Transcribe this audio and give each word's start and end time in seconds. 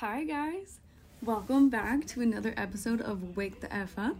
Hi, 0.00 0.24
guys. 0.24 0.80
Welcome 1.22 1.70
back 1.70 2.06
to 2.08 2.20
another 2.20 2.52
episode 2.58 3.00
of 3.00 3.34
Wake 3.34 3.62
the 3.62 3.74
F 3.74 3.98
Up. 3.98 4.18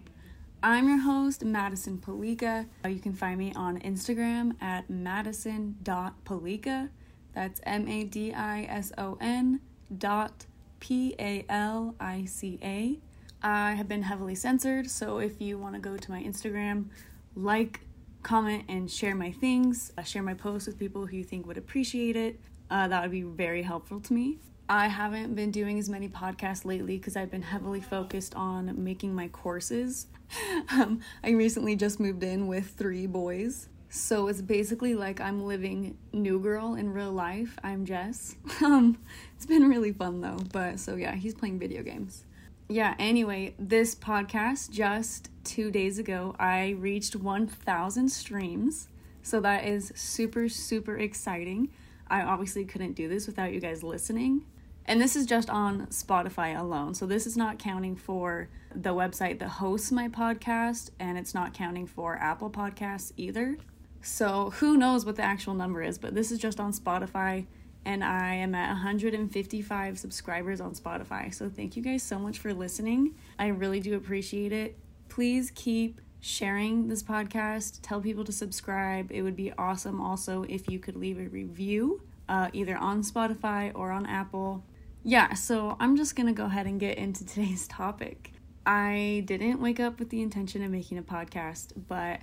I'm 0.63 0.89
your 0.89 1.01
host, 1.01 1.45
Madison 1.45 1.99
Palica. 1.99 2.65
You 2.89 2.99
can 2.99 3.13
find 3.13 3.39
me 3.39 3.53
on 3.55 3.79
Instagram 3.81 4.55
at 4.63 4.89
madison.palica. 4.89 6.89
That's 7.35 7.61
M 7.65 7.87
A 7.89 8.05
D 8.05 8.33
I 8.33 8.63
S 8.63 8.91
O 8.97 9.19
N 9.21 9.61
dot 9.99 10.47
P 10.81 11.15
A 11.19 11.45
L 11.51 11.95
I 12.01 12.25
C 12.25 12.59
A. 12.63 12.99
I 13.43 13.75
have 13.75 13.87
been 13.87 14.05
heavily 14.05 14.35
censored, 14.35 14.91
so 14.91 15.19
if 15.19 15.43
you 15.43 15.59
want 15.59 15.75
to 15.75 15.79
go 15.79 15.99
to 15.99 16.11
my 16.11 16.23
Instagram, 16.23 16.87
like, 17.35 17.81
comment, 18.23 18.65
and 18.71 18.91
share 18.91 19.15
my 19.15 19.31
things, 19.31 19.93
uh, 19.99 20.05
share 20.05 20.23
my 20.23 20.33
posts 20.33 20.69
with 20.69 20.79
people 20.79 21.05
who 21.05 21.19
you 21.19 21.25
think 21.25 21.47
would 21.47 21.59
appreciate 21.59 22.17
it, 22.17 22.41
uh, 22.71 22.89
that 22.89 23.03
would 23.03 23.11
be 23.11 23.21
very 23.21 23.61
helpful 23.61 24.01
to 24.01 24.15
me. 24.15 24.39
I 24.69 24.89
haven't 24.89 25.35
been 25.37 25.53
doing 25.53 25.79
as 25.79 25.89
many 25.89 26.09
podcasts 26.09 26.65
lately 26.65 26.99
because 26.99 27.17
I've 27.17 27.31
been 27.31 27.43
heavily 27.43 27.81
focused 27.81 28.35
on 28.35 28.83
making 28.83 29.15
my 29.15 29.29
courses. 29.29 30.09
um, 30.71 31.01
I 31.23 31.31
recently 31.31 31.77
just 31.77 32.01
moved 32.01 32.25
in 32.25 32.49
with 32.49 32.71
three 32.71 33.07
boys. 33.07 33.69
So 33.89 34.27
it's 34.27 34.43
basically 34.43 34.97
like 34.97 35.21
I'm 35.21 35.45
living 35.45 35.97
New 36.13 36.41
Girl 36.41 36.75
in 36.75 36.93
real 36.93 37.13
life. 37.13 37.57
I'm 37.63 37.85
Jess. 37.85 38.35
um, 38.61 38.99
it's 39.37 39.47
been 39.47 39.69
really 39.69 39.93
fun 39.93 40.21
though. 40.21 40.41
But 40.53 40.81
so 40.81 40.97
yeah, 40.97 41.15
he's 41.15 41.35
playing 41.35 41.61
video 41.61 41.85
games. 41.85 42.25
Yeah, 42.69 42.97
anyway, 42.99 43.55
this 43.61 43.95
podcast 43.95 44.71
just 44.71 45.31
two 45.45 45.71
days 45.71 46.01
ago, 46.01 46.35
I 46.41 46.71
reached 46.71 47.15
1,000 47.15 48.09
streams. 48.09 48.89
So 49.23 49.41
that 49.41 49.65
is 49.65 49.93
super, 49.95 50.49
super 50.49 50.97
exciting. 50.97 51.69
I 52.09 52.23
obviously 52.23 52.65
couldn't 52.65 52.95
do 52.95 53.09
this 53.09 53.29
without 53.29 53.53
you 53.53 53.61
guys 53.61 53.85
listening. 53.85 54.45
And 54.89 55.01
this 55.01 55.17
is 55.17 55.27
just 55.27 55.51
on 55.51 55.87
Spotify 55.89 56.59
alone. 56.59 56.95
So 56.95 57.07
this 57.07 57.27
is 57.27 57.37
not 57.37 57.59
counting 57.59 57.97
for 57.97 58.49
the 58.75 58.95
website 58.95 59.41
that 59.41 59.49
hosts 59.49 59.91
my 59.91 60.09
podcast, 60.09 60.91
and 61.01 61.19
it's 61.19 61.35
not 61.35 61.53
counting 61.53 61.87
for 61.87 62.17
Apple 62.17 62.51
Podcasts 62.51 63.13
either. 63.17 63.59
So 64.01 64.51
who 64.59 64.77
knows 64.77 65.05
what 65.05 65.17
the 65.17 65.25
actual 65.25 65.55
number 65.55 65.83
is, 65.83 65.99
but 65.99 66.15
this 66.15 66.31
is 66.31 66.39
just 66.39 66.61
on 66.61 66.73
Spotify, 66.73 67.47
and 67.85 68.05
I 68.05 68.35
am 68.35 68.55
at 68.55 68.69
155 68.69 69.99
subscribers 69.99 70.61
on 70.61 70.75
Spotify. 70.75 71.35
So 71.35 71.49
thank 71.49 71.77
you 71.77 71.83
guys 71.83 72.05
so 72.05 72.19
much 72.19 72.39
for 72.39 72.55
listening. 72.55 73.17
I 73.41 73.49
really 73.49 73.81
do 73.81 73.97
appreciate 73.97 74.53
it. 74.53 74.79
Please 75.09 75.51
keep 75.55 76.01
sharing 76.21 76.89
this 76.89 77.03
podcast, 77.03 77.81
tell 77.83 78.01
people 78.01 78.25
to 78.25 78.33
subscribe. 78.33 79.11
It 79.11 79.23
would 79.23 79.37
be 79.37 79.53
awesome 79.59 80.01
also 80.01 80.45
if 80.49 80.69
you 80.71 80.79
could 80.79 80.97
leave 80.97 81.19
a 81.19 81.29
review. 81.29 82.03
Uh, 82.29 82.51
either 82.53 82.77
on 82.77 83.03
Spotify 83.03 83.71
or 83.73 83.93
on 83.93 84.05
Apple 84.05 84.65
yeah, 85.09 85.35
so 85.35 85.77
I'm 85.79 85.97
just 85.97 86.17
gonna 86.17 86.33
go 86.33 86.47
ahead 86.47 86.67
and 86.67 86.81
get 86.81 86.99
into 86.99 87.25
today's 87.25 87.69
topic. 87.69 88.33
I 88.67 89.23
didn't 89.25 89.61
wake 89.61 89.79
up 89.79 90.01
with 90.01 90.11
the 90.11 90.21
intention 90.21 90.65
of 90.65 90.73
making 90.73 90.99
a 90.99 91.03
podcast, 91.03 91.71
but 91.87 92.23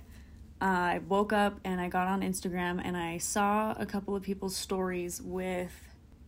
uh, 0.60 0.64
I 0.64 1.00
woke 1.08 1.32
up 1.32 1.58
and 1.64 1.80
I 1.80 1.88
got 1.88 2.08
on 2.08 2.20
Instagram 2.20 2.82
and 2.84 2.94
I 2.94 3.16
saw 3.16 3.72
a 3.78 3.86
couple 3.86 4.14
of 4.14 4.22
people's 4.22 4.54
stories 4.54 5.22
with 5.22 5.72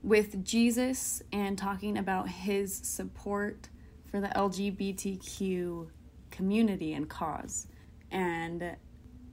with 0.02 0.42
Jesus 0.46 1.22
and 1.30 1.58
talking 1.58 1.98
about 1.98 2.30
his 2.30 2.74
support 2.74 3.68
for 4.10 4.22
the 4.22 4.28
LGBTQ 4.28 5.88
community 6.30 6.94
and 6.94 7.06
cause. 7.06 7.66
And 8.10 8.77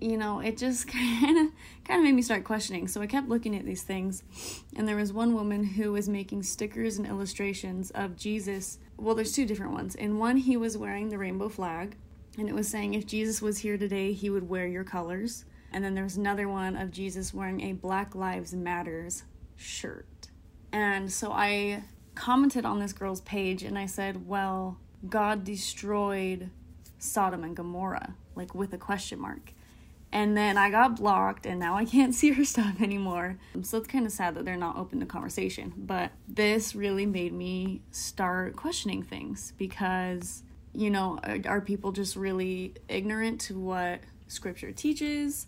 you 0.04 0.18
know, 0.18 0.42
it 0.42 0.58
just 0.58 0.88
kind 0.88 1.38
of 1.38 1.48
kind 1.86 2.00
of 2.00 2.04
made 2.04 2.14
me 2.14 2.22
start 2.22 2.44
questioning. 2.44 2.88
So 2.90 3.02
I 3.02 3.08
kept 3.08 3.30
looking 3.30 3.56
at 3.56 3.66
these 3.66 3.84
things, 3.84 4.24
and 4.76 4.86
there 4.88 4.98
was 4.98 5.14
one 5.14 5.34
woman 5.34 5.64
who 5.64 5.94
was 5.94 6.10
making 6.10 6.44
stickers 6.44 6.98
and 6.98 7.08
illustrations 7.08 7.90
of 7.92 8.18
Jesus. 8.18 8.80
Well, 8.98 9.16
there's 9.16 9.32
two 9.32 9.46
different 9.46 9.72
ones. 9.72 9.96
In 9.96 10.20
one, 10.20 10.38
he 10.38 10.58
was 10.58 10.78
wearing 10.78 11.08
the 11.08 11.18
rainbow 11.18 11.48
flag, 11.48 11.96
and 12.38 12.50
it 12.50 12.56
was 12.56 12.68
saying, 12.68 12.94
"If 12.94 13.08
Jesus 13.08 13.42
was 13.42 13.60
here 13.60 13.78
today, 13.78 14.12
he 14.12 14.30
would 14.30 14.50
wear 14.50 14.68
your 14.68 14.84
colors." 14.84 15.46
And 15.72 15.84
then 15.84 15.96
there 15.96 16.04
was 16.04 16.18
another 16.18 16.50
one 16.50 16.76
of 16.76 16.92
Jesus 16.92 17.34
wearing 17.34 17.62
a 17.62 17.74
Black 17.74 18.14
Lives 18.14 18.54
Matters 18.54 19.24
shirt. 19.56 20.28
And 20.72 21.12
so 21.12 21.32
I 21.32 21.84
commented 22.14 22.66
on 22.66 22.80
this 22.80 22.94
girl's 22.94 23.22
page, 23.22 23.64
and 23.64 23.80
I 23.80 23.86
said, 23.86 24.28
"Well, 24.28 24.78
God 25.10 25.46
destroyed 25.46 26.50
Sodom 27.00 27.44
and 27.44 27.56
Gomorrah, 27.56 28.16
like 28.36 28.54
with 28.54 28.74
a 28.74 28.78
question 28.78 29.20
mark." 29.20 29.53
And 30.14 30.38
then 30.38 30.60
I 30.60 30.70
got 30.70 30.98
blocked, 30.98 31.48
and 31.48 31.60
now 31.60 31.76
I 31.76 31.86
can't 31.86 32.14
see 32.16 32.32
her 32.34 32.46
stuff 32.46 32.80
anymore. 32.80 33.40
So 33.64 33.80
it's 33.80 33.88
kind 33.88 34.06
of 34.06 34.12
sad 34.12 34.36
that 34.36 34.46
they're 34.46 34.56
not 34.56 34.78
open 34.78 35.00
to 35.00 35.08
conversation. 35.08 35.74
But 35.76 36.12
this 36.28 36.76
really 36.76 37.08
made 37.08 37.34
me 37.34 37.82
start 37.90 38.56
questioning 38.56 39.02
things 39.02 39.54
because, 39.58 40.44
you 40.72 40.92
know, 40.92 41.20
are, 41.48 41.62
people 41.62 41.92
just 41.92 42.16
really 42.16 42.76
ignorant 42.88 43.42
to 43.42 43.60
what 43.60 44.02
scripture 44.28 44.72
teaches? 44.72 45.48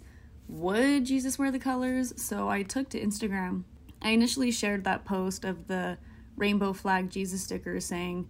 Would 0.50 1.06
Jesus 1.06 1.38
wear 1.38 1.52
the 1.52 1.59
colors? 1.59 2.14
So 2.18 2.50
I 2.50 2.64
took 2.64 2.90
to 2.90 3.00
Instagram. 3.00 3.64
I 4.02 4.09
initially 4.09 4.50
shared 4.50 4.84
that 4.84 5.06
post 5.06 5.46
of 5.46 5.68
the 5.68 6.00
rainbow 6.38 6.74
flag 6.74 7.12
Jesus 7.12 7.44
sticker 7.44 7.80
saying, 7.80 8.30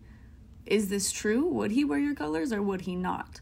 Is 0.66 0.90
this 0.90 1.14
true? 1.14 1.48
Would 1.48 1.72
he 1.72 1.86
wear 1.86 2.00
your 2.00 2.14
colors 2.14 2.52
or 2.52 2.62
would 2.62 2.82
he 2.82 2.98
not? 2.98 3.40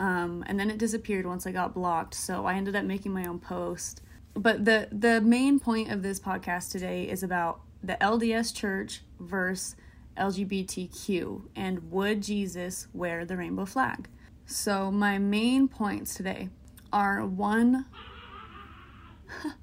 Um, 0.00 0.42
and 0.46 0.58
then 0.58 0.70
it 0.70 0.78
disappeared 0.78 1.26
once 1.26 1.46
I 1.46 1.52
got 1.52 1.74
blocked. 1.74 2.14
So 2.14 2.46
I 2.46 2.54
ended 2.54 2.74
up 2.74 2.84
making 2.84 3.12
my 3.12 3.26
own 3.26 3.38
post. 3.38 4.00
But 4.32 4.64
the 4.64 4.88
the 4.90 5.20
main 5.20 5.60
point 5.60 5.92
of 5.92 6.02
this 6.02 6.18
podcast 6.18 6.72
today 6.72 7.04
is 7.04 7.22
about 7.22 7.60
the 7.82 7.98
LDS 8.00 8.54
Church 8.54 9.02
versus 9.18 9.76
LGBTQ 10.16 11.48
and 11.54 11.90
would 11.90 12.22
Jesus 12.22 12.88
wear 12.92 13.24
the 13.24 13.36
rainbow 13.36 13.66
flag? 13.66 14.08
So 14.46 14.90
my 14.90 15.18
main 15.18 15.68
points 15.68 16.14
today 16.14 16.48
are 16.92 17.24
one 17.24 17.84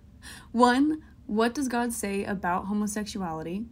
one 0.52 1.02
what 1.26 1.54
does 1.54 1.68
God 1.68 1.92
say 1.92 2.24
about 2.24 2.68
homosexuality? 2.68 3.66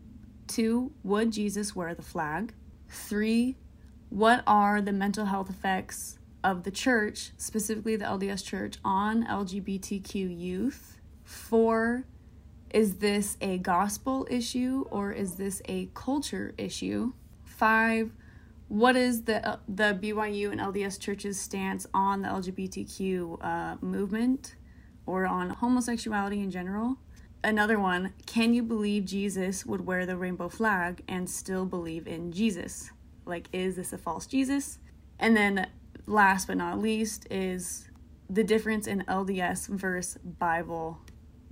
Two, 0.47 0.91
would 1.03 1.31
Jesus 1.31 1.75
wear 1.75 1.93
the 1.93 2.01
flag? 2.01 2.53
Three, 2.89 3.55
what 4.09 4.43
are 4.45 4.81
the 4.81 4.91
mental 4.91 5.25
health 5.25 5.49
effects 5.49 6.19
of 6.45 6.61
the 6.61 6.69
church, 6.69 7.31
specifically 7.37 7.95
the 7.95 8.05
LDS 8.05 8.45
church, 8.45 8.77
on 8.85 9.25
LGBTQ 9.25 10.39
youth. 10.39 10.99
Four, 11.23 12.05
is 12.69 12.97
this 12.97 13.35
a 13.41 13.57
gospel 13.57 14.27
issue 14.29 14.85
or 14.91 15.11
is 15.11 15.35
this 15.35 15.63
a 15.65 15.89
culture 15.95 16.53
issue? 16.55 17.13
Five, 17.43 18.11
what 18.67 18.95
is 18.95 19.23
the 19.23 19.47
uh, 19.47 19.57
the 19.67 19.97
BYU 19.99 20.51
and 20.51 20.61
LDS 20.61 20.99
church's 20.99 21.39
stance 21.39 21.87
on 21.95 22.21
the 22.21 22.27
LGBTQ 22.29 23.43
uh, 23.43 23.77
movement 23.81 24.55
or 25.07 25.25
on 25.25 25.49
homosexuality 25.49 26.41
in 26.41 26.51
general? 26.51 26.97
Another 27.43 27.79
one, 27.79 28.13
can 28.27 28.53
you 28.53 28.61
believe 28.61 29.05
Jesus 29.05 29.65
would 29.65 29.85
wear 29.85 30.05
the 30.05 30.17
rainbow 30.17 30.49
flag 30.49 31.01
and 31.07 31.27
still 31.27 31.65
believe 31.65 32.07
in 32.07 32.31
Jesus? 32.31 32.91
Like, 33.25 33.47
is 33.51 33.77
this 33.77 33.93
a 33.93 33.97
false 33.97 34.27
Jesus? 34.27 34.77
And 35.19 35.35
then 35.35 35.67
last 36.07 36.47
but 36.47 36.57
not 36.57 36.79
least 36.79 37.27
is 37.31 37.89
the 38.29 38.43
difference 38.43 38.87
in 38.87 39.03
LDS 39.07 39.67
versus 39.67 40.19
Bible 40.23 40.99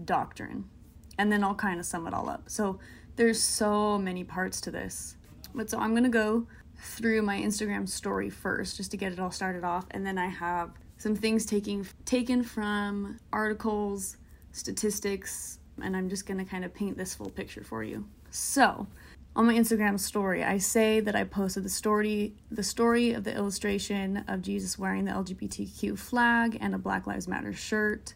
doctrine. 0.03 0.69
And 1.17 1.31
then 1.31 1.43
I'll 1.43 1.55
kind 1.55 1.79
of 1.79 1.85
sum 1.85 2.07
it 2.07 2.13
all 2.13 2.29
up. 2.29 2.49
So 2.49 2.79
there's 3.15 3.39
so 3.41 3.97
many 3.97 4.23
parts 4.23 4.59
to 4.61 4.71
this. 4.71 5.15
But 5.53 5.69
so 5.69 5.77
I'm 5.77 5.91
going 5.91 6.03
to 6.03 6.09
go 6.09 6.47
through 6.75 7.21
my 7.21 7.39
Instagram 7.39 7.87
story 7.87 8.29
first 8.29 8.77
just 8.77 8.91
to 8.91 8.97
get 8.97 9.13
it 9.13 9.19
all 9.19 9.31
started 9.31 9.63
off 9.63 9.85
and 9.91 10.05
then 10.05 10.17
I 10.17 10.27
have 10.27 10.71
some 10.97 11.15
things 11.15 11.45
taking 11.45 11.85
taken 12.05 12.43
from 12.43 13.19
articles, 13.31 14.17
statistics, 14.53 15.59
and 15.81 15.97
I'm 15.97 16.07
just 16.07 16.25
going 16.25 16.37
to 16.37 16.45
kind 16.45 16.63
of 16.63 16.73
paint 16.73 16.97
this 16.97 17.13
full 17.13 17.29
picture 17.29 17.63
for 17.63 17.83
you. 17.83 18.07
So, 18.29 18.87
on 19.35 19.47
my 19.47 19.55
Instagram 19.55 19.99
story, 19.99 20.43
I 20.43 20.59
say 20.59 20.99
that 20.99 21.15
I 21.15 21.23
posted 21.23 21.63
the 21.63 21.69
story 21.69 22.35
the 22.51 22.63
story 22.63 23.13
of 23.13 23.23
the 23.23 23.35
illustration 23.35 24.23
of 24.27 24.43
Jesus 24.43 24.77
wearing 24.77 25.05
the 25.05 25.11
LGBTQ 25.11 25.97
flag 25.97 26.57
and 26.61 26.75
a 26.75 26.77
Black 26.77 27.07
Lives 27.07 27.27
Matter 27.27 27.51
shirt. 27.51 28.13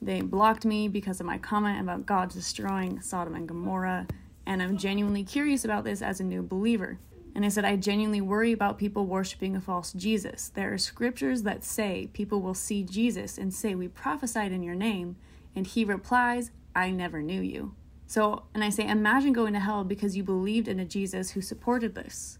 They 0.00 0.20
blocked 0.20 0.64
me 0.64 0.86
because 0.86 1.18
of 1.18 1.26
my 1.26 1.38
comment 1.38 1.80
about 1.80 2.06
God 2.06 2.30
destroying 2.30 3.00
Sodom 3.00 3.34
and 3.34 3.48
Gomorrah, 3.48 4.06
and 4.46 4.62
I'm 4.62 4.78
genuinely 4.78 5.24
curious 5.24 5.64
about 5.64 5.84
this 5.84 6.02
as 6.02 6.20
a 6.20 6.24
new 6.24 6.42
believer. 6.42 6.98
And 7.34 7.44
I 7.44 7.48
said, 7.48 7.64
I 7.64 7.76
genuinely 7.76 8.20
worry 8.20 8.52
about 8.52 8.78
people 8.78 9.06
worshiping 9.06 9.54
a 9.54 9.60
false 9.60 9.92
Jesus. 9.92 10.48
There 10.48 10.72
are 10.72 10.78
scriptures 10.78 11.42
that 11.42 11.64
say 11.64 12.08
people 12.12 12.40
will 12.40 12.54
see 12.54 12.82
Jesus 12.82 13.38
and 13.38 13.52
say, 13.52 13.74
We 13.74 13.88
prophesied 13.88 14.52
in 14.52 14.62
your 14.62 14.74
name. 14.74 15.16
And 15.54 15.66
he 15.66 15.84
replies, 15.84 16.50
I 16.74 16.90
never 16.90 17.22
knew 17.22 17.40
you. 17.40 17.74
So, 18.10 18.42
and 18.54 18.64
I 18.64 18.70
say, 18.70 18.88
imagine 18.88 19.32
going 19.32 19.52
to 19.52 19.60
hell 19.60 19.84
because 19.84 20.16
you 20.16 20.24
believed 20.24 20.66
in 20.66 20.80
a 20.80 20.84
Jesus 20.84 21.30
who 21.30 21.40
supported 21.40 21.94
this 21.94 22.38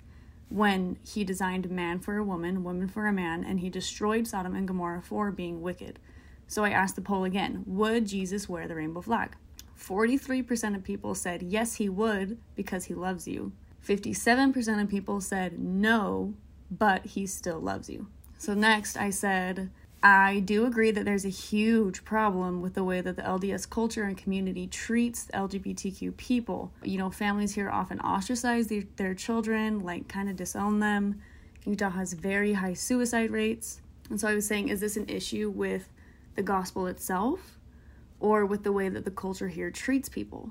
when 0.49 0.99
he 1.07 1.23
designed 1.23 1.71
man 1.71 2.01
for 2.01 2.17
a 2.17 2.25
woman, 2.25 2.65
woman 2.65 2.89
for 2.89 3.07
a 3.07 3.13
man, 3.13 3.45
and 3.45 3.61
he 3.61 3.71
destroyed 3.71 4.27
Sodom 4.27 4.57
and 4.57 4.67
Gomorrah 4.67 5.01
for 5.01 5.31
being 5.31 5.63
wicked. 5.63 6.01
So 6.49 6.65
I 6.65 6.71
asked 6.71 6.97
the 6.97 7.03
poll 7.03 7.23
again 7.23 7.63
Would 7.69 8.09
Jesus 8.09 8.49
wear 8.49 8.67
the 8.67 8.75
rainbow 8.75 9.01
flag? 9.01 9.37
43% 9.79 10.75
of 10.75 10.83
people 10.83 11.15
said 11.15 11.41
yes, 11.41 11.75
he 11.75 11.89
would 11.89 12.39
because 12.57 12.87
he 12.87 12.95
loves 12.95 13.29
you. 13.29 13.53
57% 13.87 14.83
of 14.83 14.89
people 14.89 15.21
said 15.21 15.61
no, 15.61 16.35
but 16.69 17.07
he 17.07 17.29
still 17.29 17.61
loves 17.61 17.89
you. 17.89 18.09
So, 18.39 18.55
next 18.55 18.97
I 18.97 19.11
said, 19.11 19.71
I 20.03 20.41
do 20.41 20.65
agree 20.65 20.93
that 20.93 21.05
there's 21.05 21.27
a 21.27 21.31
huge 21.31 22.05
problem 22.05 22.63
with 22.63 22.73
the 22.73 22.85
way 22.85 23.03
that 23.03 23.17
the 23.17 23.23
LDS 23.23 23.69
culture 23.69 24.05
and 24.05 24.17
community 24.17 24.67
treats 24.67 25.27
LGBTQ 25.35 26.17
people. 26.17 26.73
You 26.83 26.97
know, 26.97 27.11
families 27.11 27.55
here 27.55 27.69
often 27.69 28.01
ostracize 28.01 28.69
their, 28.69 28.85
their 28.97 29.15
children, 29.15 29.81
like 29.81 30.09
kind 30.09 30.31
of 30.31 30.37
disown 30.37 30.81
them. 30.81 31.21
Utah 31.67 31.91
has 31.91 32.15
very 32.15 32.55
high 32.55 32.73
suicide 32.73 33.31
rates. 33.31 33.83
And 34.09 34.19
so 34.19 34.27
I 34.29 34.35
was 34.35 34.47
saying, 34.47 34.69
is 34.69 34.81
this 34.81 34.97
an 34.97 35.09
issue 35.09 35.51
with 35.51 35.91
the 36.35 36.43
gospel 36.43 36.87
itself 36.87 37.59
or 38.21 38.47
with 38.47 38.65
the 38.65 38.73
way 38.73 38.89
that 38.89 39.05
the 39.05 39.11
culture 39.11 39.49
here 39.49 39.71
treats 39.71 40.09
people? 40.09 40.51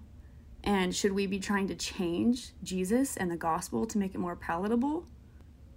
And 0.63 0.96
should 0.96 1.13
we 1.13 1.25
be 1.25 1.40
trying 1.40 1.68
to 1.69 1.75
change 1.75 2.51
Jesus 2.62 3.18
and 3.18 3.31
the 3.31 3.38
gospel 3.38 3.88
to 3.88 3.98
make 3.98 4.13
it 4.13 4.19
more 4.19 4.36
palatable? 4.36 5.06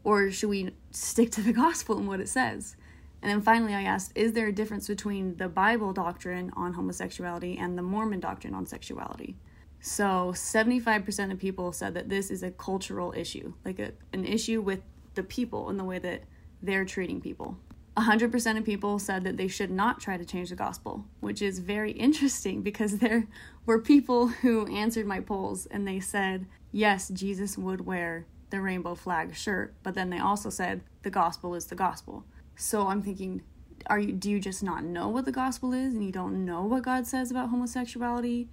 Or 0.05 0.31
should 0.31 0.51
we 0.51 0.75
stick 0.91 1.31
to 1.33 1.41
the 1.41 1.53
gospel 1.55 1.97
and 1.97 2.07
what 2.07 2.21
it 2.21 2.29
says? 2.29 2.77
And 3.23 3.31
then 3.31 3.41
finally, 3.41 3.73
I 3.73 3.83
asked, 3.83 4.13
is 4.17 4.33
there 4.33 4.49
a 4.49 4.53
difference 4.53 4.89
between 4.89 5.37
the 5.37 5.49
Bible 5.49 5.93
doctrine 5.93 6.53
on 6.57 6.75
homosexuality 6.75 7.57
and 7.57 7.79
the 7.79 7.83
Mormon 7.83 8.19
doctrine 8.19 8.55
on 8.55 8.67
sexuality? 8.67 9.37
So 9.81 10.33
75% 10.35 11.33
of 11.33 11.39
people 11.39 11.73
said 11.73 11.95
that 11.95 12.09
this 12.09 12.31
is 12.31 12.43
a 12.43 12.51
cultural 12.51 13.13
issue, 13.17 13.55
like 13.65 13.79
a, 13.79 13.93
an 14.13 14.25
issue 14.25 14.61
with 14.61 14.81
the 15.15 15.23
people 15.23 15.69
and 15.69 15.79
the 15.79 15.85
way 15.85 15.99
that 16.01 16.25
they're 16.63 16.85
treating 16.85 17.21
people. 17.21 17.59
100% 17.97 18.59
of 18.59 18.65
people 18.65 18.99
said 18.99 19.23
that 19.25 19.37
they 19.37 19.49
should 19.49 19.71
not 19.71 20.01
try 20.01 20.17
to 20.17 20.25
change 20.25 20.49
the 20.49 20.57
gospel, 20.57 21.05
which 21.21 21.43
is 21.43 21.59
very 21.59 21.91
interesting 22.07 22.63
because 22.63 22.99
there 22.99 23.29
were 23.67 23.79
people 23.79 24.29
who 24.29 24.67
answered 24.67 25.07
my 25.07 25.21
polls 25.21 25.67
and 25.67 25.87
they 25.87 26.01
said, 26.01 26.47
yes, 26.73 27.09
Jesus 27.09 27.59
would 27.59 27.85
wear 27.85 28.27
the 28.51 28.61
rainbow 28.61 28.95
flag 28.95 29.35
shirt, 29.35 29.75
but 29.83 29.95
then 29.95 30.11
they 30.11 30.19
also 30.19 30.51
said 30.51 30.83
the 31.03 31.11
gospel 31.11 31.55
is 31.55 31.67
the 31.67 31.75
gospel. 31.75 32.25
So 32.57 32.89
I'm 32.89 33.03
thinking, 33.03 33.43
are 33.87 33.99
you 33.99 34.13
do 34.13 34.31
you 34.31 34.41
just 34.41 34.63
not 34.63 34.85
know 34.85 35.09
what 35.09 35.25
the 35.25 35.33
gospel 35.33 35.73
is 35.73 35.95
and 35.95 36.05
you 36.05 36.13
don't 36.13 36.45
know 36.45 36.65
what 36.65 36.83
God 36.83 37.07
says 37.07 37.31
about 37.31 37.51
homosexuality? 37.51 38.49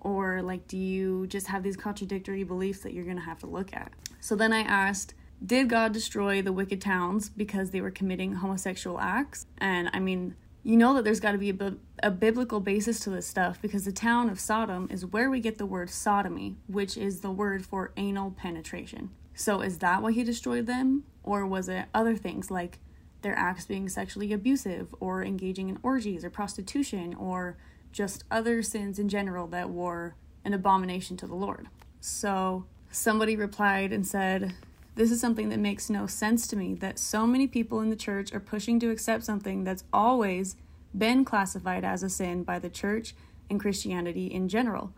Or 0.00 0.42
like 0.42 0.68
do 0.68 0.76
you 0.76 1.26
just 1.26 1.46
have 1.46 1.62
these 1.62 1.76
contradictory 1.76 2.44
beliefs 2.44 2.80
that 2.80 2.92
you're 2.92 3.04
to 3.04 3.20
have 3.20 3.38
to 3.40 3.46
look 3.46 3.74
at? 3.74 3.92
So 4.20 4.36
then 4.36 4.52
I 4.52 4.60
asked, 4.60 5.14
did 5.44 5.68
God 5.68 5.92
destroy 5.92 6.42
the 6.42 6.52
wicked 6.52 6.80
towns 6.80 7.28
because 7.28 7.70
they 7.70 7.80
were 7.80 7.90
committing 7.90 8.34
homosexual 8.34 9.00
acts? 9.00 9.46
And 9.58 9.90
I 9.92 10.00
mean, 10.00 10.36
you 10.62 10.76
know 10.76 10.94
that 10.94 11.04
there's 11.04 11.20
got 11.20 11.32
to 11.32 11.38
be 11.38 11.50
a, 11.50 11.74
a, 12.02 12.10
biblical 12.10 12.58
basis 12.58 13.00
to 13.00 13.10
this 13.10 13.26
stuff 13.26 13.60
because 13.60 13.84
the 13.84 13.92
town 13.92 14.30
of 14.30 14.40
Sodom 14.40 14.88
is 14.90 15.04
where 15.04 15.28
we 15.28 15.40
get 15.40 15.58
the 15.58 15.66
word 15.66 15.90
sodomy, 15.90 16.56
which 16.66 16.96
is 16.96 17.20
the 17.20 17.30
word 17.30 17.66
for 17.66 17.92
anal 17.98 18.30
penetration. 18.30 19.10
So 19.34 19.60
is 19.60 19.78
that 19.78 20.00
why 20.00 20.12
he 20.12 20.24
destroyed 20.24 20.66
them? 20.66 21.04
Or 21.22 21.46
was 21.46 21.68
it 21.68 21.86
other 21.92 22.16
things 22.16 22.50
like 22.50 22.78
their 23.24 23.36
acts 23.36 23.66
being 23.66 23.88
sexually 23.88 24.32
abusive 24.32 24.94
or 25.00 25.24
engaging 25.24 25.68
in 25.68 25.78
orgies 25.82 26.24
or 26.24 26.30
prostitution 26.30 27.14
or 27.14 27.56
just 27.90 28.22
other 28.30 28.62
sins 28.62 29.00
in 29.00 29.08
general 29.08 29.48
that 29.48 29.70
were 29.70 30.14
an 30.44 30.54
abomination 30.54 31.16
to 31.16 31.26
the 31.26 31.34
Lord? 31.34 31.66
So 32.00 32.66
somebody 32.92 33.34
replied 33.34 33.92
and 33.92 34.06
said, 34.06 34.54
this 34.94 35.10
is 35.10 35.20
something 35.20 35.48
that 35.48 35.58
makes 35.58 35.90
no 35.90 36.06
sense 36.06 36.46
to 36.46 36.56
me 36.56 36.74
that 36.74 37.00
so 37.00 37.26
many 37.26 37.48
people 37.48 37.80
in 37.80 37.90
the 37.90 37.96
church 37.96 38.32
are 38.32 38.40
pushing 38.40 38.78
to 38.78 38.90
accept 38.90 39.24
something 39.24 39.64
that's 39.64 39.82
always 39.92 40.54
been 40.96 41.24
classified 41.24 41.84
as 41.84 42.04
a 42.04 42.08
sin 42.08 42.44
by 42.44 42.60
the 42.60 42.70
church 42.70 43.14
and 43.50 43.58
Christianity 43.58 44.26
in 44.26 44.48
general. 44.48 44.92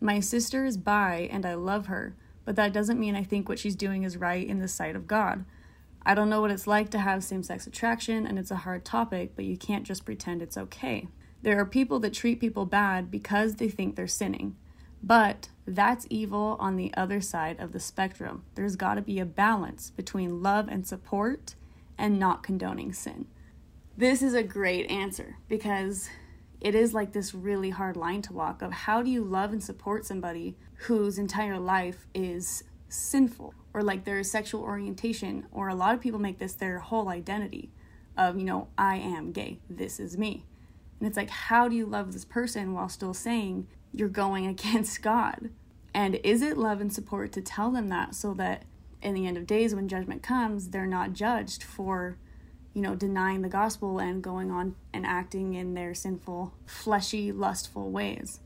My 0.00 0.18
sister 0.18 0.64
is 0.64 0.76
bi 0.76 1.28
and 1.30 1.46
I 1.46 1.54
love 1.54 1.86
her, 1.86 2.16
but 2.44 2.56
that 2.56 2.72
doesn't 2.72 2.98
mean 2.98 3.14
I 3.14 3.22
think 3.22 3.48
what 3.48 3.58
she's 3.60 3.76
doing 3.76 4.02
is 4.02 4.16
right 4.16 4.46
in 4.46 4.58
the 4.58 4.68
sight 4.68 4.96
of 4.96 5.06
God. 5.06 5.44
I 6.08 6.14
don't 6.14 6.30
know 6.30 6.40
what 6.40 6.52
it's 6.52 6.68
like 6.68 6.90
to 6.90 6.98
have 6.98 7.24
same 7.24 7.42
sex 7.42 7.66
attraction, 7.66 8.28
and 8.28 8.38
it's 8.38 8.52
a 8.52 8.58
hard 8.58 8.84
topic, 8.84 9.32
but 9.34 9.44
you 9.44 9.56
can't 9.56 9.82
just 9.82 10.04
pretend 10.04 10.40
it's 10.40 10.56
okay. 10.56 11.08
There 11.42 11.58
are 11.58 11.66
people 11.66 11.98
that 11.98 12.12
treat 12.12 12.38
people 12.38 12.64
bad 12.64 13.10
because 13.10 13.56
they 13.56 13.68
think 13.68 13.96
they're 13.96 14.06
sinning. 14.06 14.54
But 15.02 15.48
that's 15.66 16.06
evil 16.08 16.56
on 16.60 16.76
the 16.76 16.94
other 16.96 17.20
side 17.20 17.58
of 17.58 17.72
the 17.72 17.80
spectrum. 17.80 18.44
There's 18.54 18.76
got 18.76 18.94
to 18.94 19.02
be 19.02 19.18
a 19.18 19.26
balance 19.26 19.90
between 19.90 20.44
love 20.44 20.68
and 20.68 20.86
support 20.86 21.56
and 21.98 22.20
not 22.20 22.44
condoning 22.44 22.92
sin. 22.92 23.26
This 23.96 24.22
is 24.22 24.32
a 24.32 24.44
great 24.44 24.88
answer 24.88 25.38
because 25.48 26.08
it 26.60 26.76
is 26.76 26.94
like 26.94 27.14
this 27.14 27.34
really 27.34 27.70
hard 27.70 27.96
line 27.96 28.22
to 28.22 28.32
walk 28.32 28.62
of 28.62 28.70
how 28.70 29.02
do 29.02 29.10
you 29.10 29.24
love 29.24 29.52
and 29.52 29.62
support 29.62 30.06
somebody 30.06 30.56
whose 30.86 31.18
entire 31.18 31.58
life 31.58 32.06
is 32.14 32.62
sinful 32.88 33.54
or 33.76 33.82
like 33.82 34.04
their 34.04 34.24
sexual 34.24 34.62
orientation 34.62 35.46
or 35.52 35.68
a 35.68 35.74
lot 35.74 35.94
of 35.94 36.00
people 36.00 36.18
make 36.18 36.38
this 36.38 36.54
their 36.54 36.80
whole 36.80 37.08
identity 37.08 37.70
of 38.16 38.36
you 38.36 38.44
know 38.44 38.66
I 38.76 38.96
am 38.96 39.30
gay 39.30 39.60
this 39.70 40.00
is 40.00 40.16
me 40.16 40.44
and 40.98 41.06
it's 41.06 41.16
like 41.16 41.30
how 41.30 41.68
do 41.68 41.76
you 41.76 41.86
love 41.86 42.12
this 42.12 42.24
person 42.24 42.72
while 42.72 42.88
still 42.88 43.14
saying 43.14 43.68
you're 43.96 44.08
going 44.08 44.46
against 44.56 45.02
God. 45.02 45.50
And 45.92 46.16
is 46.16 46.42
it 46.42 46.58
love 46.58 46.80
and 46.80 46.92
support 46.92 47.32
to 47.32 47.40
tell 47.40 47.70
them 47.70 47.88
that 47.88 48.14
so 48.14 48.34
that 48.34 48.64
in 49.02 49.14
the 49.14 49.26
end 49.26 49.36
of 49.36 49.46
days 49.46 49.74
when 49.74 49.88
judgment 49.88 50.22
comes, 50.22 50.68
they're 50.68 50.86
not 50.86 51.14
judged 51.14 51.62
for, 51.62 52.18
you 52.74 52.82
know, 52.82 52.94
denying 52.94 53.40
the 53.40 53.48
gospel 53.48 53.98
and 53.98 54.22
going 54.22 54.50
on 54.50 54.76
and 54.92 55.06
acting 55.06 55.54
in 55.54 55.74
their 55.74 55.94
sinful, 55.94 56.52
fleshy, 56.66 57.32
lustful 57.32 57.90
ways? 57.90 58.40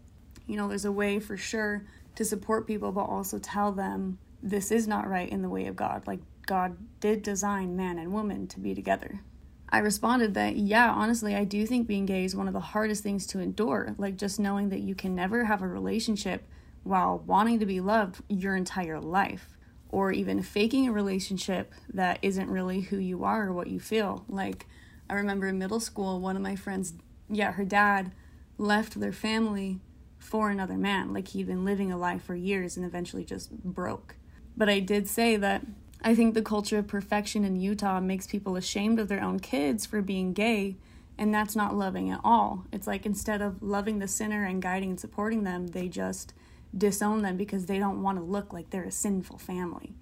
You 0.47 0.56
know, 0.56 0.69
there's 0.69 0.85
a 0.85 0.93
way 0.93 1.19
for 1.19 1.37
sure 1.37 1.87
to 2.15 2.25
support 2.25 2.67
people, 2.67 2.93
but 2.93 3.03
also 3.03 3.38
tell 3.38 3.73
them 3.73 4.19
this 4.42 4.70
is 4.70 4.88
not 4.88 5.08
right 5.08 5.28
in 5.28 5.42
the 5.42 5.48
way 5.48 5.66
of 5.66 5.76
God. 5.76 6.06
Like, 6.06 6.20
God 6.46 6.76
did 7.00 7.22
design 7.22 7.76
man 7.76 7.98
and 7.98 8.12
woman 8.12 8.46
to 8.48 8.60
be 8.60 8.75
together. 8.75 9.20
I 9.69 9.78
responded 9.78 10.34
that, 10.34 10.56
yeah, 10.56 10.90
honestly, 10.90 11.37
I 11.37 11.44
do 11.44 11.64
think 11.64 11.87
being 11.87 12.06
gay 12.06 12.25
is 12.25 12.34
one 12.34 12.48
of 12.48 12.54
the 12.54 12.60
hardest 12.60 13.02
things 13.02 13.26
to 13.28 13.38
endure. 13.38 13.94
Like, 13.98 14.16
just 14.16 14.40
knowing 14.40 14.70
that 14.70 14.81
you 14.81 14.94
can 14.94 15.14
never 15.14 15.44
have 15.44 15.62
a 15.62 15.69
relationship 15.69 16.48
while 16.82 17.19
wanting 17.19 17.60
to 17.60 17.66
be 17.66 17.81
loved 17.81 18.22
your 18.28 18.56
entire 18.56 18.98
life, 18.98 19.56
or 19.90 20.10
even 20.12 20.43
faking 20.43 20.88
a 20.88 20.93
relationship 20.93 21.72
that 21.93 22.19
isn't 22.22 22.48
really 22.48 22.81
who 22.81 22.96
you 22.96 23.22
are 23.22 23.48
or 23.48 23.52
what 23.52 23.69
you 23.69 23.78
feel. 23.78 24.25
Like, 24.28 24.66
I 25.08 25.14
remember 25.14 25.46
in 25.46 25.58
middle 25.58 25.81
school, 25.81 26.20
one 26.20 26.36
of 26.36 26.43
my 26.43 26.56
friends, 26.56 26.94
yeah, 27.28 27.52
her 27.52 27.64
dad 27.64 28.12
left 28.56 28.98
their 28.98 29.12
family 29.12 29.81
for 30.19 30.50
another 30.50 30.76
man. 30.76 31.12
Like, 31.12 31.28
he'd 31.28 31.46
been 31.46 31.64
living 31.64 31.93
a 31.93 31.98
life 31.98 32.22
for 32.22 32.34
years 32.34 32.76
and 32.76 32.86
eventually 32.86 33.25
just 33.25 33.50
broke. 33.62 34.16
But 34.60 34.68
I 34.68 34.80
did 34.80 35.08
say 35.08 35.36
that 35.36 35.62
I 36.02 36.14
think 36.14 36.34
the 36.34 36.42
culture 36.42 36.76
of 36.76 36.86
perfection 36.86 37.46
in 37.46 37.56
Utah 37.56 37.98
makes 37.98 38.26
people 38.26 38.56
ashamed 38.56 39.00
of 39.00 39.08
their 39.08 39.22
own 39.22 39.40
kids 39.40 39.86
for 39.86 40.02
being 40.02 40.34
gay, 40.34 40.76
and 41.17 41.32
that's 41.32 41.56
not 41.56 41.74
loving 41.74 42.10
at 42.10 42.20
all. 42.22 42.67
It's 42.70 42.86
like 42.86 43.06
instead 43.06 43.40
of 43.40 43.62
loving 43.62 44.00
the 44.00 44.06
sinner 44.06 44.44
and 44.44 44.60
guiding 44.60 44.90
and 44.90 45.00
supporting 45.00 45.44
them, 45.44 45.69
they 45.69 45.88
just 45.88 46.34
disown 46.76 47.22
them 47.22 47.38
because 47.38 47.64
they 47.64 47.79
don't 47.79 48.02
want 48.02 48.19
to 48.19 48.22
look 48.22 48.52
like 48.52 48.69
they're 48.69 48.84
a 48.84 48.90
sinful 48.90 49.38
family. 49.38 49.94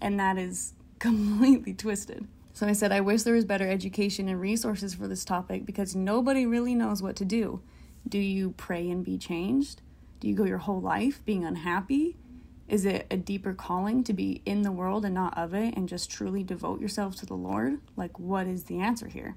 And 0.00 0.18
that 0.18 0.38
is 0.38 0.72
completely 0.98 1.74
twisted. 1.74 2.26
So 2.54 2.66
I 2.66 2.72
said, 2.72 2.92
I 2.92 3.02
wish 3.02 3.22
there 3.22 3.34
was 3.34 3.44
better 3.44 3.68
education 3.68 4.30
and 4.30 4.40
resources 4.40 4.94
for 4.94 5.06
this 5.06 5.26
topic 5.26 5.66
because 5.66 5.94
nobody 5.94 6.46
really 6.46 6.74
knows 6.74 7.02
what 7.02 7.16
to 7.16 7.26
do. 7.26 7.60
Do 8.08 8.16
you 8.18 8.54
pray 8.56 8.88
and 8.88 9.04
be 9.04 9.18
changed? 9.18 9.82
Do 10.20 10.28
you 10.28 10.34
go 10.34 10.44
your 10.44 10.56
whole 10.56 10.80
life 10.80 11.22
being 11.26 11.44
unhappy? 11.44 12.16
Is 12.68 12.84
it 12.84 13.06
a 13.10 13.16
deeper 13.16 13.54
calling 13.54 14.02
to 14.04 14.12
be 14.12 14.42
in 14.44 14.62
the 14.62 14.72
world 14.72 15.04
and 15.04 15.14
not 15.14 15.38
of 15.38 15.54
it 15.54 15.76
and 15.76 15.88
just 15.88 16.10
truly 16.10 16.42
devote 16.42 16.80
yourself 16.80 17.14
to 17.16 17.26
the 17.26 17.34
Lord? 17.34 17.78
Like, 17.96 18.18
what 18.18 18.46
is 18.46 18.64
the 18.64 18.80
answer 18.80 19.06
here? 19.06 19.36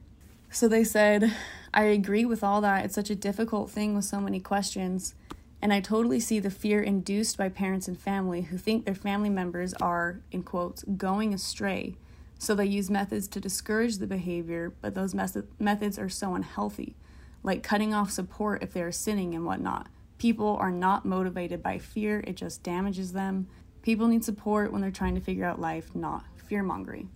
So 0.50 0.67
they 0.67 0.83
said, 0.83 1.31
I 1.71 1.83
agree 1.83 2.25
with 2.25 2.43
all 2.43 2.59
that. 2.62 2.86
It's 2.86 2.95
such 2.95 3.12
a 3.12 3.15
difficult 3.15 3.69
thing 3.69 3.95
with 3.95 4.05
so 4.05 4.19
many 4.19 4.39
questions. 4.39 5.13
And 5.62 5.71
I 5.71 5.79
totally 5.79 6.19
see 6.19 6.39
the 6.39 6.50
fear 6.50 6.81
induced 6.81 7.38
by 7.38 7.50
parents 7.50 7.88
and 7.88 8.00
family 8.00 8.43
who 8.43 8.57
think 8.57 8.86
their 8.86 8.95
family 8.95 9.29
members 9.29 9.74
are, 9.75 10.21
in 10.31 10.41
quotes, 10.41 10.83
going 10.83 11.33
astray. 11.33 11.95
So 12.39 12.55
they 12.55 12.65
use 12.65 12.89
methods 12.89 13.27
to 13.27 13.41
discourage 13.41 13.98
the 13.98 14.07
behavior, 14.07 14.74
but 14.81 14.95
those 14.95 15.13
methods 15.13 16.00
are 16.00 16.09
so 16.09 16.33
unhealthy, 16.33 16.95
like 17.43 17.62
cutting 17.62 17.93
off 17.93 18.09
support 18.09 18.63
if 18.63 18.74
they 18.74 18.81
are 18.81 18.91
sinning 18.91 19.36
and 19.36 19.45
whatnot. 19.45 19.88
People 20.19 20.57
are 20.59 20.69
not 20.69 21.05
motivated 21.05 21.63
by 21.63 21.79
fear, 21.79 22.21
it 22.27 22.35
just 22.35 22.61
damages 22.61 23.13
them. 23.13 23.47
People 23.81 24.07
need 24.07 24.25
support 24.25 24.71
when 24.71 24.81
they're 24.81 24.91
trying 24.91 25.15
to 25.15 25.21
figure 25.21 25.45
out 25.45 25.61
life, 25.61 25.95
not 25.95 26.25
fear 26.35 26.61
mongering. 26.61 27.09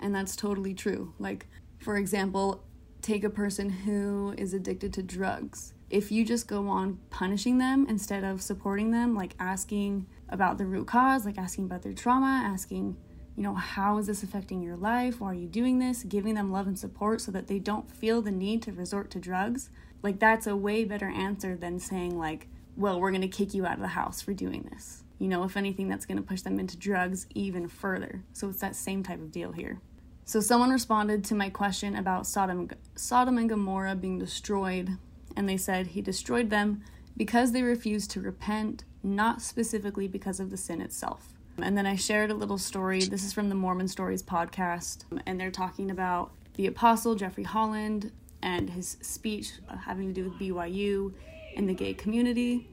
And 0.00 0.12
that's 0.12 0.34
totally 0.34 0.74
true. 0.74 1.14
Like, 1.20 1.46
for 1.78 1.96
example, 1.96 2.64
take 3.02 3.22
a 3.22 3.30
person 3.30 3.70
who 3.70 4.34
is 4.36 4.52
addicted 4.52 4.92
to 4.94 5.02
drugs. 5.02 5.74
If 5.90 6.10
you 6.10 6.24
just 6.24 6.48
go 6.48 6.68
on 6.68 6.98
punishing 7.10 7.58
them 7.58 7.86
instead 7.88 8.24
of 8.24 8.42
supporting 8.42 8.90
them, 8.90 9.14
like 9.14 9.34
asking 9.38 10.06
about 10.28 10.58
the 10.58 10.66
root 10.66 10.88
cause, 10.88 11.24
like 11.24 11.38
asking 11.38 11.64
about 11.66 11.82
their 11.82 11.92
trauma, 11.92 12.42
asking, 12.44 12.96
you 13.36 13.44
know, 13.44 13.54
how 13.54 13.98
is 13.98 14.08
this 14.08 14.24
affecting 14.24 14.60
your 14.60 14.76
life? 14.76 15.20
Why 15.20 15.28
are 15.28 15.34
you 15.34 15.48
doing 15.48 15.78
this? 15.78 16.02
Giving 16.02 16.34
them 16.34 16.50
love 16.50 16.66
and 16.66 16.78
support 16.78 17.20
so 17.20 17.30
that 17.30 17.46
they 17.46 17.60
don't 17.60 17.88
feel 17.88 18.22
the 18.22 18.32
need 18.32 18.60
to 18.62 18.72
resort 18.72 19.10
to 19.12 19.20
drugs 19.20 19.70
like 20.02 20.18
that's 20.18 20.46
a 20.46 20.56
way 20.56 20.84
better 20.84 21.08
answer 21.08 21.56
than 21.56 21.78
saying 21.78 22.18
like, 22.18 22.48
well, 22.76 23.00
we're 23.00 23.10
going 23.10 23.20
to 23.22 23.28
kick 23.28 23.52
you 23.54 23.66
out 23.66 23.74
of 23.74 23.80
the 23.80 23.88
house 23.88 24.22
for 24.22 24.32
doing 24.32 24.68
this. 24.72 25.04
you 25.20 25.28
know, 25.28 25.44
if 25.44 25.56
anything, 25.56 25.88
that's 25.88 26.06
going 26.06 26.16
to 26.16 26.22
push 26.22 26.40
them 26.40 26.58
into 26.58 26.76
drugs 26.76 27.26
even 27.34 27.68
further. 27.68 28.24
So 28.32 28.48
it's 28.48 28.60
that 28.60 28.74
same 28.74 29.02
type 29.02 29.20
of 29.20 29.30
deal 29.30 29.52
here. 29.52 29.78
So 30.24 30.40
someone 30.40 30.70
responded 30.70 31.24
to 31.26 31.34
my 31.34 31.50
question 31.50 31.94
about 31.94 32.26
Sodom, 32.26 32.70
Sodom 32.96 33.36
and 33.36 33.48
Gomorrah 33.48 33.96
being 33.96 34.18
destroyed, 34.18 34.96
and 35.36 35.48
they 35.48 35.58
said 35.58 35.88
he 35.88 36.00
destroyed 36.00 36.48
them 36.48 36.82
because 37.16 37.52
they 37.52 37.62
refused 37.62 38.10
to 38.12 38.20
repent, 38.20 38.84
not 39.02 39.42
specifically 39.42 40.08
because 40.08 40.40
of 40.40 40.50
the 40.50 40.56
sin 40.56 40.80
itself. 40.80 41.34
And 41.58 41.76
then 41.76 41.84
I 41.84 41.96
shared 41.96 42.30
a 42.30 42.34
little 42.34 42.56
story. 42.56 43.00
This 43.00 43.22
is 43.22 43.34
from 43.34 43.50
the 43.50 43.54
Mormon 43.54 43.88
Stories 43.88 44.22
podcast, 44.22 45.04
and 45.26 45.38
they're 45.38 45.50
talking 45.50 45.90
about 45.90 46.32
the 46.54 46.66
apostle 46.66 47.14
Jeffrey 47.14 47.44
Holland 47.44 48.10
and 48.42 48.70
his 48.70 48.96
speech 49.02 49.52
having 49.84 50.12
to 50.12 50.12
do 50.12 50.28
with 50.28 50.38
BYU 50.38 51.12
and 51.56 51.68
the 51.68 51.74
gay 51.74 51.94
community. 51.94 52.68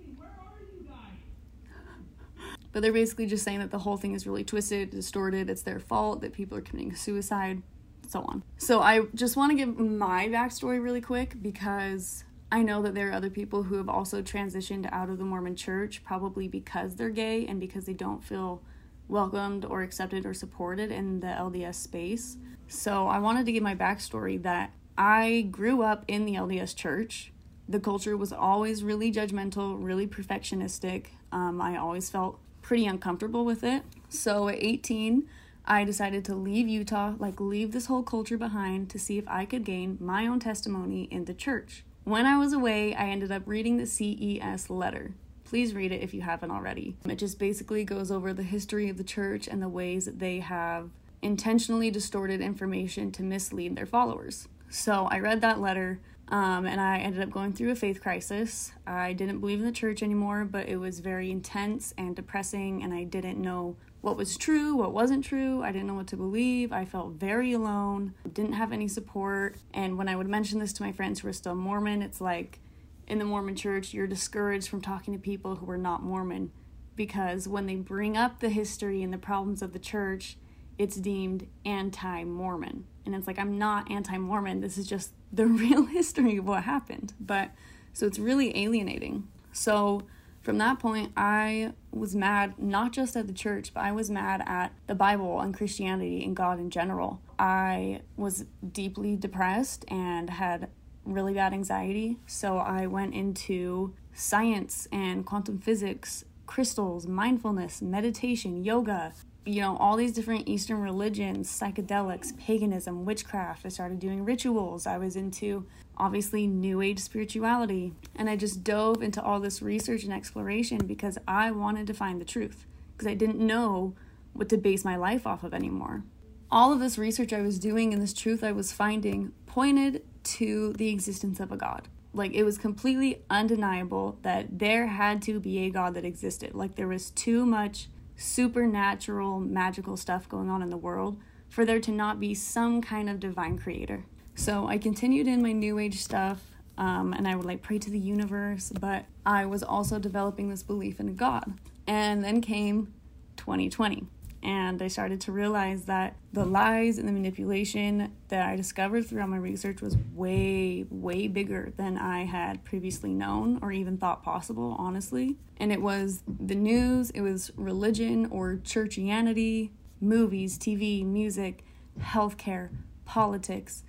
But 2.72 2.82
they're 2.82 2.94
basically 2.94 3.26
just 3.26 3.44
saying 3.44 3.60
that 3.60 3.72
the 3.72 3.80
whole 3.80 3.98
thing 3.98 4.14
is 4.14 4.28
really 4.28 4.44
twisted, 4.44 4.92
distorted, 4.92 5.50
it's 5.50 5.64
their 5.64 5.80
fault, 5.80 6.22
that 6.22 6.34
people 6.34 6.58
are 6.58 6.62
committing 6.62 6.96
suicide, 6.96 7.64
so 8.08 8.22
on. 8.22 8.44
So 8.58 8.82
I 8.82 9.06
just 9.16 9.36
want 9.36 9.52
to 9.52 9.56
give 9.56 9.80
my 9.80 10.28
backstory 10.28 10.82
really 10.82 11.02
quick 11.02 11.42
because 11.42 12.24
I 12.52 12.62
know 12.62 12.82
that 12.84 12.94
there 12.94 13.10
are 13.10 13.14
other 13.14 13.30
people 13.30 13.64
who 13.64 13.76
have 13.76 13.90
also 13.90 14.22
transitioned 14.22 14.88
out 14.92 15.10
of 15.10 15.18
the 15.18 15.24
Mormon 15.24 15.56
church, 15.56 16.04
probably 16.04 16.48
because 16.48 16.96
they're 16.96 17.10
gay 17.10 17.46
and 17.48 17.60
because 17.60 17.86
they 17.86 17.94
don't 17.94 18.24
feel 18.24 18.62
welcomed 19.08 19.66
or 19.66 19.82
accepted 19.82 20.26
or 20.26 20.34
supported 20.34 20.92
in 20.92 21.20
the 21.20 21.28
LDS 21.28 21.76
space. 21.76 22.38
So 22.68 23.08
I 23.08 23.20
wanted 23.20 23.46
to 23.48 23.52
give 23.52 23.64
my 23.64 23.76
backstory 23.76 24.42
that 24.44 24.72
I 24.98 25.48
grew 25.51 25.84
up 25.84 26.04
in 26.08 26.25
the 26.25 26.34
LDS 26.34 26.75
church. 26.75 27.32
The 27.70 27.80
culture 27.80 28.18
was 28.18 28.34
always 28.34 28.84
really 28.84 29.12
judgmental, 29.12 29.77
really 29.80 30.08
perfectionistic. 30.08 31.08
Um, 31.32 31.62
I 31.62 31.77
always 31.77 32.10
felt 32.10 32.39
pretty 32.62 32.86
uncomfortable 32.86 33.46
with 33.46 33.63
it. 33.63 33.84
So 34.10 34.48
at 34.48 34.58
18, 34.60 35.27
I 35.66 35.84
decided 35.84 36.24
to 36.25 36.36
leave 36.36 36.68
Utah, 36.68 37.13
like 37.20 37.39
leave 37.39 37.74
this 37.74 37.88
whole 37.88 38.04
culture 38.04 38.38
behind 38.38 38.89
to 38.89 39.00
see 39.00 39.18
if 39.18 39.27
I 39.27 39.46
could 39.46 39.66
gain 39.66 39.98
my 40.00 40.25
own 40.25 40.39
testimony 40.39 41.04
in 41.12 41.25
the 41.25 41.34
church. 41.34 41.84
When 42.06 42.25
I 42.25 42.38
was 42.38 42.54
away, 42.54 42.96
I 42.96 43.10
ended 43.10 43.32
up 43.32 43.44
reading 43.46 43.77
the 43.77 43.86
CES 43.86 44.70
letter. 44.70 45.12
Please 45.44 45.74
read 45.74 45.92
it 45.92 46.01
if 46.01 46.13
you 46.13 46.22
haven't 46.22 46.51
already. 46.51 46.96
It 47.06 47.18
just 47.18 47.38
basically 47.38 47.84
goes 47.84 48.12
over 48.12 48.34
the 48.34 48.44
history 48.44 48.89
of 48.89 48.98
the 48.98 49.04
church 49.04 49.48
and 49.48 49.62
the 49.62 49.70
ways 49.70 50.06
that 50.06 50.20
they 50.20 50.39
have 50.39 50.89
intentionally 51.22 51.92
distorted 51.92 52.42
information 52.42 53.12
to 53.12 53.24
mislead 53.24 53.75
their 53.75 53.86
followers. 53.86 54.48
So 54.70 55.08
I 55.10 55.20
read 55.20 55.42
that 55.42 55.60
letter 55.60 56.00
um, 56.30 56.66
and 56.66 56.82
I 56.82 56.98
ended 57.00 57.22
up 57.22 57.30
going 57.30 57.54
through 57.54 57.72
a 57.72 57.76
faith 57.76 58.02
crisis. 58.02 58.74
I 58.86 59.14
didn't 59.14 59.40
believe 59.40 59.60
in 59.60 59.66
the 59.66 59.72
church 59.72 60.04
anymore, 60.04 60.44
but 60.44 60.68
it 60.68 60.78
was 60.78 61.00
very 61.00 61.32
intense 61.32 61.94
and 61.98 62.16
depressing, 62.16 62.84
and 62.84 62.94
I 62.94 63.06
didn't 63.06 63.42
know 63.42 63.78
what 64.02 64.18
was 64.18 64.38
true, 64.38 64.76
what 64.76 64.92
wasn't 64.92 65.24
true. 65.24 65.64
I 65.64 65.72
didn't 65.72 65.88
know 65.88 65.94
what 65.94 66.08
to 66.08 66.18
believe. 66.18 66.74
I 66.74 66.86
felt 66.86 67.14
very 67.14 67.54
alone, 67.54 68.14
didn't 68.32 68.54
have 68.54 68.74
any 68.74 68.88
support. 68.88 69.58
And 69.74 69.98
when 69.98 70.10
I 70.10 70.16
would 70.16 70.28
mention 70.28 70.60
this 70.60 70.74
to 70.74 70.84
my 70.84 70.92
friends 70.92 71.22
who 71.22 71.30
are 71.30 71.34
still 71.34 71.56
Mormon, 71.56 72.02
it's 72.02 72.22
like 72.22 72.60
in 73.08 73.20
the 73.20 73.26
Mormon 73.26 73.56
church, 73.56 73.94
you're 73.94 74.08
discouraged 74.08 74.68
from 74.68 74.82
talking 74.82 75.14
to 75.14 75.20
people 75.20 75.56
who 75.56 75.70
are 75.72 75.78
not 75.78 76.04
Mormon 76.04 76.52
because 76.96 77.48
when 77.48 77.68
they 77.68 77.76
bring 77.76 78.18
up 78.18 78.40
the 78.40 78.50
history 78.50 79.02
and 79.02 79.14
the 79.14 79.18
problems 79.18 79.62
of 79.62 79.72
the 79.72 79.80
church, 79.80 80.38
it's 80.78 80.98
deemed 80.98 81.48
anti 81.64 82.24
Mormon. 82.26 82.86
And 83.08 83.16
it's 83.16 83.26
like, 83.26 83.40
I'm 83.40 83.58
not 83.58 83.90
anti 83.90 84.18
Mormon. 84.18 84.62
This 84.62 84.78
is 84.78 84.86
just 84.86 85.14
the 85.32 85.46
real 85.48 85.86
history 85.86 86.38
of 86.38 86.46
what 86.46 86.64
happened. 86.64 87.14
But 87.20 87.52
so 87.94 88.06
it's 88.06 88.20
really 88.20 88.56
alienating. 88.56 89.28
So 89.52 90.04
from 90.42 90.60
that 90.60 90.80
point, 90.80 91.14
I 91.18 91.74
was 91.92 92.16
mad 92.16 92.60
not 92.60 92.92
just 92.92 93.16
at 93.16 93.28
the 93.28 93.34
church, 93.34 93.74
but 93.74 93.84
I 93.84 93.92
was 93.92 94.10
mad 94.10 94.44
at 94.46 94.72
the 94.86 94.96
Bible 94.96 95.42
and 95.42 95.54
Christianity 95.54 96.24
and 96.24 96.36
God 96.36 96.60
in 96.60 96.70
general. 96.70 97.22
I 97.40 98.02
was 98.16 98.46
deeply 98.72 99.16
depressed 99.16 99.84
and 99.88 100.30
had 100.30 100.70
really 101.06 101.34
bad 101.34 101.54
anxiety. 101.54 102.18
So 102.28 102.58
I 102.58 102.88
went 102.88 103.14
into 103.14 103.94
science 104.14 104.88
and 104.92 105.26
quantum 105.26 105.60
physics, 105.60 106.26
crystals, 106.46 107.08
mindfulness, 107.08 107.82
meditation, 107.82 108.64
yoga, 108.64 109.14
you 109.48 109.62
know, 109.62 109.77
all 109.77 109.96
these 109.96 110.12
different 110.12 110.48
Eastern 110.48 110.82
religions, 110.82 111.50
psychedelics, 111.50 112.38
paganism, 112.38 113.06
witchcraft. 113.06 113.66
I 113.66 113.70
started 113.70 114.00
doing 114.00 114.25
rituals. 114.25 114.86
I 114.86 114.98
was 114.98 115.16
into 115.16 115.66
obviously 115.98 116.46
new 116.48 116.82
age 116.82 117.00
spirituality. 117.00 117.94
And 118.16 118.30
I 118.30 118.36
just 118.36 118.63
dove 118.63 119.01
into 119.01 119.24
all 119.24 119.39
this 119.39 119.62
research 119.62 120.04
and 120.04 120.13
exploration 120.13 120.86
because 120.86 121.18
I 121.27 121.51
wanted 121.51 121.88
to 121.88 121.94
find 121.94 122.20
the 122.20 122.25
truth 122.25 122.66
because 122.92 123.08
I 123.08 123.13
didn't 123.13 123.39
know 123.39 123.94
what 124.34 124.50
to 124.50 124.58
base 124.58 124.84
my 124.84 124.96
life 124.96 125.25
off 125.25 125.44
of 125.44 125.54
anymore. 125.54 126.04
All 126.51 126.72
of 126.72 126.80
this 126.80 126.98
research 126.98 127.34
I 127.34 127.42
was 127.42 127.60
doing 127.60 127.94
and 127.94 128.01
this 128.01 128.13
truth 128.13 128.44
I 128.44 128.51
was 128.51 128.72
finding 128.72 129.32
pointed 129.46 130.04
to 130.24 130.74
the 130.74 130.89
existence 130.89 131.39
of 131.39 131.51
a 131.51 131.58
God. 131.58 131.88
Like 132.13 132.34
it 132.34 132.44
was 132.44 132.58
completely 132.58 133.22
undeniable 133.30 134.18
that 134.24 134.60
there 134.60 134.88
had 134.88 135.22
to 135.24 135.39
be 135.39 135.60
a 135.60 135.70
God 135.70 135.94
that 135.94 136.06
existed. 136.06 136.54
Like 136.54 136.75
there 136.75 136.88
was 136.88 137.12
too 137.12 137.46
much 137.46 137.88
supernatural, 138.18 139.40
magical 139.40 139.96
stuff 139.96 140.28
going 140.28 140.50
on 140.50 140.62
in 140.62 140.70
the 140.70 140.78
world 140.78 141.18
for 141.50 141.64
there 141.64 141.80
to 141.80 141.92
not 141.92 142.20
be 142.20 142.34
some 142.34 142.82
kind 142.82 143.10
of 143.10 143.20
divine 143.20 143.58
creator. 143.58 144.04
So 144.36 144.68
I 144.68 144.78
continued 144.78 145.28
in 145.28 145.42
my 145.42 145.52
new 145.52 145.80
age 145.80 146.02
stuff 146.02 146.42
um, 146.78 147.14
and 147.14 147.28
I 147.28 147.36
would 147.36 147.46
like 147.46 147.62
pray 147.62 147.80
to 147.80 147.90
the 147.90 148.00
universe, 148.00 148.72
but 148.80 149.06
I 149.26 149.46
was 149.46 149.64
also 149.64 149.98
developing 149.98 150.50
this 150.50 150.62
belief 150.62 151.00
in 151.00 151.16
God. 151.16 151.54
And 151.88 152.24
then 152.24 152.42
came 152.42 152.94
2020 153.38 154.06
and 154.44 154.82
I 154.82 154.88
started 154.88 155.22
to 155.22 155.32
realize 155.32 155.86
that 155.86 156.15
the 156.32 156.46
lies 156.46 156.98
and 156.98 157.08
the 157.08 157.12
manipulation 157.12 158.13
that 158.27 158.48
I 158.48 158.56
discovered 158.56 159.06
throughout 159.06 159.29
my 159.29 159.38
research 159.38 159.82
was 159.82 159.98
way, 160.13 160.86
way 160.89 161.27
bigger 161.27 161.74
than 161.77 161.98
I 161.98 162.25
had 162.25 162.63
previously 162.63 163.13
known 163.13 163.60
or 163.62 163.72
even 163.72 163.98
thought 163.98 164.24
possible, 164.24 164.75
honestly. 164.77 165.38
And 165.58 165.72
it 165.72 165.82
was 165.82 166.22
the 166.27 166.56
news, 166.56 167.10
it 167.12 167.22
was 167.22 167.51
religion 167.56 168.27
or 168.27 168.58
churchianity, 168.58 169.72
movies, 170.00 170.58
TV, 170.58 171.03
music, 171.03 171.65
healthcare, 172.00 172.70
politics, 173.06 173.84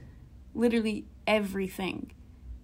literally 0.55 1.05
everything. 1.26 2.12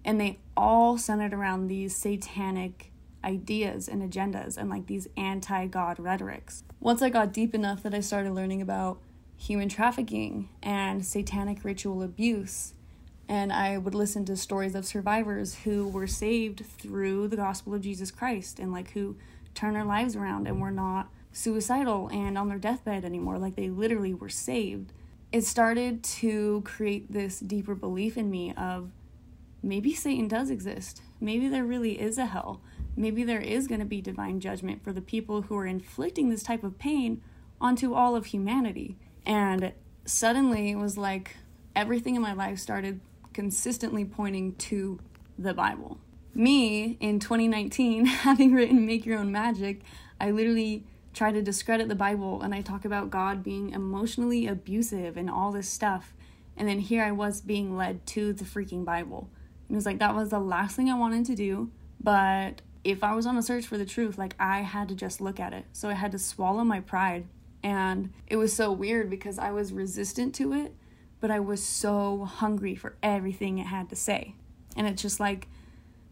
And 0.03 0.19
they 0.19 0.39
all 0.57 0.97
centered 0.97 1.33
around 1.33 1.67
these 1.67 1.95
satanic 1.95 2.91
ideas 3.25 3.89
and 3.89 4.01
agendas 4.01 4.55
and 4.57 4.69
like 4.69 4.87
these 4.87 5.07
anti 5.17 5.67
God 5.67 5.99
rhetorics. 5.99 6.63
Once 6.79 7.01
I 7.01 7.09
got 7.09 7.33
deep 7.33 7.55
enough 7.55 7.83
that 7.83 7.93
I 7.93 7.99
started 7.99 8.33
learning 8.33 8.61
about 8.61 8.99
human 9.37 9.67
trafficking 9.67 10.49
and 10.63 11.05
satanic 11.05 11.63
ritual 11.63 12.03
abuse, 12.03 12.73
and 13.27 13.51
I 13.51 13.77
would 13.77 13.95
listen 13.95 14.23
to 14.25 14.37
stories 14.37 14.75
of 14.75 14.85
survivors 14.85 15.55
who 15.63 15.87
were 15.87 16.07
saved 16.07 16.63
through 16.65 17.27
the 17.27 17.35
gospel 17.35 17.73
of 17.73 17.81
Jesus 17.81 18.11
Christ 18.11 18.59
and 18.59 18.71
like 18.71 18.91
who 18.91 19.17
turned 19.55 19.75
their 19.75 19.85
lives 19.85 20.15
around 20.15 20.47
and 20.47 20.61
were 20.61 20.71
not 20.71 21.09
suicidal 21.31 22.07
and 22.09 22.37
on 22.37 22.47
their 22.47 22.59
deathbed 22.59 23.03
anymore. 23.03 23.39
Like 23.39 23.55
they 23.55 23.69
literally 23.69 24.13
were 24.13 24.29
saved. 24.29 24.93
It 25.31 25.43
started 25.43 26.03
to 26.03 26.61
create 26.65 27.11
this 27.11 27.39
deeper 27.39 27.73
belief 27.73 28.15
in 28.17 28.29
me 28.29 28.53
of 28.53 28.91
maybe 29.63 29.93
Satan 29.93 30.27
does 30.27 30.49
exist. 30.49 31.01
Maybe 31.19 31.49
there 31.49 31.65
really 31.65 31.99
is 31.99 32.17
a 32.17 32.27
hell 32.27 32.61
maybe 32.95 33.23
there 33.23 33.41
is 33.41 33.67
going 33.67 33.79
to 33.79 33.85
be 33.85 34.01
divine 34.01 34.39
judgment 34.39 34.83
for 34.83 34.93
the 34.93 35.01
people 35.01 35.43
who 35.43 35.57
are 35.57 35.65
inflicting 35.65 36.29
this 36.29 36.43
type 36.43 36.63
of 36.63 36.79
pain 36.79 37.21
onto 37.59 37.93
all 37.93 38.15
of 38.15 38.27
humanity. 38.27 38.97
And 39.25 39.73
suddenly 40.05 40.71
it 40.71 40.77
was 40.77 40.97
like 40.97 41.37
everything 41.75 42.15
in 42.15 42.21
my 42.21 42.33
life 42.33 42.59
started 42.59 42.99
consistently 43.33 44.05
pointing 44.05 44.55
to 44.55 44.99
the 45.37 45.53
Bible. 45.53 45.97
Me 46.33 46.97
in 46.99 47.19
2019, 47.19 48.05
having 48.05 48.53
written 48.53 48.85
Make 48.85 49.05
Your 49.05 49.19
Own 49.19 49.31
Magic, 49.31 49.81
I 50.19 50.31
literally 50.31 50.85
try 51.13 51.31
to 51.31 51.41
discredit 51.41 51.87
the 51.87 51.95
Bible 51.95 52.41
and 52.41 52.53
I 52.53 52.61
talk 52.61 52.85
about 52.85 53.09
God 53.09 53.43
being 53.43 53.71
emotionally 53.71 54.47
abusive 54.47 55.17
and 55.17 55.29
all 55.29 55.51
this 55.51 55.69
stuff. 55.69 56.13
And 56.57 56.67
then 56.67 56.79
here 56.79 57.03
I 57.03 57.11
was 57.11 57.41
being 57.41 57.75
led 57.75 58.05
to 58.07 58.33
the 58.33 58.45
freaking 58.45 58.85
Bible. 58.85 59.29
It 59.69 59.75
was 59.75 59.85
like 59.85 59.99
that 59.99 60.15
was 60.15 60.29
the 60.29 60.39
last 60.39 60.75
thing 60.75 60.89
I 60.89 60.97
wanted 60.97 61.25
to 61.25 61.35
do, 61.35 61.71
but 62.01 62.61
if 62.85 63.03
I 63.03 63.15
was 63.15 63.25
on 63.25 63.35
a 63.35 63.41
search 63.41 63.65
for 63.65 63.77
the 63.77 63.85
truth, 63.85 64.17
like 64.17 64.35
I 64.39 64.59
had 64.61 64.87
to 64.89 64.95
just 64.95 65.19
look 65.19 65.39
at 65.39 65.53
it. 65.53 65.65
So 65.73 65.89
I 65.89 65.93
had 65.93 66.11
to 66.11 66.19
swallow 66.19 66.63
my 66.63 66.79
pride. 66.79 67.25
And 67.63 68.13
it 68.27 68.37
was 68.37 68.55
so 68.55 68.71
weird 68.71 69.09
because 69.09 69.39
I 69.39 69.51
was 69.51 69.73
resistant 69.73 70.35
to 70.35 70.53
it, 70.53 70.75
but 71.19 71.31
I 71.31 71.39
was 71.39 71.63
so 71.63 72.25
hungry 72.25 72.75
for 72.75 72.95
everything 73.01 73.57
it 73.57 73.65
had 73.65 73.89
to 73.89 73.95
say. 73.95 74.35
And 74.77 74.85
it's 74.85 75.01
just 75.01 75.19
like 75.19 75.47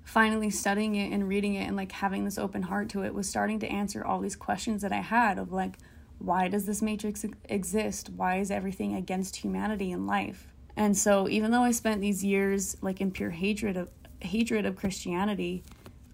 finally 0.04 0.50
studying 0.50 0.96
it 0.96 1.14
and 1.14 1.30
reading 1.30 1.54
it 1.54 1.68
and 1.68 1.78
like 1.78 1.92
having 1.92 2.26
this 2.26 2.40
open 2.40 2.64
heart 2.64 2.90
to 2.90 3.04
it 3.04 3.14
was 3.14 3.30
starting 3.30 3.60
to 3.60 3.68
answer 3.68 4.04
all 4.04 4.20
these 4.20 4.36
questions 4.36 4.82
that 4.82 4.92
I 4.92 5.02
had 5.02 5.38
of 5.38 5.52
like, 5.52 5.78
why 6.18 6.48
does 6.48 6.66
this 6.66 6.82
matrix 6.82 7.24
exist? 7.46 8.10
Why 8.10 8.38
is 8.38 8.50
everything 8.50 8.96
against 8.96 9.36
humanity 9.36 9.92
and 9.92 10.08
life? 10.08 10.48
And 10.76 10.98
so 10.98 11.30
even 11.30 11.52
though 11.52 11.64
I 11.64 11.72
spent 11.72 12.02
these 12.02 12.24
years 12.24 12.76
like 12.82 13.00
in 13.00 13.12
pure 13.12 13.30
hatred 13.30 13.78
of 13.78 13.90
hatred 14.22 14.66
of 14.66 14.76
Christianity, 14.76 15.64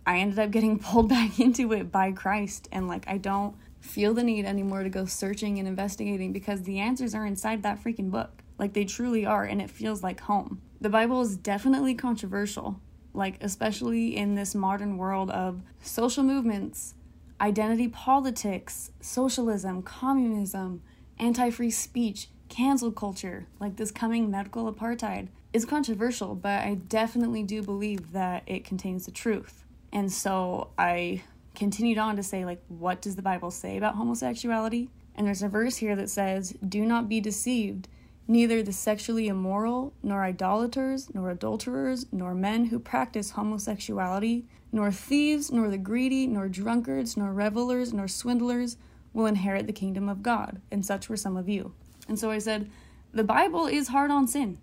I 0.09 0.17
ended 0.17 0.39
up 0.39 0.49
getting 0.49 0.79
pulled 0.87 1.07
back 1.07 1.39
into 1.39 1.71
it 1.71 1.91
by 1.91 2.11
Christ. 2.11 2.67
And 2.71 2.87
like, 2.87 3.07
I 3.07 3.19
don't 3.19 3.55
feel 3.79 4.15
the 4.15 4.23
need 4.23 4.43
anymore 4.43 4.81
to 4.81 4.89
go 4.89 5.05
searching 5.05 5.59
and 5.59 5.67
investigating 5.67 6.33
because 6.33 6.63
the 6.63 6.79
answers 6.79 7.13
are 7.13 7.27
inside 7.27 7.61
that 7.61 7.83
freaking 7.83 8.09
book. 8.09 8.41
Like, 8.57 8.73
they 8.73 8.85
truly 8.85 9.23
are. 9.23 9.43
And 9.43 9.61
it 9.61 9.69
feels 9.69 10.01
like 10.01 10.21
home. 10.21 10.63
The 10.81 10.89
Bible 10.89 11.21
is 11.21 11.37
definitely 11.37 11.93
controversial, 11.93 12.81
like, 13.13 13.37
especially 13.41 14.17
in 14.17 14.33
this 14.33 14.55
modern 14.55 14.97
world 14.97 15.29
of 15.29 15.61
social 15.83 16.23
movements, 16.23 16.95
identity 17.39 17.87
politics, 17.87 18.89
socialism, 18.99 19.83
communism, 19.83 20.81
anti 21.19 21.51
free 21.51 21.69
speech, 21.69 22.29
cancel 22.47 22.91
culture, 22.91 23.45
like 23.59 23.75
this 23.75 23.91
coming 23.91 24.31
medical 24.31 24.73
apartheid, 24.73 25.27
is 25.53 25.65
controversial, 25.65 26.33
but 26.33 26.61
I 26.63 26.79
definitely 26.87 27.43
do 27.43 27.61
believe 27.61 28.11
that 28.13 28.41
it 28.47 28.65
contains 28.65 29.05
the 29.05 29.11
truth. 29.11 29.65
And 29.91 30.11
so 30.11 30.69
I 30.77 31.23
continued 31.55 31.97
on 31.97 32.15
to 32.15 32.23
say, 32.23 32.45
like, 32.45 32.61
what 32.67 33.01
does 33.01 33.15
the 33.15 33.21
Bible 33.21 33.51
say 33.51 33.77
about 33.77 33.95
homosexuality? 33.95 34.89
And 35.15 35.27
there's 35.27 35.43
a 35.43 35.49
verse 35.49 35.77
here 35.77 35.95
that 35.95 36.09
says, 36.09 36.55
Do 36.65 36.85
not 36.85 37.09
be 37.09 37.19
deceived. 37.19 37.87
Neither 38.27 38.61
the 38.61 38.71
sexually 38.71 39.27
immoral, 39.27 39.93
nor 40.03 40.23
idolaters, 40.23 41.13
nor 41.13 41.31
adulterers, 41.31 42.05
nor 42.11 42.35
men 42.35 42.65
who 42.65 42.79
practice 42.79 43.31
homosexuality, 43.31 44.45
nor 44.71 44.91
thieves, 44.91 45.51
nor 45.51 45.69
the 45.69 45.79
greedy, 45.79 46.27
nor 46.27 46.47
drunkards, 46.47 47.17
nor 47.17 47.33
revelers, 47.33 47.91
nor 47.91 48.07
swindlers 48.07 48.77
will 49.13 49.25
inherit 49.25 49.65
the 49.65 49.73
kingdom 49.73 50.07
of 50.07 50.21
God. 50.21 50.61
And 50.71 50.85
such 50.85 51.09
were 51.09 51.17
some 51.17 51.35
of 51.35 51.49
you. 51.49 51.73
And 52.07 52.19
so 52.19 52.29
I 52.29 52.37
said, 52.37 52.69
The 53.11 53.23
Bible 53.23 53.65
is 53.65 53.87
hard 53.87 54.11
on 54.11 54.27
sin. 54.27 54.59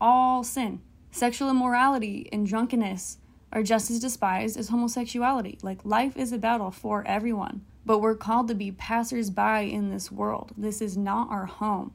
All 0.00 0.44
sin. 0.44 0.80
Sexual 1.10 1.50
immorality 1.50 2.28
and 2.32 2.46
drunkenness 2.46 3.18
are 3.52 3.62
just 3.62 3.90
as 3.90 4.00
despised 4.00 4.56
as 4.56 4.68
homosexuality. 4.68 5.58
Like, 5.62 5.84
life 5.84 6.16
is 6.16 6.32
a 6.32 6.38
battle 6.38 6.70
for 6.70 7.06
everyone. 7.06 7.64
But 7.84 7.98
we're 7.98 8.14
called 8.14 8.48
to 8.48 8.54
be 8.54 8.72
passers 8.72 9.30
by 9.30 9.60
in 9.60 9.90
this 9.90 10.10
world. 10.10 10.52
This 10.56 10.80
is 10.80 10.96
not 10.96 11.30
our 11.30 11.46
home 11.46 11.92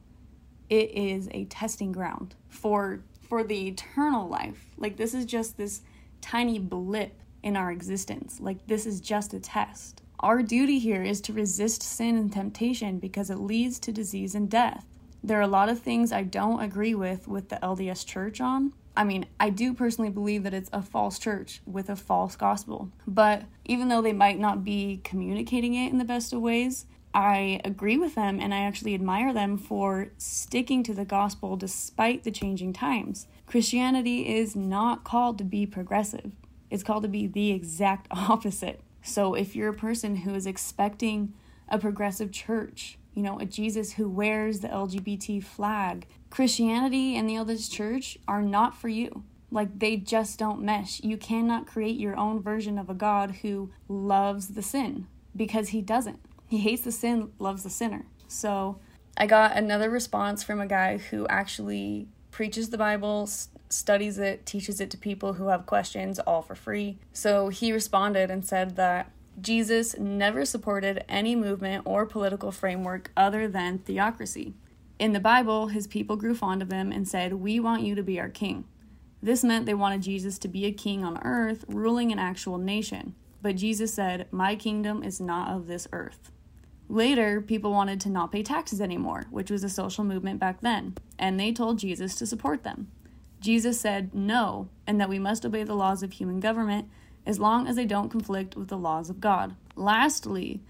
it 0.68 0.90
is 0.94 1.28
a 1.32 1.44
testing 1.46 1.92
ground 1.92 2.34
for 2.48 3.00
for 3.28 3.44
the 3.44 3.68
eternal 3.68 4.28
life. 4.28 4.66
Like 4.76 4.96
this 4.96 5.14
is 5.14 5.24
just 5.24 5.56
this 5.56 5.82
tiny 6.20 6.58
blip 6.58 7.20
in 7.42 7.56
our 7.56 7.70
existence. 7.70 8.38
Like 8.40 8.66
this 8.66 8.86
is 8.86 9.00
just 9.00 9.34
a 9.34 9.40
test. 9.40 10.02
Our 10.20 10.42
duty 10.42 10.78
here 10.78 11.02
is 11.02 11.20
to 11.22 11.32
resist 11.32 11.82
sin 11.82 12.16
and 12.16 12.32
temptation 12.32 12.98
because 12.98 13.30
it 13.30 13.38
leads 13.38 13.78
to 13.80 13.92
disease 13.92 14.34
and 14.34 14.50
death. 14.50 14.84
There 15.22 15.38
are 15.38 15.42
a 15.42 15.48
lot 15.48 15.68
of 15.68 15.80
things 15.80 16.10
I 16.10 16.22
don't 16.22 16.60
agree 16.60 16.94
with 16.94 17.28
with 17.28 17.48
the 17.48 17.56
LDS 17.56 18.04
church 18.06 18.40
on. 18.40 18.72
I 18.98 19.04
mean, 19.04 19.26
I 19.38 19.50
do 19.50 19.74
personally 19.74 20.10
believe 20.10 20.42
that 20.42 20.52
it's 20.52 20.70
a 20.72 20.82
false 20.82 21.20
church 21.20 21.60
with 21.64 21.88
a 21.88 21.94
false 21.94 22.34
gospel. 22.34 22.90
But 23.06 23.44
even 23.64 23.86
though 23.86 24.02
they 24.02 24.12
might 24.12 24.40
not 24.40 24.64
be 24.64 25.00
communicating 25.04 25.74
it 25.74 25.92
in 25.92 25.98
the 25.98 26.04
best 26.04 26.32
of 26.32 26.40
ways, 26.40 26.84
I 27.14 27.60
agree 27.64 27.96
with 27.96 28.16
them 28.16 28.40
and 28.40 28.52
I 28.52 28.62
actually 28.62 28.94
admire 28.94 29.32
them 29.32 29.56
for 29.56 30.08
sticking 30.18 30.82
to 30.82 30.94
the 30.94 31.04
gospel 31.04 31.56
despite 31.56 32.24
the 32.24 32.32
changing 32.32 32.72
times. 32.72 33.28
Christianity 33.46 34.34
is 34.36 34.56
not 34.56 35.04
called 35.04 35.38
to 35.38 35.44
be 35.44 35.64
progressive, 35.64 36.32
it's 36.68 36.82
called 36.82 37.04
to 37.04 37.08
be 37.08 37.28
the 37.28 37.52
exact 37.52 38.08
opposite. 38.10 38.80
So 39.00 39.34
if 39.34 39.54
you're 39.54 39.70
a 39.70 39.74
person 39.74 40.16
who 40.16 40.34
is 40.34 40.44
expecting 40.44 41.34
a 41.68 41.78
progressive 41.78 42.32
church, 42.32 42.97
you 43.18 43.24
know, 43.24 43.40
a 43.40 43.44
Jesus 43.44 43.94
who 43.94 44.08
wears 44.08 44.60
the 44.60 44.68
LGBT 44.68 45.42
flag, 45.42 46.06
Christianity 46.30 47.16
and 47.16 47.28
the 47.28 47.34
LDS 47.34 47.68
church 47.68 48.16
are 48.28 48.42
not 48.42 48.76
for 48.76 48.88
you. 48.88 49.24
Like 49.50 49.80
they 49.80 49.96
just 49.96 50.38
don't 50.38 50.62
mesh. 50.62 51.00
You 51.02 51.16
cannot 51.16 51.66
create 51.66 51.98
your 51.98 52.16
own 52.16 52.40
version 52.40 52.78
of 52.78 52.88
a 52.88 52.94
God 52.94 53.38
who 53.42 53.70
loves 53.88 54.50
the 54.50 54.62
sin 54.62 55.08
because 55.34 55.70
he 55.70 55.82
doesn't. 55.82 56.20
He 56.46 56.58
hates 56.58 56.82
the 56.82 56.92
sin, 56.92 57.32
loves 57.40 57.64
the 57.64 57.70
sinner. 57.70 58.06
So 58.28 58.78
I 59.16 59.26
got 59.26 59.56
another 59.56 59.90
response 59.90 60.44
from 60.44 60.60
a 60.60 60.66
guy 60.68 60.98
who 60.98 61.26
actually 61.26 62.06
preaches 62.30 62.70
the 62.70 62.78
Bible, 62.78 63.28
studies 63.68 64.18
it, 64.18 64.46
teaches 64.46 64.80
it 64.80 64.92
to 64.92 64.96
people 64.96 65.32
who 65.32 65.48
have 65.48 65.66
questions, 65.66 66.20
all 66.20 66.42
for 66.42 66.54
free. 66.54 66.98
So 67.12 67.48
he 67.48 67.72
responded 67.72 68.30
and 68.30 68.46
said 68.46 68.76
that 68.76 69.10
Jesus 69.40 69.96
never 69.98 70.44
supported 70.44 71.04
any 71.08 71.36
movement 71.36 71.82
or 71.86 72.06
political 72.06 72.50
framework 72.50 73.10
other 73.16 73.46
than 73.46 73.78
theocracy. 73.78 74.54
In 74.98 75.12
the 75.12 75.20
Bible, 75.20 75.68
his 75.68 75.86
people 75.86 76.16
grew 76.16 76.34
fond 76.34 76.60
of 76.60 76.72
him 76.72 76.90
and 76.90 77.06
said, 77.06 77.34
We 77.34 77.60
want 77.60 77.82
you 77.82 77.94
to 77.94 78.02
be 78.02 78.18
our 78.18 78.28
king. 78.28 78.64
This 79.22 79.44
meant 79.44 79.66
they 79.66 79.74
wanted 79.74 80.02
Jesus 80.02 80.38
to 80.38 80.48
be 80.48 80.64
a 80.64 80.72
king 80.72 81.04
on 81.04 81.20
earth, 81.22 81.64
ruling 81.68 82.10
an 82.10 82.18
actual 82.18 82.58
nation. 82.58 83.14
But 83.40 83.56
Jesus 83.56 83.94
said, 83.94 84.26
My 84.32 84.56
kingdom 84.56 85.02
is 85.02 85.20
not 85.20 85.54
of 85.54 85.66
this 85.66 85.86
earth. 85.92 86.32
Later, 86.88 87.40
people 87.40 87.70
wanted 87.70 88.00
to 88.00 88.08
not 88.08 88.32
pay 88.32 88.42
taxes 88.42 88.80
anymore, 88.80 89.26
which 89.30 89.50
was 89.50 89.62
a 89.62 89.68
social 89.68 90.04
movement 90.04 90.40
back 90.40 90.62
then, 90.62 90.96
and 91.18 91.38
they 91.38 91.52
told 91.52 91.78
Jesus 91.78 92.14
to 92.16 92.26
support 92.26 92.64
them. 92.64 92.90
Jesus 93.40 93.78
said 93.78 94.14
no, 94.14 94.68
and 94.86 95.00
that 95.00 95.08
we 95.08 95.18
must 95.18 95.44
obey 95.44 95.62
the 95.64 95.74
laws 95.74 96.02
of 96.02 96.12
human 96.12 96.40
government 96.40 96.88
as 97.28 97.38
long 97.38 97.68
as 97.68 97.76
they 97.76 97.84
don't 97.84 98.08
conflict 98.08 98.56
with 98.56 98.68
the 98.68 98.78
laws 98.78 99.10
of 99.10 99.20
God. 99.20 99.54
Lastly, 99.76 100.62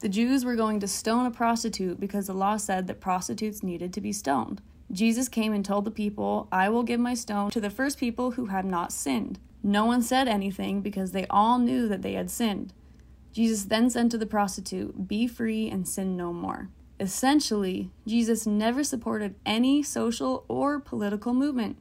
the 0.00 0.08
Jews 0.08 0.42
were 0.42 0.56
going 0.56 0.80
to 0.80 0.88
stone 0.88 1.26
a 1.26 1.30
prostitute 1.30 2.00
because 2.00 2.26
the 2.26 2.32
law 2.32 2.56
said 2.56 2.86
that 2.86 3.00
prostitutes 3.00 3.62
needed 3.62 3.92
to 3.92 4.00
be 4.00 4.12
stoned. 4.12 4.62
Jesus 4.90 5.28
came 5.28 5.52
and 5.52 5.62
told 5.62 5.84
the 5.84 5.90
people, 5.90 6.48
I 6.50 6.70
will 6.70 6.82
give 6.82 6.98
my 6.98 7.12
stone 7.12 7.50
to 7.50 7.60
the 7.60 7.68
first 7.68 7.98
people 7.98 8.32
who 8.32 8.46
had 8.46 8.64
not 8.64 8.90
sinned. 8.90 9.38
No 9.62 9.84
one 9.84 10.00
said 10.00 10.28
anything 10.28 10.80
because 10.80 11.12
they 11.12 11.26
all 11.28 11.58
knew 11.58 11.86
that 11.88 12.00
they 12.00 12.14
had 12.14 12.30
sinned. 12.30 12.72
Jesus 13.34 13.64
then 13.64 13.90
said 13.90 14.10
to 14.10 14.18
the 14.18 14.24
prostitute, 14.24 15.06
Be 15.06 15.26
free 15.26 15.68
and 15.68 15.86
sin 15.86 16.16
no 16.16 16.32
more. 16.32 16.70
Essentially, 16.98 17.90
Jesus 18.06 18.46
never 18.46 18.82
supported 18.82 19.34
any 19.44 19.82
social 19.82 20.46
or 20.48 20.80
political 20.80 21.34
movement. 21.34 21.76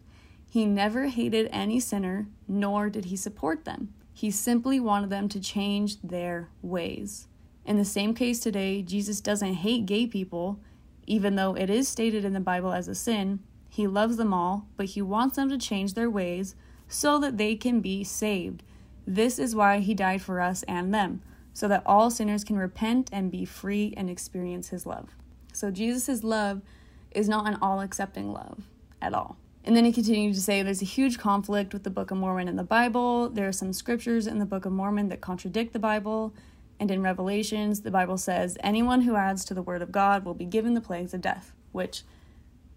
He 0.49 0.65
never 0.65 1.07
hated 1.07 1.49
any 1.53 1.79
sinner, 1.79 2.27
nor 2.45 2.89
did 2.89 3.05
he 3.05 3.15
support 3.15 3.63
them. 3.63 3.93
He 4.17 4.32
simply 4.32 4.80
wanted 4.80 5.12
them 5.12 5.30
to 5.30 5.39
change 5.39 6.01
their 6.01 6.49
ways. 6.63 7.27
In 7.67 7.77
the 7.77 7.86
same 7.86 8.15
case 8.15 8.39
today, 8.39 8.82
Jesus 8.82 9.21
doesn't 9.21 9.53
hate 9.53 9.86
gay 9.86 10.08
people, 10.08 10.60
even 11.06 11.36
though 11.36 11.53
it 11.53 11.69
is 11.69 11.88
stated 11.88 12.25
in 12.25 12.34
the 12.34 12.39
Bible 12.39 12.73
as 12.73 12.88
a 12.88 12.95
sin. 12.95 13.41
He 13.69 13.86
loves 13.86 14.17
them 14.17 14.34
all, 14.34 14.65
but 14.75 14.88
he 14.88 15.03
wants 15.03 15.36
them 15.36 15.49
to 15.49 15.58
change 15.60 15.93
their 15.93 16.10
ways 16.10 16.56
so 16.88 17.19
that 17.19 17.38
they 17.38 17.56
can 17.56 17.80
be 17.80 18.03
saved. 18.03 18.63
This 19.06 19.38
is 19.38 19.56
why 19.56 19.82
he 19.82 19.93
died 19.93 20.23
for 20.23 20.41
us 20.41 20.63
and 20.63 20.91
them 20.91 21.21
so 21.53 21.67
that 21.67 21.84
all 21.86 22.10
sinners 22.10 22.43
can 22.43 22.58
repent 22.58 23.12
and 23.13 23.30
be 23.30 23.45
free 23.45 23.93
and 23.95 24.10
experience 24.10 24.69
his 24.69 24.88
love. 24.88 25.10
So 25.53 25.69
Jesus' 25.69 26.23
love 26.23 26.63
is 27.12 27.30
not 27.30 27.47
an 27.47 27.60
all 27.62 27.82
accepting 27.82 28.34
love 28.34 28.63
at 28.99 29.13
all. 29.13 29.38
And 29.67 29.75
then 29.75 29.84
he 29.84 29.91
continued 29.91 30.34
to 30.34 30.41
say 30.41 30.63
there's 30.63 30.82
a 30.82 30.86
huge 30.86 31.19
conflict 31.19 31.73
with 31.73 31.84
the 31.84 31.89
Book 31.89 32.10
of 32.10 32.17
Mormon 32.17 32.47
and 32.47 32.58
the 32.58 32.63
Bible. 32.63 33.27
There 33.27 33.49
are 33.49 33.51
some 33.51 33.73
scriptures 33.73 34.25
in 34.25 34.39
the 34.39 34.45
Book 34.45 34.63
of 34.63 34.71
Mormon 34.71 35.10
that 35.10 35.19
contradict 35.19 35.73
the 35.73 35.80
Bible. 35.80 36.34
And 36.80 36.89
in 36.89 37.01
Revelations, 37.01 37.82
the 37.82 37.91
Bible 37.91 38.17
says 38.17 38.58
anyone 38.62 39.01
who 39.01 39.17
adds 39.17 39.43
to 39.43 39.53
the 39.53 39.62
word 39.62 39.82
of 39.82 39.91
God 39.91 40.23
will 40.23 40.34
be 40.34 40.45
given 40.45 40.73
the 40.73 40.80
plagues 40.80 41.13
of 41.13 41.19
death, 41.19 41.51
which 41.73 42.03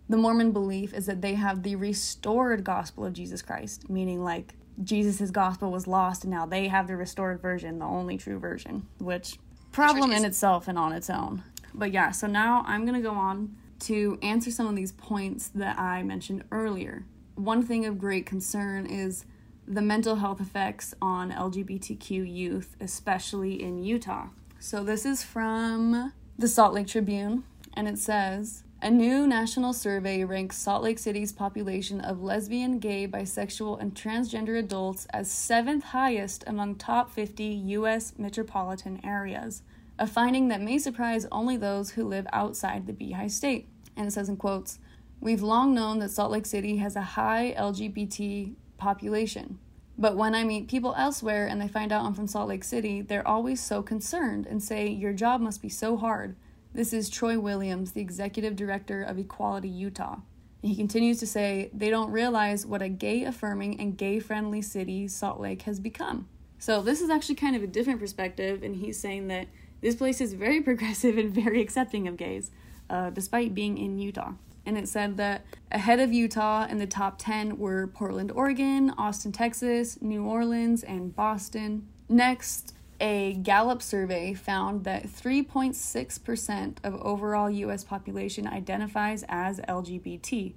the 0.09 0.17
Mormon 0.17 0.51
belief 0.51 0.93
is 0.93 1.07
that 1.07 1.23
they 1.23 1.35
have 1.35 1.63
the 1.63 1.77
restored 1.77 2.65
gospel 2.65 3.05
of 3.05 3.13
Jesus 3.13 3.41
Christ, 3.41 3.89
meaning 3.89 4.25
like 4.25 4.55
Jesus' 4.83 5.31
gospel 5.31 5.71
was 5.71 5.87
lost 5.87 6.25
and 6.25 6.33
now 6.33 6.45
they 6.45 6.67
have 6.67 6.89
the 6.89 6.97
restored 6.97 7.41
version, 7.41 7.79
the 7.79 7.85
only 7.85 8.19
true 8.19 8.41
version, 8.41 8.89
which 8.99 9.39
problem 9.71 10.11
in 10.11 10.25
itself 10.25 10.67
and 10.67 10.77
on 10.77 10.93
its 10.93 11.09
own. 11.09 11.45
But 11.73 11.93
yeah, 11.93 12.11
so 12.11 12.27
now 12.27 12.65
I'm 12.67 12.85
going 12.85 13.01
to 13.01 13.09
go 13.09 13.15
on 13.15 13.55
to 13.81 14.19
answer 14.23 14.51
some 14.51 14.67
of 14.67 14.77
these 14.77 14.93
points 14.93 15.49
that 15.49 15.79
I 15.79 16.03
mentioned 16.03 16.45
earlier. 16.51 17.05
One 17.35 17.63
thing 17.63 17.87
of 17.87 17.99
great 17.99 18.27
concern 18.27 18.87
is 18.87 19.25
the 19.67 19.83
mental 19.83 20.17
health 20.17 20.41
effects 20.41 20.95
on 21.01 21.33
LGBTQ 21.33 22.31
youth, 22.31 22.77
especially 22.81 23.63
in 23.63 23.83
Utah. 23.83 24.29
So 24.59 24.83
this 24.85 25.07
is 25.07 25.23
from 25.23 26.13
the 26.39 26.49
Salt 26.49 26.75
Lake 26.75 26.87
Tribune, 26.87 27.45
and 27.75 27.87
it 27.89 27.99
says 27.99 28.65
a 28.83 28.91
new 28.91 29.27
national 29.27 29.75
survey 29.75 30.25
ranks 30.25 30.57
Salt 30.57 30.83
Lake 30.83 30.99
City's 30.99 31.33
population 31.33 32.01
of 32.01 32.23
lesbian, 32.23 32.79
gay, 32.79 33.07
bisexual, 33.07 33.81
and 33.81 33.95
transgender 33.95 34.59
adults 34.59 35.07
as 35.11 35.31
seventh 35.31 35.85
highest 35.85 36.45
among 36.47 36.77
top 36.77 37.11
50 37.13 37.45
U.S. 37.45 38.15
metropolitan 38.17 38.99
areas, 39.05 39.63
a 39.99 40.07
finding 40.07 40.49
that 40.49 40.63
may 40.63 40.79
surprise 40.79 41.27
only 41.31 41.59
those 41.59 41.91
who 41.91 42.05
live 42.05 42.27
outside 42.33 42.87
the 42.87 42.95
Beehive 42.95 43.33
State. 43.33 43.69
And 44.01 44.09
it 44.09 44.13
says 44.13 44.31
in 44.31 44.39
quotes, 44.39 44.79
We've 45.21 45.43
long 45.43 45.75
known 45.75 45.99
that 45.99 46.11
Salt 46.11 46.33
Lake 46.33 46.47
City 46.47 46.79
has 46.79 46.97
a 46.97 47.03
high 47.03 47.55
LGBT 47.59 48.55
population. 48.79 49.59
But 49.99 50.17
when 50.17 50.35
I 50.35 50.43
meet 50.43 50.69
people 50.69 50.95
elsewhere 50.97 51.47
and 51.47 51.61
they 51.61 51.69
find 51.69 51.93
out 51.93 52.07
I'm 52.07 52.15
from 52.15 52.27
Salt 52.27 52.49
Lake 52.49 52.65
City, 52.65 53.03
they're 53.03 53.29
always 53.29 53.61
so 53.61 53.83
concerned 53.83 54.47
and 54.47 54.63
say, 54.63 54.89
Your 54.89 55.13
job 55.13 55.43
must 55.43 55.61
be 55.61 55.69
so 55.69 55.99
hard. 55.99 56.35
This 56.73 56.95
is 56.95 57.11
Troy 57.11 57.39
Williams, 57.39 57.93
the 57.93 58.01
executive 58.01 58.57
director 58.57 59.03
of 59.03 59.19
Equality 59.19 59.69
Utah. 59.69 60.21
And 60.63 60.71
he 60.71 60.77
continues 60.77 61.19
to 61.19 61.27
say 61.27 61.69
they 61.75 61.91
don't 61.91 62.11
realize 62.11 62.65
what 62.65 62.81
a 62.81 62.89
gay 62.89 63.25
affirming 63.25 63.79
and 63.79 63.99
gay 63.99 64.19
friendly 64.19 64.63
city 64.63 65.09
Salt 65.09 65.41
Lake 65.41 65.63
has 65.63 65.79
become. 65.79 66.27
So 66.59 66.81
this 66.81 67.03
is 67.03 67.11
actually 67.11 67.35
kind 67.35 67.55
of 67.55 67.63
a 67.63 67.67
different 67.67 68.01
perspective, 68.01 68.63
and 68.63 68.77
he's 68.77 68.99
saying 68.99 69.29
that 69.29 69.49
this 69.83 69.95
place 69.95 70.23
is 70.23 70.33
very 70.33 70.63
progressive 70.63 71.19
and 71.19 71.35
very 71.35 71.61
accepting 71.61 72.09
of 72.09 72.17
gays, 72.17 72.51
uh, 72.91 73.11
despite 73.11 73.55
being 73.55 73.79
in 73.79 73.99
Utah. 73.99 74.33
And 74.67 74.77
it 74.77 74.89
said 74.89 75.17
that 75.17 75.45
ahead 75.73 76.01
of 76.01 76.13
Utah 76.13 76.67
in 76.67 76.79
the 76.79 76.87
top 76.87 77.17
10 77.19 77.57
were 77.57 77.87
Portland, 77.87 78.31
Oregon, 78.33 78.93
Austin, 78.99 79.33
Texas, 79.33 80.01
New 80.03 80.25
Orleans, 80.25 80.83
and 80.83 81.15
Boston. 81.17 81.89
Next, 82.09 82.75
a 83.01 83.35
Gallup 83.43 83.81
survey 83.81 84.35
found 84.35 84.85
that 84.85 85.07
3.6% 85.07 86.77
of 86.85 86.95
overall 87.01 87.49
US 87.49 87.83
population 87.85 88.47
identifies 88.47 89.25
as 89.29 89.61
LGBT. 89.61 90.53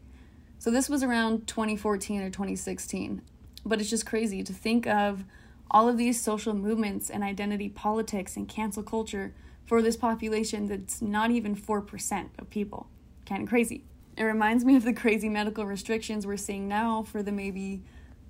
So 0.60 0.70
this 0.70 0.90
was 0.90 1.04
around 1.04 1.48
2014 1.48 2.22
or 2.22 2.30
2016. 2.30 3.22
But 3.66 3.80
it's 3.80 3.90
just 3.90 4.06
crazy 4.06 4.44
to 4.44 4.52
think 4.52 4.86
of 4.86 5.24
all 5.72 5.88
of 5.88 5.98
these 5.98 6.22
social 6.22 6.54
movements 6.54 7.10
and 7.10 7.24
identity 7.24 7.70
politics 7.70 8.36
and 8.36 8.48
cancel 8.48 8.84
culture 8.84 9.34
for 9.66 9.82
this 9.82 9.98
population 9.98 10.68
that's 10.68 11.02
not 11.02 11.32
even 11.32 11.56
4% 11.56 12.30
of 12.40 12.50
people. 12.50 12.88
Kind 13.26 13.44
of 13.44 13.50
crazy. 13.50 13.86
It 14.18 14.24
reminds 14.24 14.64
me 14.64 14.76
of 14.76 14.84
the 14.84 14.94
crazy 14.94 15.30
medical 15.30 15.66
restrictions 15.66 16.28
we're 16.28 16.38
seeing 16.38 16.68
now 16.68 17.04
for 17.04 17.24
the 17.24 17.32
maybe 17.32 17.82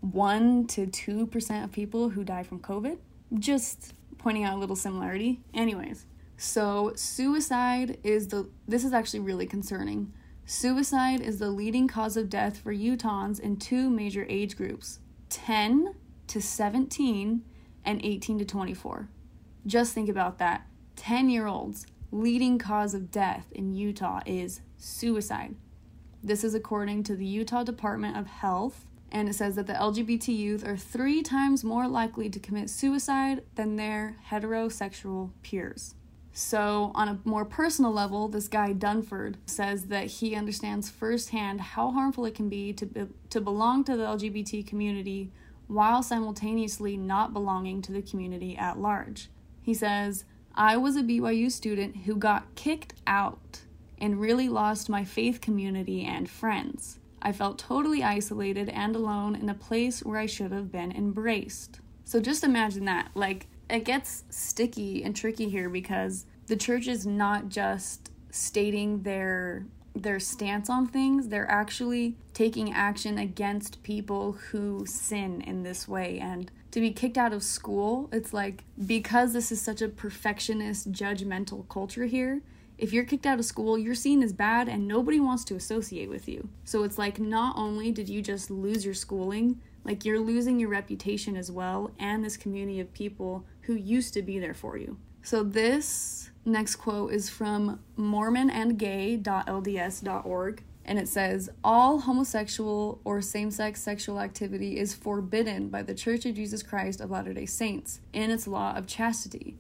1 0.01 0.67
to 0.67 0.87
2% 0.87 1.63
of 1.63 1.71
people 1.71 2.09
who 2.09 2.23
die 2.23 2.43
from 2.43 2.59
COVID. 2.59 2.97
Just 3.39 3.93
pointing 4.17 4.43
out 4.43 4.55
a 4.55 4.59
little 4.59 4.75
similarity. 4.75 5.41
Anyways, 5.53 6.05
so 6.37 6.93
suicide 6.95 7.97
is 8.03 8.27
the 8.29 8.49
this 8.67 8.83
is 8.83 8.93
actually 8.93 9.19
really 9.19 9.45
concerning. 9.45 10.13
Suicide 10.45 11.21
is 11.21 11.39
the 11.39 11.49
leading 11.49 11.87
cause 11.87 12.17
of 12.17 12.29
death 12.29 12.57
for 12.57 12.73
Utahns 12.73 13.39
in 13.39 13.57
two 13.57 13.89
major 13.89 14.25
age 14.29 14.57
groups 14.57 14.99
10 15.29 15.95
to 16.27 16.41
17 16.41 17.43
and 17.85 18.01
18 18.03 18.39
to 18.39 18.45
24. 18.45 19.09
Just 19.65 19.93
think 19.93 20.09
about 20.09 20.37
that. 20.39 20.67
10 20.95 21.29
year 21.29 21.47
olds, 21.47 21.85
leading 22.11 22.57
cause 22.57 22.93
of 22.93 23.11
death 23.11 23.47
in 23.51 23.73
Utah 23.73 24.21
is 24.25 24.61
suicide. 24.77 25.55
This 26.23 26.43
is 26.43 26.53
according 26.53 27.03
to 27.03 27.15
the 27.15 27.25
Utah 27.25 27.63
Department 27.63 28.17
of 28.17 28.27
Health, 28.27 28.85
and 29.11 29.27
it 29.27 29.33
says 29.33 29.55
that 29.55 29.67
the 29.67 29.73
LGBT 29.73 30.35
youth 30.35 30.65
are 30.65 30.77
three 30.77 31.21
times 31.21 31.63
more 31.63 31.87
likely 31.87 32.29
to 32.29 32.39
commit 32.39 32.69
suicide 32.69 33.43
than 33.55 33.75
their 33.75 34.17
heterosexual 34.29 35.31
peers. 35.43 35.95
So, 36.35 36.91
on 36.95 37.09
a 37.09 37.19
more 37.23 37.45
personal 37.45 37.91
level, 37.91 38.27
this 38.27 38.47
guy 38.47 38.73
Dunford 38.73 39.35
says 39.45 39.85
that 39.85 40.07
he 40.07 40.35
understands 40.35 40.89
firsthand 40.89 41.61
how 41.61 41.91
harmful 41.91 42.25
it 42.25 42.33
can 42.33 42.49
be 42.49 42.73
to, 42.73 42.87
be, 42.87 43.05
to 43.29 43.39
belong 43.39 43.83
to 43.83 43.95
the 43.95 44.03
LGBT 44.03 44.65
community 44.65 45.31
while 45.67 46.01
simultaneously 46.01 46.97
not 46.97 47.33
belonging 47.33 47.83
to 47.83 47.91
the 47.91 48.01
community 48.01 48.57
at 48.57 48.79
large. 48.79 49.29
He 49.61 49.75
says, 49.75 50.25
I 50.55 50.77
was 50.77 50.95
a 50.95 51.01
BYU 51.01 51.51
student 51.51 51.97
who 52.05 52.15
got 52.15 52.53
kicked 52.55 52.93
out 53.07 53.61
and 53.97 54.19
really 54.19 54.49
lost 54.49 54.89
my 54.89 55.03
faith 55.03 55.41
community 55.41 56.03
and 56.03 56.29
friends. 56.29 56.99
I 57.21 57.31
felt 57.31 57.57
totally 57.57 58.03
isolated 58.03 58.69
and 58.69 58.95
alone 58.95 59.35
in 59.35 59.49
a 59.49 59.55
place 59.55 60.03
where 60.03 60.19
I 60.19 60.25
should 60.25 60.51
have 60.51 60.71
been 60.71 60.91
embraced. 60.91 61.79
So 62.05 62.19
just 62.19 62.43
imagine 62.43 62.85
that. 62.85 63.11
Like, 63.15 63.47
it 63.69 63.85
gets 63.85 64.25
sticky 64.29 65.03
and 65.03 65.15
tricky 65.15 65.49
here 65.49 65.69
because 65.69 66.25
the 66.47 66.57
church 66.57 66.87
is 66.87 67.05
not 67.05 67.49
just 67.49 68.11
stating 68.29 69.03
their 69.03 69.65
their 69.95 70.19
stance 70.19 70.71
on 70.71 70.87
things 70.87 71.27
they're 71.27 71.49
actually 71.51 72.17
taking 72.33 72.73
action 72.73 73.19
against 73.19 73.83
people 73.83 74.31
who 74.31 74.83
sin 74.87 75.39
in 75.41 75.61
this 75.61 75.87
way 75.87 76.17
and 76.19 76.51
to 76.73 76.81
be 76.81 76.91
kicked 76.91 77.17
out 77.17 77.31
of 77.31 77.41
school 77.41 78.09
it's 78.11 78.33
like 78.33 78.65
because 78.85 79.33
this 79.33 79.51
is 79.51 79.61
such 79.61 79.81
a 79.81 79.87
perfectionist 79.87 80.91
judgmental 80.91 81.67
culture 81.69 82.05
here 82.05 82.41
if 82.77 82.91
you're 82.91 83.05
kicked 83.05 83.25
out 83.25 83.39
of 83.39 83.45
school, 83.45 83.77
you're 83.77 83.95
seen 83.95 84.23
as 84.23 84.33
bad 84.33 84.67
and 84.67 84.85
nobody 84.87 85.19
wants 85.19 85.43
to 85.45 85.55
associate 85.55 86.09
with 86.09 86.27
you. 86.27 86.49
So 86.65 86.83
it's 86.83 86.97
like 86.97 87.19
not 87.19 87.55
only 87.55 87.91
did 87.91 88.09
you 88.09 88.21
just 88.21 88.49
lose 88.49 88.83
your 88.83 88.93
schooling, 88.93 89.61
like 89.83 90.03
you're 90.05 90.19
losing 90.19 90.59
your 90.59 90.69
reputation 90.69 91.37
as 91.37 91.51
well 91.51 91.91
and 91.99 92.23
this 92.23 92.37
community 92.37 92.79
of 92.79 92.93
people 92.93 93.45
who 93.61 93.73
used 93.75 94.13
to 94.15 94.21
be 94.21 94.39
there 94.39 94.53
for 94.53 94.77
you. 94.77 94.97
So 95.21 95.43
this 95.43 96.29
next 96.45 96.77
quote 96.77 97.11
is 97.13 97.29
from 97.29 97.79
mormonandgay.lds.org 97.97 100.63
and 100.85 100.99
it 100.99 101.07
says 101.07 101.49
all 101.63 101.99
homosexual 101.99 102.99
or 103.03 103.21
same-sex 103.21 103.81
sexual 103.81 104.19
activity 104.19 104.77
is 104.77 104.93
forbidden 104.93 105.69
by 105.69 105.81
the 105.81 105.93
Church 105.93 106.25
of 106.25 106.35
Jesus 106.35 106.63
Christ 106.63 106.99
of 107.01 107.11
Latter-day 107.11 107.45
Saints 107.45 108.01
in 108.11 108.31
its 108.31 108.47
law 108.47 108.75
of 108.75 108.87
chastity 108.87 109.57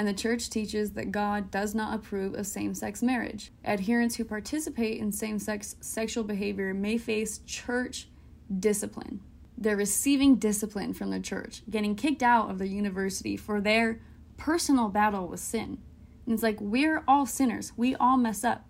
and 0.00 0.06
the 0.06 0.14
church 0.14 0.48
teaches 0.48 0.92
that 0.92 1.12
God 1.12 1.50
does 1.50 1.74
not 1.74 1.94
approve 1.94 2.34
of 2.34 2.46
same 2.46 2.74
sex 2.74 3.02
marriage. 3.02 3.52
Adherents 3.64 4.16
who 4.16 4.24
participate 4.24 4.98
in 4.98 5.12
same 5.12 5.38
sex 5.38 5.76
sexual 5.80 6.24
behavior 6.24 6.72
may 6.72 6.96
face 6.96 7.40
church 7.46 8.08
discipline. 8.58 9.20
They're 9.58 9.76
receiving 9.76 10.36
discipline 10.36 10.94
from 10.94 11.10
the 11.10 11.20
church, 11.20 11.62
getting 11.68 11.96
kicked 11.96 12.22
out 12.22 12.50
of 12.50 12.58
the 12.58 12.68
university 12.68 13.36
for 13.36 13.60
their 13.60 14.00
personal 14.38 14.88
battle 14.88 15.26
with 15.26 15.40
sin. 15.40 15.76
And 16.24 16.32
it's 16.32 16.42
like, 16.42 16.56
we're 16.60 17.04
all 17.06 17.26
sinners, 17.26 17.74
we 17.76 17.94
all 17.96 18.16
mess 18.16 18.42
up. 18.42 18.64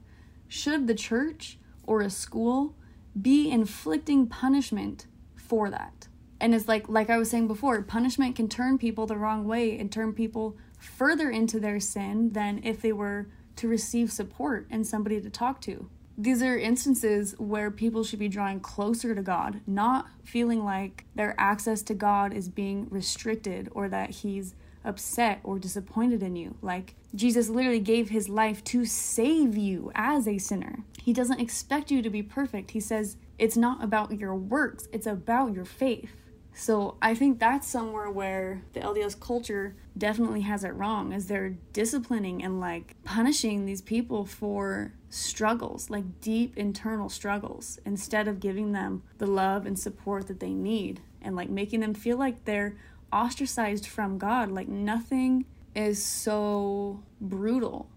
Should 0.48 0.88
the 0.88 0.96
church 0.96 1.59
or 1.84 2.00
a 2.00 2.10
school 2.10 2.74
be 3.20 3.50
inflicting 3.50 4.26
punishment 4.26 5.06
for 5.36 5.70
that? 5.70 6.08
And 6.40 6.54
it's 6.54 6.68
like 6.68 6.88
like 6.88 7.10
I 7.10 7.18
was 7.18 7.30
saying 7.30 7.48
before, 7.48 7.80
punishment 7.82 8.36
can 8.36 8.48
turn 8.48 8.78
people 8.78 9.06
the 9.06 9.16
wrong 9.16 9.46
way 9.46 9.78
and 9.78 9.92
turn 9.92 10.12
people 10.12 10.56
further 10.78 11.30
into 11.30 11.60
their 11.60 11.78
sin 11.78 12.30
than 12.32 12.60
if 12.64 12.80
they 12.80 12.92
were 12.92 13.28
to 13.56 13.68
receive 13.68 14.10
support 14.10 14.66
and 14.70 14.86
somebody 14.86 15.20
to 15.20 15.28
talk 15.28 15.60
to. 15.62 15.90
These 16.16 16.42
are 16.42 16.58
instances 16.58 17.34
where 17.38 17.70
people 17.70 18.04
should 18.04 18.18
be 18.18 18.28
drawing 18.28 18.60
closer 18.60 19.14
to 19.14 19.22
God, 19.22 19.60
not 19.66 20.06
feeling 20.22 20.64
like 20.64 21.04
their 21.14 21.34
access 21.38 21.82
to 21.84 21.94
God 21.94 22.34
is 22.34 22.48
being 22.48 22.88
restricted 22.90 23.68
or 23.72 23.88
that 23.88 24.10
He's 24.10 24.54
upset 24.84 25.40
or 25.44 25.58
disappointed 25.58 26.22
in 26.22 26.36
you. 26.36 26.56
Like, 26.62 26.94
Jesus 27.14 27.48
literally 27.48 27.80
gave 27.80 28.10
His 28.10 28.28
life 28.28 28.62
to 28.64 28.84
save 28.84 29.56
you 29.56 29.90
as 29.94 30.26
a 30.26 30.38
sinner. 30.38 30.84
He 31.02 31.12
doesn't 31.12 31.40
expect 31.40 31.90
you 31.90 32.02
to 32.02 32.10
be 32.10 32.22
perfect. 32.22 32.72
He 32.72 32.80
says 32.80 33.16
it's 33.38 33.56
not 33.56 33.82
about 33.82 34.18
your 34.18 34.34
works, 34.34 34.88
it's 34.92 35.06
about 35.06 35.54
your 35.54 35.64
faith. 35.64 36.14
So 36.52 36.96
I 37.00 37.14
think 37.14 37.38
that's 37.38 37.66
somewhere 37.66 38.10
where 38.10 38.62
the 38.72 38.80
LDS 38.80 39.18
culture 39.18 39.76
definitely 39.96 40.42
has 40.42 40.64
it 40.64 40.74
wrong 40.74 41.12
is 41.12 41.26
they're 41.26 41.56
disciplining 41.72 42.42
and 42.42 42.60
like 42.60 42.96
punishing 43.04 43.64
these 43.64 43.80
people 43.80 44.24
for 44.24 44.92
struggles, 45.08 45.90
like 45.90 46.20
deep 46.20 46.56
internal 46.56 47.08
struggles, 47.08 47.78
instead 47.86 48.28
of 48.28 48.40
giving 48.40 48.72
them 48.72 49.02
the 49.18 49.26
love 49.26 49.64
and 49.64 49.78
support 49.78 50.26
that 50.28 50.40
they 50.40 50.52
need 50.52 51.00
and 51.22 51.36
like 51.36 51.48
making 51.50 51.80
them 51.80 51.94
feel 51.94 52.16
like 52.16 52.44
they're 52.44 52.76
ostracized 53.12 53.86
from 53.86 54.18
God. 54.18 54.50
Like 54.50 54.68
nothing 54.68 55.44
is 55.74 56.02
so 56.02 57.02
brutal 57.20 57.88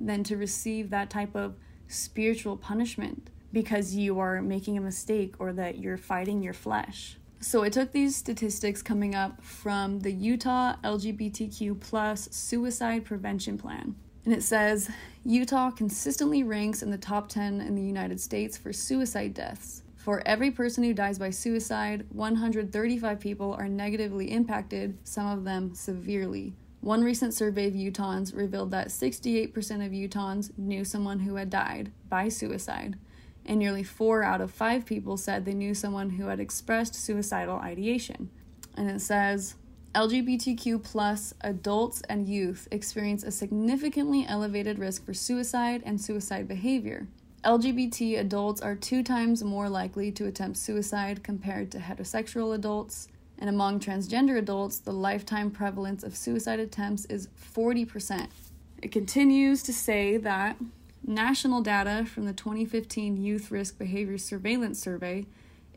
than 0.00 0.24
to 0.24 0.36
receive 0.36 0.90
that 0.90 1.10
type 1.10 1.34
of 1.34 1.56
spiritual 1.88 2.56
punishment 2.56 3.30
because 3.52 3.94
you 3.94 4.18
are 4.18 4.40
making 4.40 4.78
a 4.78 4.80
mistake 4.80 5.34
or 5.38 5.52
that 5.52 5.78
you're 5.78 5.96
fighting 5.96 6.42
your 6.42 6.52
flesh. 6.54 7.16
So 7.40 7.62
I 7.62 7.68
took 7.68 7.92
these 7.92 8.16
statistics 8.16 8.82
coming 8.82 9.14
up 9.14 9.42
from 9.42 10.00
the 10.00 10.12
Utah 10.12 10.76
LGBTQ 10.84 11.80
plus 11.80 12.28
suicide 12.30 13.04
prevention 13.04 13.56
plan. 13.56 13.96
And 14.24 14.34
it 14.34 14.42
says 14.42 14.90
Utah 15.24 15.70
consistently 15.70 16.42
ranks 16.42 16.82
in 16.82 16.90
the 16.90 16.98
top 16.98 17.28
10 17.28 17.60
in 17.60 17.74
the 17.74 17.82
United 17.82 18.20
States 18.20 18.58
for 18.58 18.72
suicide 18.72 19.32
deaths. 19.32 19.82
For 20.00 20.26
every 20.26 20.50
person 20.50 20.82
who 20.82 20.94
dies 20.94 21.18
by 21.18 21.28
suicide, 21.28 22.06
135 22.08 23.20
people 23.20 23.52
are 23.52 23.68
negatively 23.68 24.30
impacted, 24.32 24.96
some 25.04 25.26
of 25.26 25.44
them 25.44 25.74
severely. 25.74 26.54
One 26.80 27.04
recent 27.04 27.34
survey 27.34 27.68
of 27.68 27.74
Utahns 27.74 28.34
revealed 28.34 28.70
that 28.70 28.88
68% 28.88 29.52
of 29.84 29.92
Utahns 29.92 30.56
knew 30.56 30.84
someone 30.86 31.20
who 31.20 31.34
had 31.34 31.50
died 31.50 31.92
by 32.08 32.30
suicide 32.30 32.96
and 33.44 33.58
nearly 33.58 33.82
four 33.82 34.22
out 34.22 34.40
of 34.40 34.50
five 34.50 34.86
people 34.86 35.16
said 35.16 35.44
they 35.44 35.52
knew 35.52 35.74
someone 35.74 36.10
who 36.10 36.28
had 36.28 36.40
expressed 36.40 36.94
suicidal 36.94 37.56
ideation. 37.56 38.30
And 38.76 38.90
it 38.90 39.00
says 39.00 39.56
LGBTQ 39.94 40.82
plus 40.82 41.34
adults 41.40 42.00
and 42.08 42.28
youth 42.28 42.68
experience 42.70 43.24
a 43.24 43.30
significantly 43.30 44.24
elevated 44.26 44.78
risk 44.78 45.04
for 45.04 45.12
suicide 45.12 45.82
and 45.84 46.00
suicide 46.00 46.48
behavior. 46.48 47.08
LGBT 47.44 48.18
adults 48.18 48.60
are 48.60 48.74
two 48.74 49.02
times 49.02 49.42
more 49.42 49.68
likely 49.68 50.12
to 50.12 50.26
attempt 50.26 50.58
suicide 50.58 51.22
compared 51.22 51.70
to 51.72 51.78
heterosexual 51.78 52.54
adults, 52.54 53.08
and 53.38 53.48
among 53.48 53.80
transgender 53.80 54.36
adults, 54.36 54.78
the 54.78 54.92
lifetime 54.92 55.50
prevalence 55.50 56.02
of 56.02 56.16
suicide 56.16 56.60
attempts 56.60 57.06
is 57.06 57.28
40%. 57.54 58.28
It 58.82 58.92
continues 58.92 59.62
to 59.62 59.72
say 59.72 60.18
that 60.18 60.56
National 61.06 61.62
data 61.62 62.04
from 62.04 62.26
the 62.26 62.32
2015 62.32 63.16
Youth 63.16 63.50
Risk 63.50 63.78
Behavior 63.78 64.18
Surveillance 64.18 64.78
Survey 64.78 65.26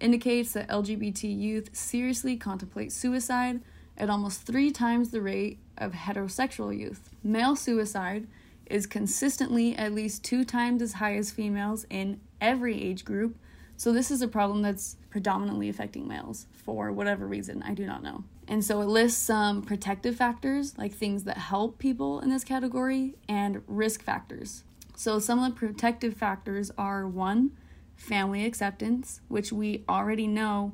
indicates 0.02 0.52
that 0.52 0.68
LGBT 0.68 1.40
youth 1.40 1.70
seriously 1.74 2.36
contemplate 2.36 2.92
suicide 2.92 3.62
at 3.98 4.10
almost 4.10 4.42
three 4.42 4.70
times 4.70 5.12
the 5.12 5.22
rate 5.22 5.60
of 5.78 5.94
heterosexual 5.94 6.78
youth. 6.78 7.10
Male 7.24 7.56
suicide 7.56 8.28
is 8.68 8.86
consistently 8.86 9.76
at 9.76 9.94
least 9.94 10.24
two 10.24 10.44
times 10.44 10.82
as 10.82 10.94
high 10.94 11.16
as 11.16 11.32
females 11.32 11.86
in 11.90 12.20
every 12.40 12.82
age 12.82 13.06
group. 13.06 13.38
So, 13.78 13.92
this 13.92 14.12
is 14.12 14.22
a 14.22 14.28
problem 14.28 14.62
that's 14.62 14.98
predominantly 15.10 15.70
affecting 15.70 16.08
males 16.08 16.48
for 16.52 16.92
whatever 16.92 17.28
reason. 17.28 17.64
I 17.64 17.74
do 17.74 17.86
not 17.86 18.04
know. 18.04 18.24
And 18.48 18.64
so, 18.64 18.82
it 18.82 18.88
lists 18.88 19.22
some 19.22 19.62
protective 19.62 20.16
factors, 20.16 20.78
like 20.78 20.94
things 20.94 21.24
that 21.24 21.38
help 21.38 21.80
people 21.80 22.20
in 22.20 22.30
this 22.30 22.44
category, 22.44 23.16
and 23.28 23.62
risk 23.68 24.04
factors. 24.04 24.64
So, 24.96 25.20
some 25.20 25.44
of 25.44 25.54
the 25.54 25.60
protective 25.60 26.14
factors 26.16 26.72
are 26.78 27.08
one, 27.08 27.52
family 27.96 28.46
acceptance, 28.46 29.22
which 29.28 29.52
we 29.52 29.84
already 29.90 30.28
know 30.28 30.74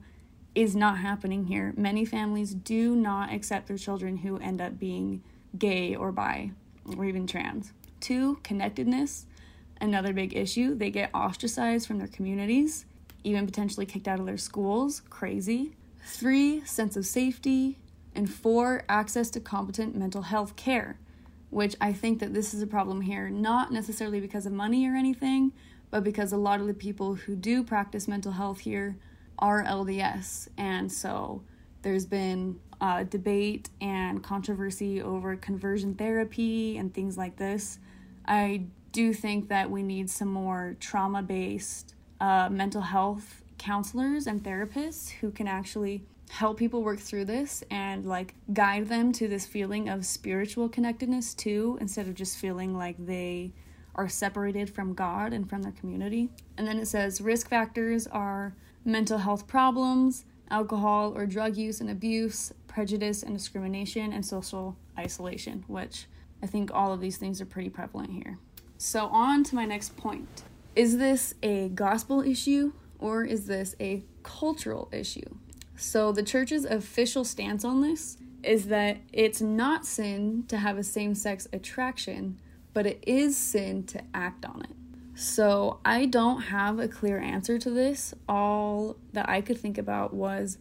is 0.56 0.76
not 0.76 0.98
happening 0.98 1.46
here. 1.46 1.74
Many 1.78 2.06
families 2.06 2.54
do 2.54 2.96
not 2.96 3.32
accept 3.32 3.68
their 3.68 3.78
children 3.78 4.18
who 4.18 4.38
end 4.38 4.62
up 4.62 4.78
being 4.78 5.24
gay 5.58 5.96
or 5.96 6.12
bi 6.12 6.52
or 6.98 7.06
even 7.06 7.28
trans. 7.28 7.72
Two, 8.00 8.40
connectedness, 8.44 9.26
another 9.82 10.14
big 10.14 10.36
issue. 10.36 10.76
They 10.76 10.92
get 10.92 11.12
ostracized 11.14 11.88
from 11.88 11.98
their 11.98 12.08
communities, 12.08 12.86
even 13.24 13.46
potentially 13.46 13.86
kicked 13.86 14.08
out 14.08 14.20
of 14.20 14.26
their 14.26 14.38
schools. 14.38 15.02
Crazy. 15.10 15.76
Three, 16.06 16.64
sense 16.66 16.96
of 16.96 17.06
safety. 17.06 17.78
And 18.16 18.32
four, 18.32 18.84
access 18.90 19.30
to 19.32 19.40
competent 19.40 19.96
mental 19.96 20.24
health 20.24 20.56
care, 20.56 20.98
which 21.50 21.76
I 21.80 21.94
think 21.94 22.20
that 22.20 22.34
this 22.34 22.54
is 22.54 22.62
a 22.62 22.68
problem 22.68 23.02
here, 23.02 23.30
not 23.30 23.72
necessarily 23.72 24.20
because 24.20 24.46
of 24.46 24.52
money 24.52 24.88
or 24.88 24.96
anything, 24.96 25.52
but 25.92 26.04
because 26.04 26.32
a 26.32 26.38
lot 26.38 26.60
of 26.60 26.68
the 26.68 26.74
people 26.74 27.16
who 27.16 27.36
do 27.36 27.64
practice 27.64 28.08
mental 28.08 28.32
health 28.32 28.60
here 28.60 28.98
are 29.38 29.64
LDS. 29.64 30.50
And 30.58 30.92
so 30.92 31.42
there's 31.82 32.06
been 32.06 32.60
uh, 32.82 33.04
debate 33.04 33.70
and 33.82 34.24
controversy 34.24 35.02
over 35.02 35.36
conversion 35.36 35.96
therapy 35.96 36.78
and 36.78 36.94
things 36.94 37.18
like 37.18 37.38
this. 37.38 37.80
I 38.26 38.66
do 38.92 39.14
think 39.14 39.50
that 39.50 39.70
we 39.70 39.84
need 39.84 40.10
some 40.10 40.30
more 40.30 40.76
trauma 40.80 41.22
based 41.22 41.96
uh, 42.20 42.50
mental 42.50 42.82
health 42.82 43.44
counselors 43.58 44.28
and 44.28 44.44
therapists 44.44 45.10
who 45.10 45.32
can 45.32 45.48
actually 45.48 46.04
help 46.30 46.58
people 46.58 46.84
work 46.84 47.00
through 47.00 47.26
this 47.26 47.64
and 47.72 48.06
like 48.06 48.36
guide 48.54 48.88
them 48.88 49.12
to 49.12 49.28
this 49.28 49.46
feeling 49.46 49.90
of 49.90 50.06
spiritual 50.06 50.70
connectedness 50.70 51.34
too 51.34 51.78
instead 51.82 52.08
of 52.08 52.14
just 52.14 52.38
feeling 52.38 52.78
like 52.78 52.96
they 53.04 53.52
are 53.96 54.08
separated 54.08 54.70
from 54.70 54.94
God 54.94 55.34
and 55.34 55.50
from 55.50 55.64
their 55.64 55.72
community. 55.72 56.30
And 56.58 56.68
then 56.68 56.80
it 56.80 56.88
says 56.88 57.20
risk 57.20 57.50
factors 57.50 58.08
are 58.08 58.54
mental 58.86 59.18
health 59.18 59.48
problems, 59.48 60.26
alcohol 60.50 61.14
or 61.16 61.26
drug 61.26 61.58
use 61.58 61.82
and 61.82 61.90
abuse, 61.90 62.54
prejudice 62.68 63.24
and 63.24 63.36
discrimination, 63.36 64.14
and 64.14 64.26
social 64.26 64.78
isolation, 64.98 65.64
which 65.68 66.06
I 66.42 66.48
think 66.48 66.72
all 66.74 66.94
of 66.94 67.02
these 67.02 67.18
things 67.18 67.42
are 67.42 67.46
pretty 67.46 67.70
prevalent 67.70 68.12
here. 68.12 68.38
So, 68.78 69.08
on 69.08 69.44
to 69.46 69.56
my 69.56 69.66
next 69.66 69.98
point. 69.98 70.44
Is 70.76 70.98
this 70.98 71.34
a 71.44 71.70
gospel 71.70 72.22
issue 72.22 72.74
or 72.98 73.24
is 73.26 73.48
this 73.48 73.76
a 73.80 74.04
cultural 74.24 74.90
issue? 74.92 75.36
So, 75.76 76.12
the 76.12 76.24
church's 76.24 76.66
official 76.66 77.26
stance 77.26 77.66
on 77.66 77.82
this 77.82 78.18
is 78.44 78.68
that 78.68 78.98
it's 79.12 79.42
not 79.42 79.86
sin 79.86 80.46
to 80.48 80.58
have 80.58 80.78
a 80.78 80.84
same 80.84 81.14
sex 81.14 81.48
attraction, 81.52 82.40
but 82.74 82.86
it 82.86 83.04
is 83.06 83.36
sin 83.36 83.84
to 83.84 84.02
act 84.14 84.46
on 84.46 84.62
it. 84.62 84.76
So 85.20 85.80
I 85.84 86.06
don't 86.06 86.44
have 86.44 86.80
a 86.80 86.88
clear 86.88 87.20
answer 87.20 87.60
to 87.60 87.70
this. 87.70 88.14
All 88.30 88.96
that 89.12 89.28
I 89.28 89.42
could 89.42 89.60
think 89.60 89.78
about 89.78 90.14
was 90.14 90.58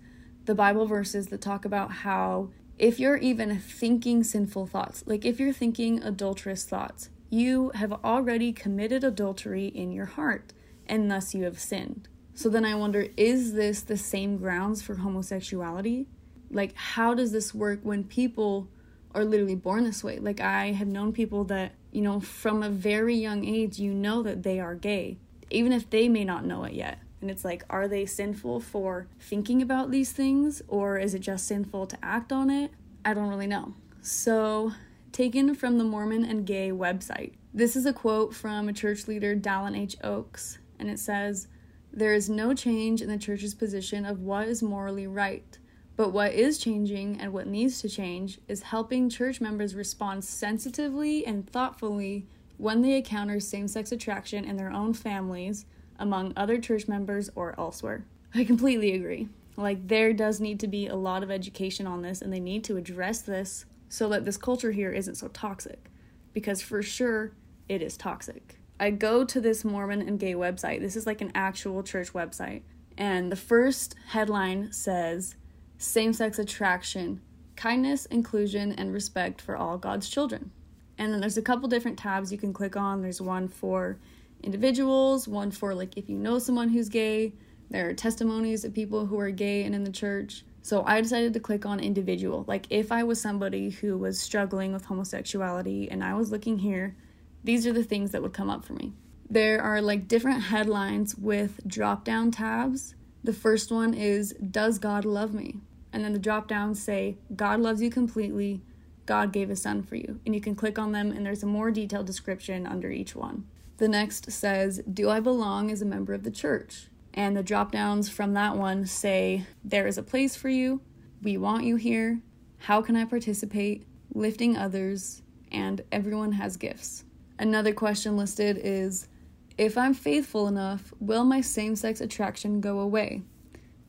the 0.47 0.55
Bible 0.55 0.85
verses 0.85 1.29
that 1.29 1.41
talk 1.41 1.65
about 1.65 1.93
how 1.93 2.51
if 2.79 3.01
you're 3.01 3.17
even 3.17 3.59
thinking 3.59 4.25
sinful 4.25 4.67
thoughts, 4.67 5.05
like 5.07 5.25
if 5.25 5.41
you're 5.41 5.53
thinking 5.53 6.03
adulterous 6.03 6.65
thoughts, 6.65 7.11
you 7.31 7.71
have 7.75 7.93
already 8.05 8.53
committed 8.53 9.05
adultery 9.05 9.67
in 9.67 9.93
your 9.93 10.07
heart, 10.07 10.53
and 10.87 11.11
thus 11.11 11.35
you 11.35 11.45
have 11.45 11.59
sinned. 11.59 12.09
So 12.35 12.49
then 12.49 12.65
I 12.65 12.75
wonder 12.75 13.09
is 13.17 13.53
this 13.53 13.83
the 13.83 13.97
same 13.97 14.39
grounds 14.39 14.81
for 14.81 14.97
homosexuality? 14.97 16.07
Like, 16.51 16.75
how 16.75 17.15
does 17.15 17.33
this 17.33 17.55
work 17.55 17.81
when 17.83 18.05
people 18.05 18.69
are 19.15 19.25
literally 19.25 19.55
born 19.55 19.85
this 19.85 20.03
way? 20.03 20.19
Like, 20.19 20.41
I 20.41 20.73
have 20.73 20.89
known 20.89 21.13
people 21.13 21.45
that 21.45 21.73
you 21.93 22.03
know, 22.03 22.21
from 22.21 22.63
a 22.63 22.69
very 22.69 23.15
young 23.15 23.45
age, 23.45 23.79
you 23.79 23.93
know 23.93 24.23
that 24.23 24.43
they 24.43 24.61
are 24.61 24.75
gay, 24.75 25.19
even 25.51 25.73
if 25.73 25.89
they 25.91 26.09
may 26.09 26.25
not 26.25 26.45
know 26.45 26.65
it 26.65 26.75
yet. 26.75 26.99
And 27.21 27.31
it's 27.31 27.45
like, 27.45 27.65
are 27.69 27.89
they 27.89 28.07
sinful 28.07 28.61
for 28.61 29.09
thinking 29.21 29.61
about 29.61 29.91
these 29.91 30.13
things, 30.13 30.63
or 30.69 30.99
is 30.99 31.15
it 31.15 31.21
just 31.21 31.47
sinful 31.47 31.87
to 31.89 31.99
act 32.03 32.33
on 32.33 32.49
it? 32.51 32.71
I 33.05 33.15
don't 33.15 33.29
really 33.29 33.47
know. 33.47 33.75
So, 34.01 34.73
taken 35.13 35.55
from 35.55 35.79
the 35.79 35.85
Mormon 35.85 36.25
and 36.25 36.47
Gay 36.47 36.71
website. 36.71 37.33
This 37.53 37.75
is 37.75 37.87
a 37.87 37.93
quote 37.93 38.35
from 38.35 38.69
a 38.69 38.73
church 38.73 39.09
leader, 39.09 39.35
Dallin 39.35 39.77
H. 39.77 39.97
Oaks, 40.05 40.59
and 40.79 40.89
it 40.89 41.01
says, 41.01 41.49
There 41.93 42.15
is 42.15 42.31
no 42.31 42.55
change 42.55 43.03
in 43.03 43.09
the 43.09 43.19
church's 43.19 43.55
position 43.55 44.05
of 44.05 44.21
what 44.21 44.47
is 44.47 44.63
morally 44.63 45.07
right. 45.07 45.59
But 45.97 46.13
what 46.13 46.33
is 46.33 46.59
changing 46.59 47.21
and 47.21 47.33
what 47.33 47.49
needs 47.49 47.81
to 47.81 47.89
change 47.89 48.39
is 48.47 48.63
helping 48.63 49.11
church 49.11 49.41
members 49.41 49.75
respond 49.75 50.23
sensitively 50.23 51.27
and 51.27 51.51
thoughtfully 51.51 52.29
when 52.57 52.83
they 52.83 52.97
encounter 52.97 53.41
same 53.41 53.67
sex 53.67 53.91
attraction 53.91 54.45
in 54.45 54.57
their 54.57 54.71
own 54.71 54.93
families, 54.95 55.65
among 55.99 56.33
other 56.37 56.59
church 56.59 56.89
members, 56.89 57.31
or 57.35 57.55
elsewhere. 57.59 58.05
I 58.35 58.45
completely 58.45 58.95
agree. 58.95 59.29
Like, 59.57 59.89
there 59.89 60.13
does 60.13 60.41
need 60.41 60.61
to 60.61 60.69
be 60.69 60.87
a 60.87 60.95
lot 60.95 61.23
of 61.23 61.31
education 61.31 61.87
on 61.87 62.03
this, 62.03 62.23
and 62.23 62.33
they 62.33 62.41
need 62.41 62.65
to 62.65 62.77
address 62.77 63.23
this 63.23 63.65
so 63.89 64.09
that 64.11 64.25
this 64.25 64.37
culture 64.37 64.71
here 64.71 64.93
isn't 64.93 65.17
so 65.17 65.29
toxic. 65.29 65.91
Because 66.33 66.63
for 66.63 66.83
sure, 66.83 67.33
it 67.69 67.83
is 67.83 67.97
toxic. 67.97 68.59
I 68.79 68.91
go 68.91 69.25
to 69.25 69.41
this 69.41 69.65
Mormon 69.65 70.03
and 70.03 70.21
gay 70.21 70.35
website. 70.35 70.81
This 70.81 70.95
is 70.95 71.07
like 71.07 71.21
an 71.21 71.33
actual 71.35 71.83
church 71.83 72.13
website. 72.13 72.63
And 72.97 73.33
the 73.33 73.37
first 73.37 73.97
headline 74.09 74.73
says, 74.73 75.35
same 75.79 76.13
sex 76.13 76.39
attraction, 76.39 77.21
kindness, 77.57 78.07
inclusion, 78.07 78.73
and 78.73 78.93
respect 78.93 79.41
for 79.41 79.57
all 79.57 79.79
God's 79.79 80.09
children. 80.09 80.53
And 80.97 81.13
then 81.13 81.21
there's 81.21 81.37
a 81.37 81.43
couple 81.43 81.69
different 81.69 81.99
tabs 81.99 82.31
you 82.31 82.39
can 82.39 82.53
click 82.53 82.77
on. 82.77 83.03
There's 83.03 83.21
one 83.21 83.49
for 83.49 83.99
individuals, 84.43 85.29
one 85.29 85.51
for 85.51 85.75
like 85.75 85.97
if 85.97 86.09
you 86.09 86.19
know 86.19 86.39
someone 86.39 86.69
who's 86.69 86.89
gay. 86.89 87.33
There 87.71 87.89
are 87.89 87.95
testimonies 87.95 88.65
of 88.65 88.73
people 88.73 89.07
who 89.07 89.19
are 89.19 89.31
gay 89.31 89.65
and 89.65 89.75
in 89.75 89.85
the 89.85 89.93
church. 89.93 90.45
So 90.63 90.85
I 90.87 91.01
decided 91.01 91.35
to 91.35 91.41
click 91.41 91.67
on 91.67 91.81
individual. 91.81 92.45
Like 92.47 92.67
if 92.71 92.91
I 92.91 93.03
was 93.03 93.21
somebody 93.21 93.71
who 93.71 93.99
was 93.99 94.19
struggling 94.19 94.73
with 94.73 94.87
homosexuality 94.87 95.91
and 95.91 96.03
I 96.03 96.15
was 96.15 96.31
looking 96.31 96.59
here, 96.59 96.97
these 97.45 97.67
are 97.67 97.73
the 97.73 97.85
things 97.85 98.11
that 98.13 98.23
would 98.23 98.33
come 98.33 98.51
up 98.51 98.65
for 98.65 98.73
me. 98.73 98.93
There 99.29 99.61
are 99.61 99.83
like 99.83 100.09
different 100.09 100.43
headlines 100.45 101.15
with 101.17 101.61
drop 101.67 102.05
down 102.05 102.31
tabs. 102.31 102.95
The 103.23 103.33
first 103.33 103.71
one 103.71 103.93
is 103.93 104.33
Does 104.35 104.79
God 104.79 105.05
love 105.05 105.35
me? 105.35 105.57
and 105.93 106.05
then 106.05 106.13
the 106.13 106.19
drop 106.19 106.49
downs 106.49 106.83
say 106.83 107.17
God 107.35 107.61
loves 107.61 107.83
you 107.83 107.91
completely, 107.91 108.63
God 109.07 109.33
gave 109.33 109.49
his 109.49 109.63
son 109.63 109.83
for 109.83 109.97
you. 109.97 110.21
And 110.27 110.35
you 110.35 110.41
can 110.41 110.55
click 110.55 110.79
on 110.79 110.93
them 110.93 111.11
and 111.11 111.25
there's 111.25 111.43
a 111.43 111.47
more 111.47 111.71
detailed 111.71 112.07
description 112.07 112.67
under 112.67 112.91
each 112.91 113.17
one. 113.17 113.47
The 113.79 113.89
next 113.89 114.31
says, 114.31 114.83
Do 114.93 115.09
I 115.09 115.21
belong 115.21 115.71
as 115.71 115.83
a 115.83 115.87
member 115.87 116.13
of 116.13 116.25
the 116.25 116.31
church? 116.31 116.89
And 117.15 117.37
the 117.37 117.43
drop 117.43 117.73
downs 117.73 118.09
from 118.09 118.35
that 118.35 118.57
one 118.57 118.87
say, 118.87 119.47
There 119.65 119.87
is 119.87 119.97
a 119.97 120.03
place 120.03 120.37
for 120.37 120.49
you, 120.49 120.81
we 121.23 121.37
want 121.37 121.65
you 121.65 121.77
here, 121.77 122.21
how 122.59 122.83
can 122.83 122.97
I 122.97 123.05
participate, 123.05 123.87
lifting 124.13 124.57
others, 124.57 125.23
and 125.53 125.81
everyone 125.93 126.33
has 126.33 126.57
gifts. 126.57 127.05
Another 127.39 127.73
question 127.73 128.17
listed 128.17 128.61
is, 128.63 129.09
If 129.57 129.79
I'm 129.79 129.95
faithful 129.95 130.49
enough, 130.49 130.93
will 131.01 131.25
my 131.25 131.41
same 131.41 131.77
sex 131.77 132.01
attraction 132.01 132.61
go 132.61 132.81
away? 132.81 133.23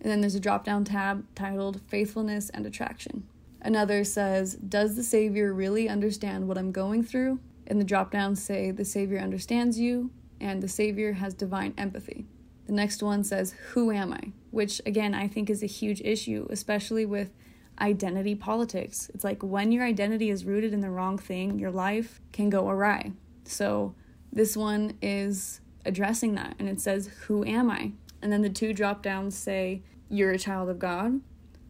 And 0.02 0.12
then 0.12 0.21
there's 0.21 0.36
a 0.36 0.39
drop 0.39 0.63
down 0.63 0.86
tab 0.86 1.25
titled 1.36 1.82
Faithfulness 1.88 2.49
and 2.52 2.65
Attraction. 2.65 3.28
Another 3.62 4.04
says, 4.04 4.56
Does 4.56 4.95
the 4.95 5.04
Savior 5.04 5.54
really 5.54 5.89
understand 5.89 6.47
what 6.47 6.58
I'm 6.58 6.71
going 6.71 7.04
through? 7.04 7.39
And 7.69 7.79
the 7.79 7.86
drop 7.86 8.12
downs 8.12 8.41
say, 8.41 8.71
The 8.71 8.84
Savior 8.84 9.19
understands 9.19 9.79
you, 9.79 10.12
and 10.41 10.62
the 10.62 10.67
Savior 10.67 11.13
has 11.13 11.34
divine 11.34 11.73
empathy. 11.77 12.25
The 12.65 12.73
next 12.73 13.01
one 13.01 13.23
says, 13.23 13.51
Who 13.71 13.91
am 13.91 14.13
I? 14.13 14.32
Which, 14.51 14.82
again, 14.86 15.13
I 15.13 15.27
think 15.27 15.49
is 15.49 15.63
a 15.63 15.67
huge 15.67 16.01
issue, 16.01 16.47
especially 16.49 17.05
with 17.05 17.32
identity 17.79 18.36
politics. 18.36 19.10
It's 19.13 19.23
like 19.23 19.41
when 19.41 19.71
your 19.71 19.86
identity 19.86 20.29
is 20.29 20.45
rooted 20.45 20.73
in 20.73 20.82
the 20.82 20.89
wrong 20.89 21.17
thing, 21.17 21.60
your 21.60 21.71
life 21.71 22.19
can 22.32 22.49
go 22.49 22.69
awry. 22.69 23.13
So, 23.45 23.95
this 24.32 24.55
one 24.55 24.97
is 25.01 25.62
addressing 25.86 26.36
that, 26.36 26.55
and 26.60 26.69
it 26.69 26.79
says, 26.82 27.08
Who 27.27 27.45
am 27.45 27.69
I? 27.69 27.91
And 28.21 28.32
then 28.32 28.41
the 28.41 28.49
two 28.49 28.73
drop 28.73 29.01
downs 29.01 29.36
say, 29.36 29.82
You're 30.10 30.32
a 30.32 30.39
child 30.39 30.69
of 30.69 30.79
God, 30.79 31.21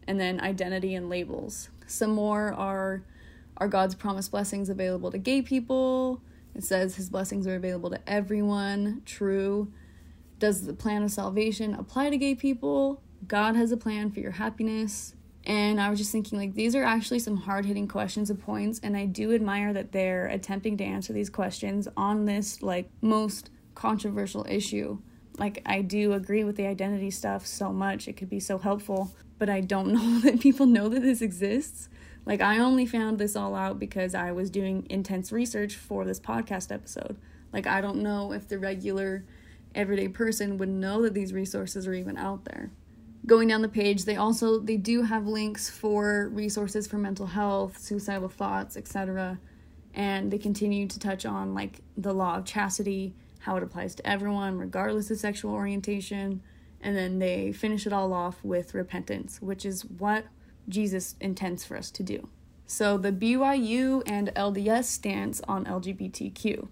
and 0.06 0.20
then 0.20 0.40
identity 0.40 0.94
and 0.94 1.08
labels. 1.08 1.70
Some 1.86 2.10
more 2.10 2.52
are, 2.52 3.02
Are 3.60 3.68
God's 3.68 3.94
promised 3.94 4.30
blessings 4.30 4.70
available 4.70 5.10
to 5.10 5.18
gay 5.18 5.42
people? 5.42 6.22
It 6.54 6.64
says 6.64 6.96
His 6.96 7.10
blessings 7.10 7.46
are 7.46 7.54
available 7.54 7.90
to 7.90 8.00
everyone. 8.08 9.02
True. 9.04 9.70
Does 10.38 10.66
the 10.66 10.72
plan 10.72 11.02
of 11.02 11.10
salvation 11.10 11.74
apply 11.74 12.08
to 12.08 12.16
gay 12.16 12.34
people? 12.34 13.02
God 13.28 13.56
has 13.56 13.70
a 13.70 13.76
plan 13.76 14.10
for 14.10 14.20
your 14.20 14.32
happiness. 14.32 15.14
And 15.44 15.80
I 15.80 15.90
was 15.90 15.98
just 15.98 16.12
thinking, 16.12 16.38
like, 16.38 16.54
these 16.54 16.74
are 16.74 16.82
actually 16.82 17.18
some 17.18 17.36
hard 17.36 17.66
hitting 17.66 17.88
questions 17.88 18.30
and 18.30 18.40
points. 18.40 18.80
And 18.82 18.96
I 18.96 19.06
do 19.06 19.34
admire 19.34 19.72
that 19.72 19.92
they're 19.92 20.26
attempting 20.26 20.76
to 20.78 20.84
answer 20.84 21.12
these 21.12 21.30
questions 21.30 21.88
on 21.96 22.24
this, 22.24 22.62
like, 22.62 22.90
most 23.02 23.50
controversial 23.74 24.46
issue. 24.48 24.98
Like, 25.38 25.62
I 25.64 25.82
do 25.82 26.12
agree 26.12 26.44
with 26.44 26.56
the 26.56 26.66
identity 26.66 27.10
stuff 27.10 27.46
so 27.46 27.72
much. 27.72 28.08
It 28.08 28.14
could 28.14 28.28
be 28.30 28.40
so 28.40 28.58
helpful. 28.58 29.12
But 29.38 29.48
I 29.48 29.60
don't 29.60 29.88
know 29.92 30.20
that 30.20 30.40
people 30.40 30.66
know 30.66 30.88
that 30.88 31.00
this 31.00 31.22
exists. 31.22 31.88
Like, 32.30 32.42
I 32.42 32.60
only 32.60 32.86
found 32.86 33.18
this 33.18 33.34
all 33.34 33.56
out 33.56 33.80
because 33.80 34.14
I 34.14 34.30
was 34.30 34.50
doing 34.50 34.86
intense 34.88 35.32
research 35.32 35.74
for 35.74 36.04
this 36.04 36.20
podcast 36.20 36.70
episode. 36.70 37.16
Like, 37.52 37.66
I 37.66 37.80
don't 37.80 38.04
know 38.04 38.30
if 38.30 38.46
the 38.46 38.56
regular 38.56 39.24
everyday 39.74 40.06
person 40.06 40.56
would 40.56 40.68
know 40.68 41.02
that 41.02 41.12
these 41.12 41.32
resources 41.32 41.88
are 41.88 41.92
even 41.92 42.16
out 42.16 42.44
there. 42.44 42.70
Going 43.26 43.48
down 43.48 43.62
the 43.62 43.68
page 43.68 44.04
they 44.04 44.14
also 44.14 44.60
they 44.60 44.76
do 44.76 45.02
have 45.02 45.26
links 45.26 45.68
for 45.68 46.28
resources 46.28 46.86
for 46.86 46.98
mental 46.98 47.26
health 47.26 47.78
suicidal 47.78 48.28
thoughts 48.28 48.76
etc 48.76 49.38
and 49.92 50.30
they 50.30 50.38
continue 50.38 50.86
to 50.86 50.98
touch 50.98 51.26
on 51.26 51.52
like 51.52 51.80
the 51.96 52.14
law 52.14 52.36
of 52.36 52.44
chastity 52.44 53.12
how 53.40 53.56
it 53.56 53.62
applies 53.64 53.96
to 53.96 54.08
everyone 54.08 54.56
regardless 54.56 55.10
of 55.10 55.18
sexual 55.18 55.52
orientation. 55.52 56.42
And 56.80 56.96
then 56.96 57.18
they 57.18 57.50
finish 57.52 57.86
it 57.88 57.92
all 57.92 58.12
off 58.12 58.38
with 58.44 58.72
repentance 58.72 59.42
which 59.42 59.66
is 59.66 59.84
what 59.84 60.26
jesus 60.68 61.16
intends 61.20 61.64
for 61.64 61.76
us 61.76 61.90
to 61.90 62.02
do 62.02 62.28
so 62.66 62.96
the 62.96 63.12
byu 63.12 64.02
and 64.06 64.28
lds 64.34 64.84
stance 64.84 65.40
on 65.48 65.64
lgbtq 65.64 66.66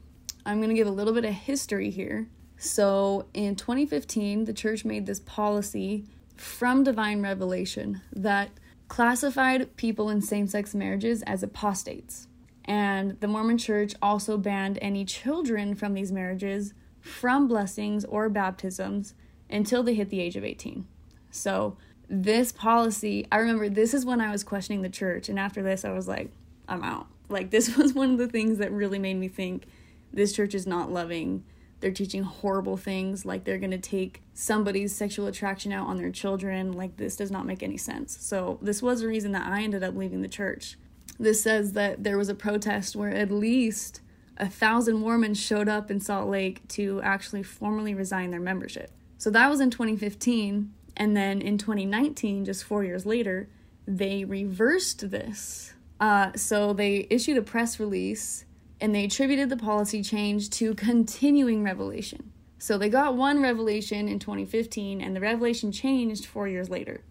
i'm 0.46 0.58
going 0.58 0.68
to 0.68 0.74
give 0.74 0.86
a 0.86 0.90
little 0.90 1.14
bit 1.14 1.24
of 1.24 1.34
history 1.34 1.90
here 1.90 2.28
so 2.56 3.26
in 3.34 3.56
2015 3.56 4.44
the 4.44 4.52
church 4.52 4.84
made 4.84 5.06
this 5.06 5.20
policy 5.20 6.04
from 6.36 6.84
divine 6.84 7.22
revelation 7.22 8.00
that 8.12 8.50
classified 8.88 9.76
people 9.76 10.08
in 10.08 10.20
same 10.20 10.46
sex 10.46 10.74
marriages 10.74 11.22
as 11.22 11.42
apostates. 11.42 12.26
And 12.64 13.18
the 13.20 13.28
Mormon 13.28 13.58
church 13.58 13.94
also 14.02 14.36
banned 14.36 14.78
any 14.82 15.04
children 15.04 15.74
from 15.74 15.94
these 15.94 16.12
marriages 16.12 16.74
from 17.00 17.48
blessings 17.48 18.04
or 18.04 18.28
baptisms 18.28 19.14
until 19.48 19.82
they 19.82 19.94
hit 19.94 20.10
the 20.10 20.20
age 20.20 20.36
of 20.36 20.44
18. 20.44 20.86
So, 21.30 21.76
this 22.08 22.52
policy, 22.52 23.26
I 23.30 23.38
remember 23.38 23.68
this 23.68 23.94
is 23.94 24.04
when 24.04 24.20
I 24.20 24.30
was 24.30 24.42
questioning 24.42 24.82
the 24.82 24.88
church. 24.88 25.28
And 25.28 25.38
after 25.38 25.62
this, 25.62 25.84
I 25.84 25.92
was 25.92 26.08
like, 26.08 26.30
I'm 26.68 26.82
out. 26.82 27.06
Like, 27.28 27.50
this 27.50 27.76
was 27.76 27.92
one 27.92 28.12
of 28.12 28.18
the 28.18 28.28
things 28.28 28.58
that 28.58 28.72
really 28.72 28.98
made 28.98 29.14
me 29.14 29.28
think 29.28 29.66
this 30.12 30.32
church 30.32 30.54
is 30.54 30.66
not 30.66 30.90
loving. 30.90 31.44
They're 31.80 31.92
teaching 31.92 32.22
horrible 32.22 32.76
things 32.76 33.24
like 33.24 33.44
they're 33.44 33.58
going 33.58 33.70
to 33.70 33.78
take 33.78 34.22
somebody's 34.34 34.94
sexual 34.94 35.26
attraction 35.26 35.70
out 35.70 35.86
on 35.86 35.96
their 35.96 36.10
children. 36.10 36.72
Like 36.72 36.96
this 36.96 37.14
does 37.14 37.30
not 37.30 37.46
make 37.46 37.62
any 37.62 37.76
sense. 37.76 38.18
So 38.20 38.58
this 38.62 38.82
was 38.82 39.02
a 39.02 39.08
reason 39.08 39.32
that 39.32 39.46
i 39.46 39.62
ended 39.62 39.84
up 39.84 39.94
leaving 39.94 40.22
the 40.22 40.28
church. 40.28 40.76
This 41.20 41.42
says 41.42 41.72
that 41.74 42.02
there 42.02 42.18
was 42.18 42.28
a 42.28 42.34
protest 42.34 42.96
where 42.96 43.10
at 43.10 43.30
least 43.30 44.00
a 44.38 44.48
thousand 44.48 44.96
mormons 44.98 45.40
showed 45.40 45.68
up 45.68 45.90
in 45.90 46.00
salt 46.00 46.28
lake 46.28 46.66
to 46.68 47.00
actually 47.02 47.42
formally 47.42 47.94
resign 47.94 48.30
their 48.30 48.40
membership. 48.40 48.90
So 49.18 49.30
that 49.30 49.48
was 49.48 49.60
in 49.60 49.70
2015 49.70 50.72
and 50.98 51.16
then 51.16 51.40
in 51.40 51.56
2019 51.56 52.44
just 52.44 52.64
four 52.64 52.84
years 52.84 53.06
later 53.06 53.48
they 53.86 54.24
reversed 54.24 55.10
this 55.10 55.72
uh, 56.00 56.30
so 56.36 56.72
they 56.72 57.06
issued 57.10 57.36
a 57.36 57.42
press 57.42 57.80
release 57.80 58.44
and 58.80 58.94
they 58.94 59.04
attributed 59.04 59.48
the 59.48 59.56
policy 59.56 60.02
change 60.02 60.50
to 60.50 60.74
continuing 60.74 61.62
revelation. 61.62 62.32
So 62.58 62.78
they 62.78 62.88
got 62.88 63.16
one 63.16 63.40
revelation 63.40 64.08
in 64.08 64.18
2015, 64.18 65.00
and 65.00 65.14
the 65.14 65.20
revelation 65.20 65.70
changed 65.70 66.26
four 66.26 66.48
years 66.48 66.68
later. 66.68 67.02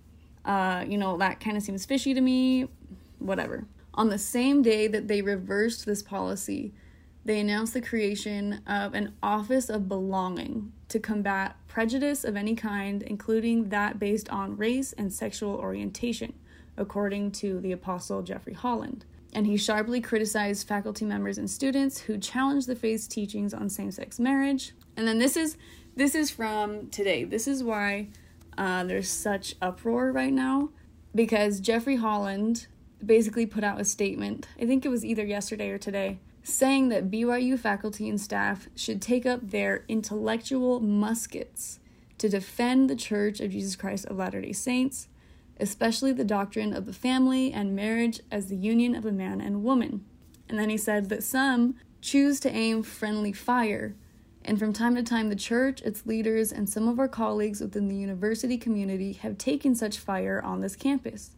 Uh, 0.44 0.84
you 0.88 0.98
know, 0.98 1.18
that 1.18 1.40
kind 1.40 1.58
of 1.58 1.64
seems 1.64 1.86
fishy 1.86 2.14
to 2.14 2.22
me, 2.22 2.68
whatever. 3.20 3.66
On 3.94 4.10
the 4.10 4.18
same 4.18 4.62
day 4.62 4.88
that 4.88 5.08
they 5.08 5.22
reversed 5.22 5.86
this 5.86 6.04
policy, 6.04 6.74
they 7.26 7.40
announced 7.40 7.74
the 7.74 7.82
creation 7.82 8.62
of 8.68 8.94
an 8.94 9.14
Office 9.24 9.70
of 9.70 9.88
Belonging 9.88 10.72
to 10.90 11.00
combat 11.00 11.56
prejudice 11.68 12.24
of 12.24 12.36
any 12.36 12.56
kind, 12.56 13.04
including 13.04 13.70
that 13.70 14.00
based 14.00 14.30
on 14.30 14.58
race 14.58 14.94
and 14.94 15.12
sexual 15.12 15.56
orientation, 15.56 16.34
according 16.78 17.32
to 17.32 17.60
the 17.60 17.72
Apostle 17.72 18.22
Jeffrey 18.22 18.54
Holland 18.54 19.06
and 19.34 19.46
he 19.46 19.58
sharply 19.58 20.02
criticized 20.02 20.68
faculty 20.68 21.06
members 21.06 21.38
and 21.38 21.50
students 21.50 22.00
who 22.00 22.18
challenged 22.18 22.68
the 22.68 22.76
faith's 22.76 23.08
teachings 23.08 23.54
on 23.54 23.70
same-sex 23.70 24.20
marriage. 24.20 24.74
And 24.96 25.08
then 25.08 25.20
this 25.20 25.38
is 25.38 25.58
this 25.96 26.16
is 26.16 26.30
from 26.30 26.90
today. 26.90 27.24
This 27.24 27.48
is 27.48 27.64
why 27.64 28.08
uh, 28.58 28.84
there's 28.84 29.10
such 29.10 29.56
uproar 29.62 30.12
right 30.12 30.34
now 30.34 30.70
because 31.14 31.60
Jeffrey 31.60 31.96
Holland 31.96 32.68
basically 33.04 33.46
put 33.46 33.64
out 33.64 33.80
a 33.80 33.86
statement. 33.86 34.48
I 34.60 34.66
think 34.66 34.86
it 34.86 34.90
was 34.90 35.04
either 35.04 35.24
yesterday 35.26 35.70
or 35.70 35.78
today, 35.78 36.20
saying 36.48 36.90
that 36.90 37.12
BYU 37.12 37.60
faculty 37.60 38.08
and 38.08 38.20
staff 38.20 38.68
should 38.76 39.02
take 39.02 39.26
up 39.26 39.52
their 39.52 39.84
intellectual 39.88 40.80
muskets 40.80 41.80
to 42.18 42.30
defend 42.30 42.90
the 42.90 42.96
Church 42.96 43.40
of 43.40 43.52
Jesus 43.52 43.76
Christ 43.76 44.06
of 44.06 44.18
Latter 44.18 44.42
day 44.42 44.54
Saints 44.54 45.08
especially 45.60 46.12
the 46.12 46.24
doctrine 46.24 46.74
of 46.74 46.86
the 46.86 46.94
family 46.94 47.52
and 47.52 47.76
marriage 47.76 48.20
as 48.32 48.48
the 48.48 48.56
union 48.56 48.96
of 48.96 49.06
a 49.06 49.12
man 49.12 49.42
and 49.42 49.64
woman. 49.64 50.06
And 50.50 50.58
then 50.58 50.70
he 50.70 50.78
said 50.78 51.10
that 51.10 51.24
some 51.24 51.76
choose 52.02 52.40
to 52.42 52.52
aim 52.52 52.84
friendly 52.84 53.34
fire, 53.34 53.96
and 54.46 54.58
from 54.58 54.72
time 54.72 54.96
to 54.96 55.04
time, 55.04 55.28
the 55.30 55.36
church, 55.36 55.82
its 55.82 56.06
leaders, 56.06 56.54
and 56.54 56.70
some 56.70 56.88
of 56.88 57.00
our 57.00 57.10
colleagues 57.10 57.60
within 57.60 57.90
the 57.90 57.96
university 57.96 58.58
community 58.58 59.14
have 59.14 59.38
taken 59.38 59.76
such 59.76 59.98
fire 59.98 60.42
on 60.42 60.62
this 60.62 60.76
campus. 60.76 61.32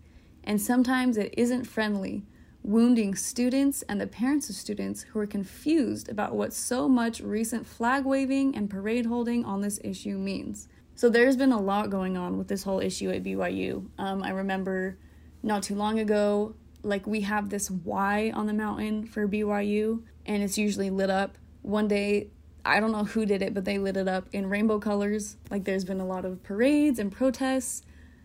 And 0.44 0.62
sometimes 0.62 1.18
it 1.18 1.34
isn't 1.36 1.66
friendly, 1.66 2.24
wounding 2.64 3.16
students 3.16 3.82
and 3.84 4.00
the 4.00 4.08
parents 4.08 4.50
of 4.50 4.56
students 4.56 5.04
who 5.04 5.20
are 5.20 5.26
confused 5.26 6.10
about 6.10 6.36
what 6.36 6.54
so 6.54 6.90
much 6.90 7.22
recent 7.22 7.66
flag 7.66 8.06
waving 8.06 8.56
and 8.56 8.70
parade 8.70 9.06
holding 9.06 9.46
on 9.46 9.62
this 9.62 9.80
issue 9.84 10.18
means. 10.18 10.68
So 10.96 11.10
there's 11.10 11.38
been 11.38 11.54
a 11.54 11.62
lot 11.62 11.90
going 11.90 12.18
on 12.18 12.38
with 12.38 12.50
this 12.50 12.64
whole 12.64 12.82
issue 12.82 13.10
at 13.10 13.24
BYU. 13.24 13.88
Um, 13.98 14.22
I 14.22 14.32
remember 14.32 14.98
not 15.42 15.64
too 15.64 15.76
long 15.76 16.00
ago, 16.00 16.56
like 16.84 17.08
we 17.08 17.22
have 17.22 17.50
this 17.50 17.72
Y 17.72 18.32
on 18.36 18.48
the 18.48 18.54
mountain 18.54 19.06
for 19.06 19.28
BYU, 19.28 20.04
and 20.26 20.44
it's 20.44 20.58
usually 20.58 20.90
lit 20.90 21.10
up. 21.10 21.38
One 21.62 21.88
day, 21.88 22.32
I 22.66 22.82
don't 22.82 22.92
know 22.92 23.06
who 23.06 23.26
did 23.26 23.42
it, 23.42 23.54
but 23.54 23.64
they 23.64 23.78
lit 23.78 23.96
it 23.96 24.08
up 24.08 24.28
in 24.34 24.50
rainbow 24.50 24.80
colors. 24.80 25.38
Like 25.50 25.64
there's 25.64 25.86
been 25.86 26.02
a 26.02 26.06
lot 26.06 26.26
of 26.26 26.44
parades 26.44 27.00
and 27.00 27.12
protests 27.12 27.84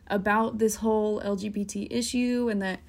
about 0.09 0.59
this 0.59 0.77
whole 0.77 1.21
LGBT 1.21 1.87
issue, 1.91 2.49
and 2.51 2.61
that 2.61 2.81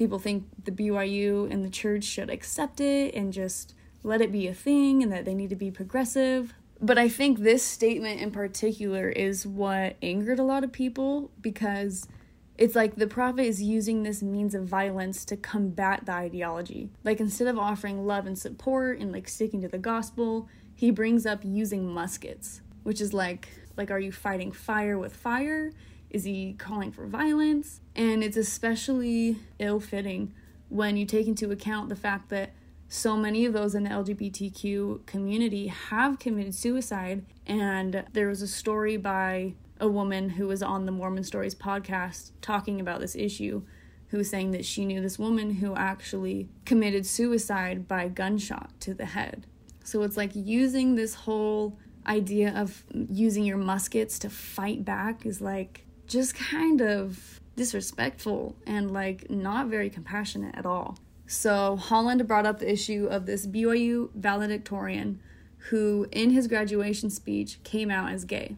people 0.00 0.18
think 0.18 0.46
the 0.64 0.72
BYU 0.72 1.52
and 1.52 1.62
the 1.62 1.68
church 1.68 2.04
should 2.04 2.30
accept 2.30 2.80
it 2.80 3.14
and 3.14 3.34
just 3.34 3.74
let 4.02 4.22
it 4.22 4.32
be 4.32 4.48
a 4.48 4.54
thing, 4.54 5.02
and 5.02 5.12
that 5.12 5.26
they 5.26 5.34
need 5.34 5.50
to 5.50 5.56
be 5.56 5.70
progressive. 5.70 6.54
But 6.80 6.96
I 6.96 7.10
think 7.10 7.40
this 7.40 7.62
statement 7.62 8.18
in 8.18 8.30
particular 8.30 9.10
is 9.10 9.46
what 9.46 9.96
angered 10.00 10.38
a 10.38 10.42
lot 10.42 10.64
of 10.64 10.72
people 10.72 11.30
because 11.42 12.08
it's 12.56 12.74
like 12.74 12.94
the 12.94 13.06
prophet 13.06 13.42
is 13.42 13.60
using 13.60 14.02
this 14.02 14.22
means 14.22 14.54
of 14.54 14.64
violence 14.64 15.26
to 15.26 15.36
combat 15.36 16.06
the 16.06 16.12
ideology. 16.12 16.88
Like 17.04 17.20
instead 17.20 17.48
of 17.48 17.58
offering 17.58 18.06
love 18.06 18.24
and 18.24 18.38
support 18.38 19.00
and 19.00 19.12
like 19.12 19.28
sticking 19.28 19.60
to 19.60 19.68
the 19.68 19.76
gospel, 19.76 20.48
he 20.74 20.90
brings 20.90 21.26
up 21.26 21.40
using 21.44 21.86
muskets, 21.86 22.62
which 22.84 23.02
is 23.02 23.12
like 23.12 23.50
like 23.76 23.90
are 23.90 24.00
you 24.00 24.12
fighting 24.12 24.50
fire 24.50 24.96
with 24.96 25.14
fire? 25.14 25.72
Is 26.10 26.24
he 26.24 26.54
calling 26.58 26.92
for 26.92 27.06
violence? 27.06 27.80
And 27.94 28.22
it's 28.22 28.36
especially 28.36 29.38
ill-fitting 29.58 30.34
when 30.68 30.96
you 30.96 31.06
take 31.06 31.26
into 31.26 31.50
account 31.50 31.88
the 31.88 31.96
fact 31.96 32.28
that 32.30 32.50
so 32.88 33.16
many 33.16 33.46
of 33.46 33.52
those 33.52 33.74
in 33.74 33.84
the 33.84 33.90
LGBTQ 33.90 35.06
community 35.06 35.68
have 35.68 36.18
committed 36.18 36.54
suicide. 36.54 37.24
And 37.46 38.04
there 38.12 38.28
was 38.28 38.42
a 38.42 38.48
story 38.48 38.96
by 38.96 39.54
a 39.78 39.88
woman 39.88 40.30
who 40.30 40.48
was 40.48 40.62
on 40.62 40.86
the 40.86 40.92
Mormon 40.92 41.24
Stories 41.24 41.54
podcast 41.54 42.32
talking 42.42 42.80
about 42.80 43.00
this 43.00 43.14
issue, 43.14 43.62
who 44.08 44.18
was 44.18 44.28
saying 44.28 44.50
that 44.50 44.64
she 44.64 44.84
knew 44.84 45.00
this 45.00 45.18
woman 45.18 45.54
who 45.54 45.74
actually 45.76 46.48
committed 46.64 47.06
suicide 47.06 47.86
by 47.86 48.08
gunshot 48.08 48.72
to 48.80 48.92
the 48.92 49.06
head. 49.06 49.46
So 49.84 50.02
it's 50.02 50.16
like 50.16 50.32
using 50.34 50.96
this 50.96 51.14
whole 51.14 51.78
idea 52.06 52.52
of 52.56 52.84
using 52.92 53.44
your 53.44 53.56
muskets 53.56 54.18
to 54.18 54.30
fight 54.30 54.84
back 54.84 55.24
is 55.24 55.40
like 55.40 55.84
just 56.10 56.34
kind 56.34 56.80
of 56.82 57.40
disrespectful 57.56 58.56
and 58.66 58.90
like 58.90 59.30
not 59.30 59.68
very 59.68 59.88
compassionate 59.88 60.54
at 60.56 60.66
all. 60.66 60.98
So 61.26 61.76
Holland 61.76 62.26
brought 62.26 62.44
up 62.44 62.58
the 62.58 62.70
issue 62.70 63.06
of 63.08 63.24
this 63.24 63.46
BYU 63.46 64.10
valedictorian 64.14 65.20
who, 65.68 66.08
in 66.10 66.30
his 66.30 66.48
graduation 66.48 67.10
speech, 67.10 67.62
came 67.62 67.90
out 67.90 68.10
as 68.10 68.24
gay. 68.24 68.56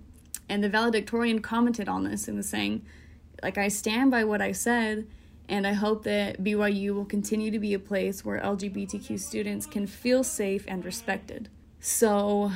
And 0.48 0.64
the 0.64 0.68
valedictorian 0.68 1.40
commented 1.40 1.88
on 1.88 2.04
this 2.04 2.28
and 2.28 2.36
was 2.36 2.48
saying, 2.48 2.84
like, 3.42 3.58
I 3.58 3.68
stand 3.68 4.10
by 4.10 4.24
what 4.24 4.40
I 4.40 4.52
said, 4.52 5.06
and 5.48 5.66
I 5.66 5.72
hope 5.72 6.04
that 6.04 6.42
BYU 6.42 6.94
will 6.94 7.04
continue 7.04 7.50
to 7.50 7.58
be 7.58 7.74
a 7.74 7.78
place 7.78 8.24
where 8.24 8.40
LGBTQ 8.40 9.18
students 9.18 9.66
can 9.66 9.86
feel 9.86 10.22
safe 10.22 10.64
and 10.68 10.84
respected. 10.84 11.48
So, 11.80 12.52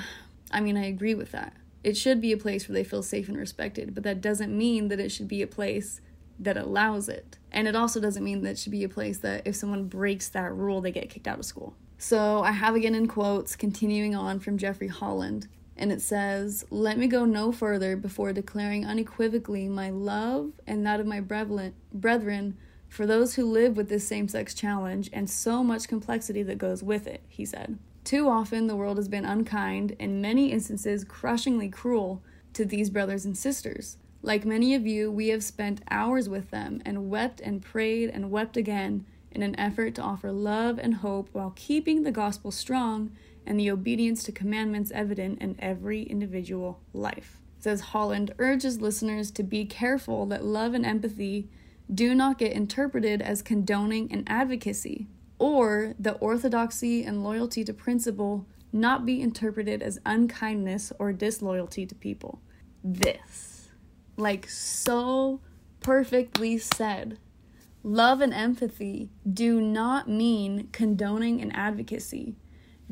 I 0.51 0.61
mean, 0.61 0.77
I 0.77 0.87
agree 0.87 1.15
with 1.15 1.33
that. 1.33 1.53
It 1.87 1.97
should 1.97 2.21
be 2.21 2.33
a 2.33 2.37
place 2.37 2.67
where 2.67 2.75
they 2.75 2.83
feel 2.83 3.05
safe 3.05 3.29
and 3.29 3.39
respected, 3.39 3.95
but 3.95 4.03
that 4.03 4.21
doesn't 4.21 4.53
mean 4.59 4.89
that 4.89 4.99
it 4.99 5.13
should 5.13 5.29
be 5.29 5.41
a 5.41 5.47
place 5.47 6.01
that 6.37 6.57
allows 6.57 7.09
it. 7.09 7.39
And 7.53 7.69
it 7.69 7.77
also 7.77 8.01
doesn't 8.01 8.25
mean 8.25 8.43
that 8.43 8.51
it 8.51 8.59
should 8.59 8.73
be 8.73 8.83
a 8.83 8.89
place 8.89 9.19
that 9.19 9.47
if 9.47 9.55
someone 9.55 9.87
breaks 9.87 10.29
that 10.31 10.53
rule, 10.53 10.81
they 10.81 10.91
get 10.91 11.11
kicked 11.11 11.29
out 11.29 11.39
of 11.39 11.45
school. 11.45 11.77
So 11.97 12.43
I 12.43 12.51
have 12.51 12.75
again 12.75 12.97
in 12.97 13.07
quotes, 13.07 13.55
continuing 13.55 14.17
on 14.17 14.41
from 14.41 14.59
Jeffrey 14.59 14.89
Holland, 14.89 15.47
and 15.77 15.93
it 15.93 16.03
says, 16.03 16.65
Let 16.71 16.99
me 16.99 17.07
go 17.07 17.25
no 17.25 17.53
further 17.53 17.97
before 17.97 18.33
declaring 18.33 18.85
unequivocally 18.85 19.69
my 19.69 19.91
love 19.91 20.55
and 20.67 20.85
that 20.85 20.99
of 20.99 21.07
my 21.07 21.21
brethren 21.21 22.57
for 22.89 23.07
those 23.07 23.37
who 23.37 23.45
live 23.45 23.77
with 23.77 23.89
this 23.89 24.09
same 24.09 24.27
sex 24.27 24.55
challenge 24.55 25.09
and 25.13 25.31
so 25.31 25.63
much 25.63 25.87
complexity 25.87 26.43
that 26.43 26.59
goes 26.59 26.83
with 26.83 27.07
it, 27.07 27.23
he 27.29 27.45
said. 27.45 27.79
Too 28.07 28.29
often, 28.29 28.69
the 28.69 28.77
world 28.77 28.99
has 28.99 29.09
been 29.09 29.25
unkind, 29.25 29.97
in 29.99 30.21
many 30.21 30.53
instances, 30.53 31.03
crushingly 31.03 31.69
cruel 31.69 32.23
to 32.53 32.65
these 32.65 32.89
brothers 32.89 33.25
and 33.25 33.37
sisters. 33.37 33.97
Like 34.23 34.45
many 34.45 34.77
of 34.77 34.87
you, 34.87 35.11
we 35.11 35.27
have 35.31 35.43
spent 35.43 35.83
hours 35.91 36.29
with 36.29 36.53
them 36.53 36.81
and 36.87 37.11
wept 37.11 37.41
and 37.41 37.61
prayed 37.61 38.11
and 38.11 38.31
wept 38.31 38.57
again 38.57 39.05
in 39.33 39.43
an 39.43 39.59
effort 39.59 39.97
to 39.97 40.03
offer 40.03 40.31
love 40.31 40.79
and 40.79 40.95
hope 40.95 41.31
while 41.33 41.53
keeping 41.57 42.05
the 42.05 42.13
gospel 42.13 42.53
strong 42.53 43.11
and 43.45 43.59
the 43.59 43.73
obedience 43.73 44.23
to 44.23 44.31
commandments 44.31 44.93
evident 44.93 45.43
in 45.43 45.57
every 45.59 46.05
individual 46.05 46.79
life. 46.93 47.41
says 47.59 47.81
Holland 47.81 48.33
urges 48.39 48.81
listeners 48.81 49.33
to 49.33 49.43
be 49.43 49.65
careful 49.65 50.27
that 50.27 50.45
love 50.45 50.75
and 50.75 50.87
empathy 50.87 51.49
do 51.93 52.15
not 52.15 52.39
get 52.39 52.53
interpreted 52.53 53.21
as 53.21 53.43
condoning 53.43 54.13
and 54.13 54.23
advocacy, 54.29 55.09
or 55.39 55.95
that 55.99 56.19
orthodoxy 56.21 57.05
and 57.05 57.23
loyalty 57.23 57.65
to 57.65 57.73
principle 57.73 58.47
not 58.73 59.07
be 59.07 59.21
interpreted 59.21 59.83
as 59.83 59.99
unkindness 60.05 60.93
or 60.99 61.13
disloyalty 61.13 61.87
to 61.87 61.95
people. 61.95 62.41
This, 62.83 63.69
like 64.17 64.49
so 64.49 65.41
perfectly 65.81 66.59
said. 66.59 67.19
Love 67.83 68.21
and 68.21 68.35
empathy 68.35 69.09
do 69.33 69.61
not 69.61 70.09
mean 70.09 70.69
condoning 70.73 71.41
and 71.41 71.55
advocacy, 71.55 72.35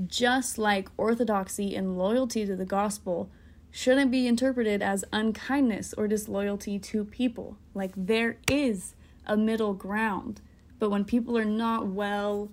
just 0.07 0.57
like 0.57 0.89
orthodoxy 0.97 1.75
and 1.75 1.99
loyalty 1.99 2.47
to 2.47 2.55
the 2.55 2.65
gospel 2.65 3.31
shouldn't 3.73 4.13
be 4.13 4.29
interpreted 4.29 4.81
as 4.81 5.05
unkindness 5.13 5.93
or 5.95 6.07
disloyalty 6.07 6.79
to 6.79 7.05
people. 7.05 7.59
Like 7.75 7.91
there 7.97 8.37
is 8.49 8.95
a 9.27 9.37
middle 9.37 9.75
ground. 9.75 10.41
But 10.79 10.91
when 10.91 11.05
people 11.05 11.39
are 11.39 11.45
not 11.45 11.87
well 11.87 12.51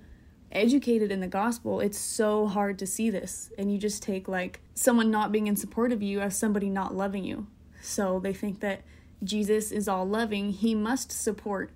educated 0.51 1.11
in 1.11 1.19
the 1.19 1.27
gospel, 1.27 1.79
it's 1.79 1.97
so 1.97 2.47
hard 2.47 2.77
to 2.79 2.87
see 2.87 3.09
this. 3.09 3.51
And 3.57 3.71
you 3.71 3.77
just 3.77 4.03
take 4.03 4.27
like 4.27 4.61
someone 4.73 5.11
not 5.11 5.31
being 5.31 5.47
in 5.47 5.55
support 5.55 5.91
of 5.91 6.01
you 6.01 6.19
as 6.19 6.37
somebody 6.37 6.69
not 6.69 6.95
loving 6.95 7.23
you. 7.23 7.47
So 7.81 8.19
they 8.19 8.33
think 8.33 8.59
that 8.59 8.81
Jesus 9.23 9.71
is 9.71 9.87
all 9.87 10.07
loving, 10.07 10.51
he 10.51 10.73
must 10.73 11.11
support 11.11 11.71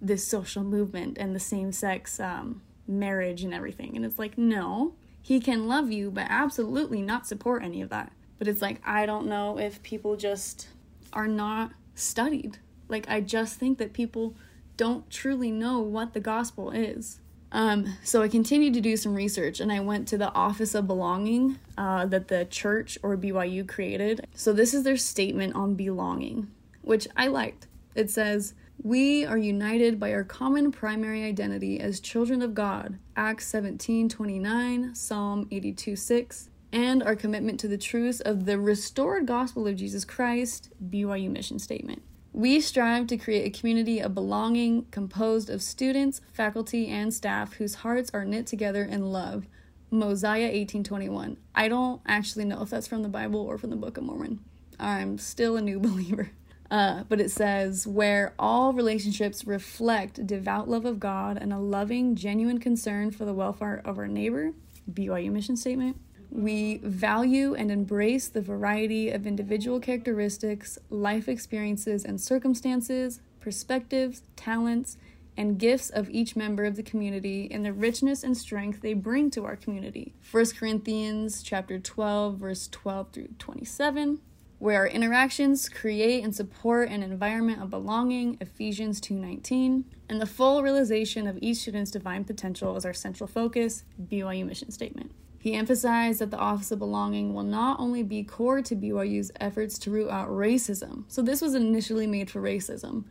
this 0.00 0.26
social 0.26 0.64
movement 0.64 1.18
and 1.18 1.34
the 1.34 1.40
same 1.40 1.72
sex 1.72 2.18
um, 2.18 2.62
marriage 2.86 3.44
and 3.44 3.54
everything. 3.54 3.96
And 3.96 4.04
it's 4.04 4.18
like, 4.18 4.36
no, 4.36 4.94
he 5.22 5.40
can 5.40 5.68
love 5.68 5.92
you, 5.92 6.10
but 6.10 6.26
absolutely 6.28 7.02
not 7.02 7.26
support 7.26 7.62
any 7.62 7.82
of 7.82 7.90
that. 7.90 8.12
But 8.38 8.48
it's 8.48 8.62
like, 8.62 8.80
I 8.84 9.06
don't 9.06 9.26
know 9.26 9.58
if 9.58 9.82
people 9.82 10.16
just 10.16 10.68
are 11.12 11.28
not 11.28 11.72
studied. 11.94 12.58
Like, 12.88 13.08
I 13.08 13.20
just 13.20 13.58
think 13.58 13.78
that 13.78 13.92
people 13.92 14.34
don't 14.80 15.10
truly 15.10 15.50
know 15.50 15.78
what 15.80 16.14
the 16.14 16.20
gospel 16.20 16.70
is. 16.70 17.20
Um, 17.52 17.98
so 18.02 18.22
I 18.22 18.28
continued 18.28 18.72
to 18.72 18.80
do 18.80 18.96
some 18.96 19.14
research 19.14 19.60
and 19.60 19.70
I 19.70 19.80
went 19.80 20.08
to 20.08 20.16
the 20.16 20.32
Office 20.32 20.74
of 20.74 20.86
Belonging 20.86 21.58
uh, 21.76 22.06
that 22.06 22.28
the 22.28 22.46
church 22.46 22.96
or 23.02 23.14
BYU 23.18 23.68
created. 23.68 24.26
So 24.34 24.54
this 24.54 24.72
is 24.72 24.82
their 24.82 24.96
statement 24.96 25.54
on 25.54 25.74
belonging, 25.74 26.50
which 26.80 27.06
I 27.14 27.26
liked. 27.26 27.66
It 27.94 28.08
says, 28.08 28.54
we 28.82 29.26
are 29.26 29.36
united 29.36 30.00
by 30.00 30.14
our 30.14 30.24
common 30.24 30.72
primary 30.72 31.24
identity 31.24 31.78
as 31.78 32.00
children 32.00 32.40
of 32.40 32.54
God, 32.54 32.98
Acts 33.14 33.48
17 33.48 34.08
29, 34.08 34.94
Psalm 34.94 35.46
82 35.50 35.94
6, 35.94 36.48
and 36.72 37.02
our 37.02 37.14
commitment 37.14 37.60
to 37.60 37.68
the 37.68 37.76
truths 37.76 38.20
of 38.20 38.46
the 38.46 38.58
restored 38.58 39.26
gospel 39.26 39.66
of 39.66 39.76
Jesus 39.76 40.06
Christ, 40.06 40.70
BYU 40.88 41.28
mission 41.28 41.58
statement. 41.58 42.00
We 42.32 42.60
strive 42.60 43.08
to 43.08 43.16
create 43.16 43.44
a 43.44 43.58
community 43.58 43.98
of 43.98 44.14
belonging 44.14 44.86
composed 44.92 45.50
of 45.50 45.62
students, 45.62 46.20
faculty, 46.32 46.86
and 46.86 47.12
staff 47.12 47.54
whose 47.54 47.76
hearts 47.76 48.10
are 48.14 48.24
knit 48.24 48.46
together 48.46 48.84
in 48.84 49.10
love. 49.10 49.46
Mosiah 49.90 50.44
1821. 50.44 51.36
I 51.54 51.68
don't 51.68 52.00
actually 52.06 52.44
know 52.44 52.62
if 52.62 52.70
that's 52.70 52.86
from 52.86 53.02
the 53.02 53.08
Bible 53.08 53.40
or 53.40 53.58
from 53.58 53.70
the 53.70 53.76
Book 53.76 53.96
of 53.96 54.04
Mormon. 54.04 54.38
I'm 54.78 55.18
still 55.18 55.56
a 55.56 55.60
new 55.60 55.80
believer. 55.80 56.30
Uh, 56.70 57.02
but 57.08 57.20
it 57.20 57.32
says, 57.32 57.84
where 57.84 58.32
all 58.38 58.72
relationships 58.72 59.44
reflect 59.44 60.24
devout 60.24 60.68
love 60.68 60.84
of 60.84 61.00
God 61.00 61.36
and 61.36 61.52
a 61.52 61.58
loving, 61.58 62.14
genuine 62.14 62.60
concern 62.60 63.10
for 63.10 63.24
the 63.24 63.34
welfare 63.34 63.82
of 63.84 63.98
our 63.98 64.06
neighbor. 64.06 64.52
BYU 64.88 65.32
mission 65.32 65.56
statement. 65.56 65.96
We 66.30 66.78
value 66.78 67.54
and 67.54 67.70
embrace 67.70 68.28
the 68.28 68.40
variety 68.40 69.10
of 69.10 69.26
individual 69.26 69.80
characteristics, 69.80 70.78
life 70.88 71.28
experiences 71.28 72.04
and 72.04 72.20
circumstances, 72.20 73.20
perspectives, 73.40 74.22
talents, 74.36 74.96
and 75.36 75.58
gifts 75.58 75.90
of 75.90 76.10
each 76.10 76.36
member 76.36 76.64
of 76.64 76.76
the 76.76 76.82
community 76.82 77.48
and 77.50 77.64
the 77.64 77.72
richness 77.72 78.22
and 78.22 78.36
strength 78.36 78.82
they 78.82 78.94
bring 78.94 79.30
to 79.30 79.44
our 79.44 79.56
community. 79.56 80.14
1 80.30 80.46
Corinthians 80.58 81.42
chapter 81.42 81.78
12 81.78 82.36
verse 82.36 82.68
12 82.68 83.12
through 83.12 83.28
27 83.38 84.20
where 84.58 84.80
our 84.80 84.86
interactions 84.86 85.70
create 85.70 86.22
and 86.22 86.36
support 86.36 86.90
an 86.90 87.02
environment 87.02 87.62
of 87.62 87.70
belonging 87.70 88.36
ephesians 88.42 89.00
2.19 89.00 89.84
and 90.10 90.20
the 90.20 90.26
full 90.26 90.62
realization 90.62 91.26
of 91.26 91.38
each 91.40 91.56
student's 91.56 91.90
divine 91.90 92.24
potential 92.24 92.76
is 92.76 92.84
our 92.84 92.92
central 92.92 93.26
focus 93.26 93.84
byu 94.08 94.44
mission 94.44 94.70
statement 94.70 95.10
he 95.40 95.54
emphasized 95.54 96.20
that 96.20 96.30
the 96.30 96.38
office 96.38 96.70
of 96.70 96.78
belonging 96.78 97.34
will 97.34 97.42
not 97.42 97.80
only 97.80 98.02
be 98.02 98.22
core 98.22 98.60
to 98.60 98.76
byu's 98.76 99.32
efforts 99.40 99.78
to 99.78 99.90
root 99.90 100.10
out 100.10 100.28
racism 100.28 101.04
so 101.08 101.22
this 101.22 101.40
was 101.40 101.54
initially 101.54 102.06
made 102.06 102.30
for 102.30 102.40
racism 102.40 103.04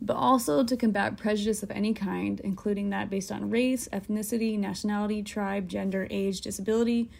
but 0.00 0.16
also 0.16 0.62
to 0.62 0.76
combat 0.76 1.16
prejudice 1.16 1.62
of 1.62 1.70
any 1.70 1.92
kind 1.92 2.40
including 2.40 2.90
that 2.90 3.10
based 3.10 3.32
on 3.32 3.50
race 3.50 3.88
ethnicity 3.92 4.58
nationality 4.58 5.22
tribe 5.22 5.68
gender 5.68 6.06
age 6.10 6.40
disability 6.40 7.10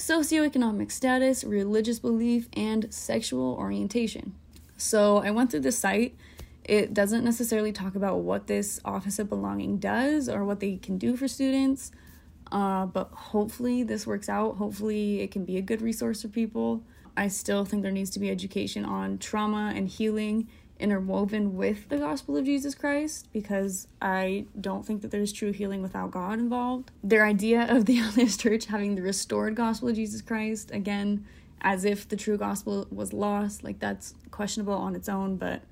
socioeconomic 0.00 0.90
status, 0.90 1.44
religious 1.44 1.98
belief, 1.98 2.48
and 2.54 2.92
sexual 2.92 3.54
orientation. 3.54 4.34
So 4.76 5.18
I 5.18 5.30
went 5.30 5.50
through 5.50 5.60
the 5.60 5.72
site. 5.72 6.16
It 6.64 6.94
doesn't 6.94 7.24
necessarily 7.24 7.72
talk 7.72 7.94
about 7.94 8.20
what 8.20 8.46
this 8.46 8.80
Office 8.84 9.18
of 9.18 9.28
Belonging 9.28 9.78
does 9.78 10.28
or 10.28 10.44
what 10.44 10.60
they 10.60 10.76
can 10.76 10.96
do 10.96 11.16
for 11.16 11.28
students, 11.28 11.92
uh, 12.52 12.86
but 12.86 13.10
hopefully 13.12 13.82
this 13.82 14.06
works 14.06 14.28
out. 14.28 14.56
Hopefully 14.56 15.20
it 15.20 15.30
can 15.30 15.44
be 15.44 15.56
a 15.56 15.62
good 15.62 15.82
resource 15.82 16.22
for 16.22 16.28
people. 16.28 16.82
I 17.16 17.28
still 17.28 17.64
think 17.64 17.82
there 17.82 17.92
needs 17.92 18.10
to 18.10 18.18
be 18.18 18.30
education 18.30 18.84
on 18.84 19.18
trauma 19.18 19.72
and 19.74 19.88
healing 19.88 20.48
interwoven 20.80 21.56
with 21.56 21.88
the 21.90 21.98
gospel 21.98 22.36
of 22.36 22.44
Jesus 22.44 22.74
Christ 22.74 23.28
because 23.32 23.86
I 24.00 24.46
don't 24.58 24.84
think 24.84 25.02
that 25.02 25.10
there's 25.10 25.32
true 25.32 25.52
healing 25.52 25.82
without 25.82 26.10
God 26.10 26.38
involved. 26.38 26.90
Their 27.04 27.26
idea 27.26 27.66
of 27.68 27.84
the 27.84 27.98
LDS 28.00 28.38
Church 28.38 28.66
having 28.66 28.94
the 28.94 29.02
restored 29.02 29.54
gospel 29.54 29.88
of 29.88 29.96
Jesus 29.96 30.22
Christ, 30.22 30.70
again, 30.72 31.26
as 31.60 31.84
if 31.84 32.08
the 32.08 32.16
true 32.16 32.38
gospel 32.38 32.86
was 32.90 33.12
lost, 33.12 33.62
like 33.62 33.78
that's 33.78 34.14
questionable 34.30 34.74
on 34.74 34.94
its 34.96 35.08
own, 35.08 35.36
but 35.36 35.62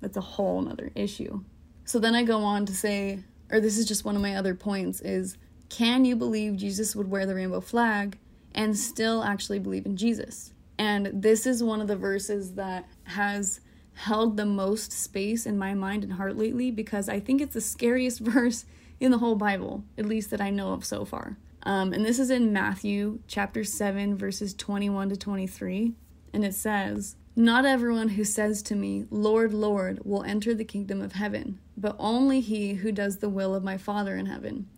that's 0.00 0.16
a 0.16 0.20
whole 0.22 0.60
nother 0.60 0.90
issue. 0.94 1.42
So 1.84 1.98
then 1.98 2.14
I 2.14 2.24
go 2.24 2.42
on 2.42 2.66
to 2.66 2.74
say, 2.74 3.20
or 3.50 3.60
this 3.60 3.78
is 3.78 3.86
just 3.86 4.04
one 4.04 4.16
of 4.16 4.22
my 4.22 4.34
other 4.34 4.54
points, 4.54 5.00
is 5.00 5.38
can 5.68 6.04
you 6.04 6.16
believe 6.16 6.56
Jesus 6.56 6.94
would 6.94 7.10
wear 7.10 7.26
the 7.26 7.34
rainbow 7.34 7.60
flag 7.60 8.18
and 8.54 8.76
still 8.76 9.22
actually 9.22 9.58
believe 9.58 9.86
in 9.86 9.96
Jesus? 9.96 10.52
And 10.78 11.10
this 11.12 11.46
is 11.46 11.62
one 11.62 11.80
of 11.80 11.88
the 11.88 11.96
verses 11.96 12.54
that 12.54 12.86
has 13.04 13.60
held 13.94 14.36
the 14.36 14.46
most 14.46 14.92
space 14.92 15.46
in 15.46 15.58
my 15.58 15.72
mind 15.74 16.04
and 16.04 16.12
heart 16.12 16.36
lately 16.36 16.70
because 16.70 17.08
I 17.08 17.18
think 17.18 17.40
it's 17.40 17.54
the 17.54 17.60
scariest 17.60 18.20
verse 18.20 18.66
in 19.00 19.10
the 19.10 19.18
whole 19.18 19.36
Bible, 19.36 19.84
at 19.98 20.06
least 20.06 20.30
that 20.30 20.40
I 20.40 20.50
know 20.50 20.72
of 20.72 20.84
so 20.84 21.04
far. 21.04 21.36
Um, 21.64 21.92
and 21.92 22.04
this 22.04 22.18
is 22.18 22.30
in 22.30 22.52
Matthew 22.52 23.20
chapter 23.26 23.64
7, 23.64 24.16
verses 24.16 24.54
21 24.54 25.08
to 25.10 25.16
23. 25.16 25.94
And 26.32 26.44
it 26.44 26.54
says, 26.54 27.16
Not 27.34 27.64
everyone 27.64 28.10
who 28.10 28.24
says 28.24 28.62
to 28.64 28.76
me, 28.76 29.06
Lord, 29.10 29.52
Lord, 29.52 30.00
will 30.04 30.22
enter 30.22 30.54
the 30.54 30.64
kingdom 30.64 31.02
of 31.02 31.12
heaven, 31.12 31.58
but 31.76 31.96
only 31.98 32.40
he 32.40 32.74
who 32.74 32.92
does 32.92 33.18
the 33.18 33.28
will 33.28 33.54
of 33.54 33.64
my 33.64 33.76
Father 33.76 34.16
in 34.16 34.26
heaven. 34.26 34.68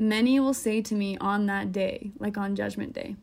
Many 0.00 0.38
will 0.38 0.54
say 0.54 0.80
to 0.82 0.94
me 0.94 1.18
on 1.18 1.46
that 1.46 1.72
day, 1.72 2.12
like 2.20 2.38
on 2.38 2.54
Judgment 2.54 2.92
Day, 2.92 3.16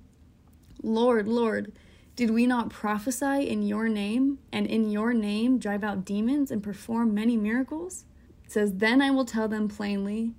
Lord, 0.84 1.26
Lord, 1.26 1.71
did 2.17 2.32
we 2.32 2.45
not 2.45 2.69
prophesy 2.69 3.47
in 3.47 3.63
your 3.63 3.88
name, 3.88 4.39
and 4.51 4.67
in 4.67 4.89
your 4.89 5.13
name 5.13 5.57
drive 5.57 5.86
out 5.86 6.03
demons 6.03 6.51
and 6.51 6.61
perform 6.61 7.13
many 7.13 7.38
miracles? 7.38 8.03
It 8.43 8.51
says, 8.51 8.73
Then 8.73 9.01
I 9.01 9.09
will 9.09 9.23
tell 9.23 9.47
them 9.47 9.69
plainly, 9.69 10.34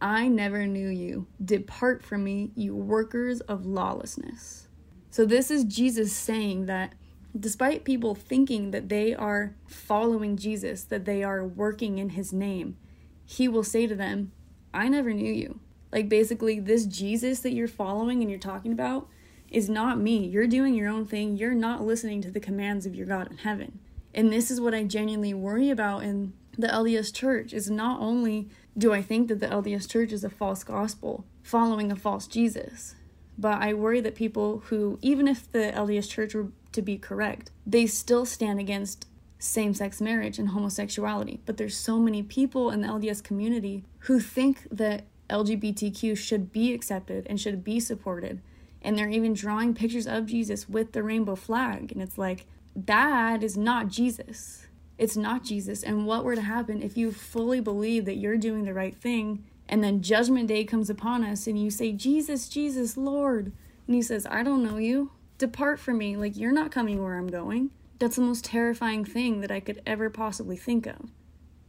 I 0.00 0.28
never 0.28 0.64
knew 0.64 0.88
you. 0.88 1.26
Depart 1.44 2.04
from 2.04 2.22
me, 2.22 2.52
you 2.54 2.74
workers 2.76 3.40
of 3.40 3.66
lawlessness. 3.66 4.68
So, 5.10 5.26
this 5.26 5.50
is 5.50 5.64
Jesus 5.64 6.12
saying 6.12 6.66
that 6.66 6.94
despite 7.38 7.84
people 7.84 8.14
thinking 8.14 8.70
that 8.70 8.88
they 8.88 9.12
are 9.12 9.56
following 9.66 10.36
Jesus, 10.36 10.84
that 10.84 11.04
they 11.04 11.24
are 11.24 11.44
working 11.44 11.98
in 11.98 12.10
his 12.10 12.32
name, 12.32 12.76
he 13.24 13.48
will 13.48 13.64
say 13.64 13.88
to 13.88 13.96
them, 13.96 14.30
I 14.72 14.88
never 14.88 15.12
knew 15.12 15.32
you. 15.32 15.58
Like, 15.92 16.08
basically, 16.08 16.60
this 16.60 16.86
Jesus 16.86 17.40
that 17.40 17.52
you're 17.52 17.68
following 17.68 18.20
and 18.20 18.30
you're 18.30 18.38
talking 18.38 18.72
about 18.72 19.08
is 19.50 19.68
not 19.68 19.98
me. 19.98 20.26
You're 20.26 20.46
doing 20.46 20.74
your 20.74 20.88
own 20.88 21.06
thing. 21.06 21.36
You're 21.36 21.54
not 21.54 21.84
listening 21.84 22.22
to 22.22 22.30
the 22.30 22.40
commands 22.40 22.86
of 22.86 22.94
your 22.94 23.06
God 23.06 23.30
in 23.30 23.38
heaven. 23.38 23.80
And 24.14 24.32
this 24.32 24.50
is 24.50 24.60
what 24.60 24.74
I 24.74 24.84
genuinely 24.84 25.34
worry 25.34 25.70
about 25.70 26.02
in 26.02 26.32
the 26.58 26.68
LDS 26.68 27.14
church 27.14 27.52
is 27.52 27.70
not 27.70 28.00
only 28.00 28.48
do 28.76 28.92
I 28.92 29.02
think 29.02 29.28
that 29.28 29.40
the 29.40 29.46
LDS 29.46 29.88
church 29.88 30.12
is 30.12 30.24
a 30.24 30.30
false 30.30 30.64
gospel 30.64 31.24
following 31.42 31.90
a 31.90 31.96
false 31.96 32.26
Jesus, 32.26 32.94
but 33.38 33.60
I 33.60 33.72
worry 33.72 34.00
that 34.00 34.14
people 34.14 34.62
who 34.66 34.98
even 35.00 35.26
if 35.26 35.50
the 35.50 35.72
LDS 35.74 36.08
church 36.08 36.34
were 36.34 36.48
to 36.72 36.82
be 36.82 36.98
correct, 36.98 37.50
they 37.66 37.86
still 37.86 38.26
stand 38.26 38.60
against 38.60 39.06
same 39.38 39.72
sex 39.74 40.00
marriage 40.00 40.38
and 40.38 40.50
homosexuality. 40.50 41.40
But 41.46 41.56
there's 41.56 41.76
so 41.76 41.98
many 41.98 42.22
people 42.22 42.70
in 42.70 42.82
the 42.82 42.88
LDS 42.88 43.22
community 43.24 43.84
who 44.00 44.20
think 44.20 44.66
that 44.70 45.04
LGBTQ 45.30 46.16
should 46.16 46.52
be 46.52 46.74
accepted 46.74 47.26
and 47.28 47.40
should 47.40 47.64
be 47.64 47.80
supported. 47.80 48.40
And 48.82 48.98
they're 48.98 49.08
even 49.08 49.34
drawing 49.34 49.74
pictures 49.74 50.06
of 50.06 50.26
Jesus 50.26 50.68
with 50.68 50.92
the 50.92 51.02
rainbow 51.02 51.36
flag. 51.36 51.92
And 51.92 52.02
it's 52.02 52.18
like, 52.18 52.46
that 52.74 53.42
is 53.42 53.56
not 53.56 53.88
Jesus. 53.88 54.66
It's 54.98 55.16
not 55.16 55.44
Jesus. 55.44 55.82
And 55.82 56.06
what 56.06 56.24
were 56.24 56.34
to 56.34 56.42
happen 56.42 56.82
if 56.82 56.96
you 56.96 57.12
fully 57.12 57.60
believe 57.60 58.04
that 58.04 58.16
you're 58.16 58.36
doing 58.36 58.64
the 58.64 58.74
right 58.74 58.94
thing 58.94 59.44
and 59.70 59.84
then 59.84 60.02
judgment 60.02 60.48
day 60.48 60.64
comes 60.64 60.90
upon 60.90 61.24
us 61.24 61.46
and 61.46 61.62
you 61.62 61.70
say, 61.70 61.92
Jesus, 61.92 62.48
Jesus, 62.48 62.96
Lord. 62.96 63.52
And 63.86 63.94
he 63.94 64.02
says, 64.02 64.26
I 64.28 64.42
don't 64.42 64.64
know 64.64 64.78
you. 64.78 65.12
Depart 65.38 65.78
from 65.78 65.98
me. 65.98 66.16
Like, 66.16 66.36
you're 66.36 66.52
not 66.52 66.72
coming 66.72 67.02
where 67.02 67.16
I'm 67.16 67.28
going. 67.28 67.70
That's 68.00 68.16
the 68.16 68.22
most 68.22 68.44
terrifying 68.44 69.04
thing 69.04 69.40
that 69.42 69.50
I 69.52 69.60
could 69.60 69.80
ever 69.86 70.10
possibly 70.10 70.56
think 70.56 70.86
of. 70.86 71.10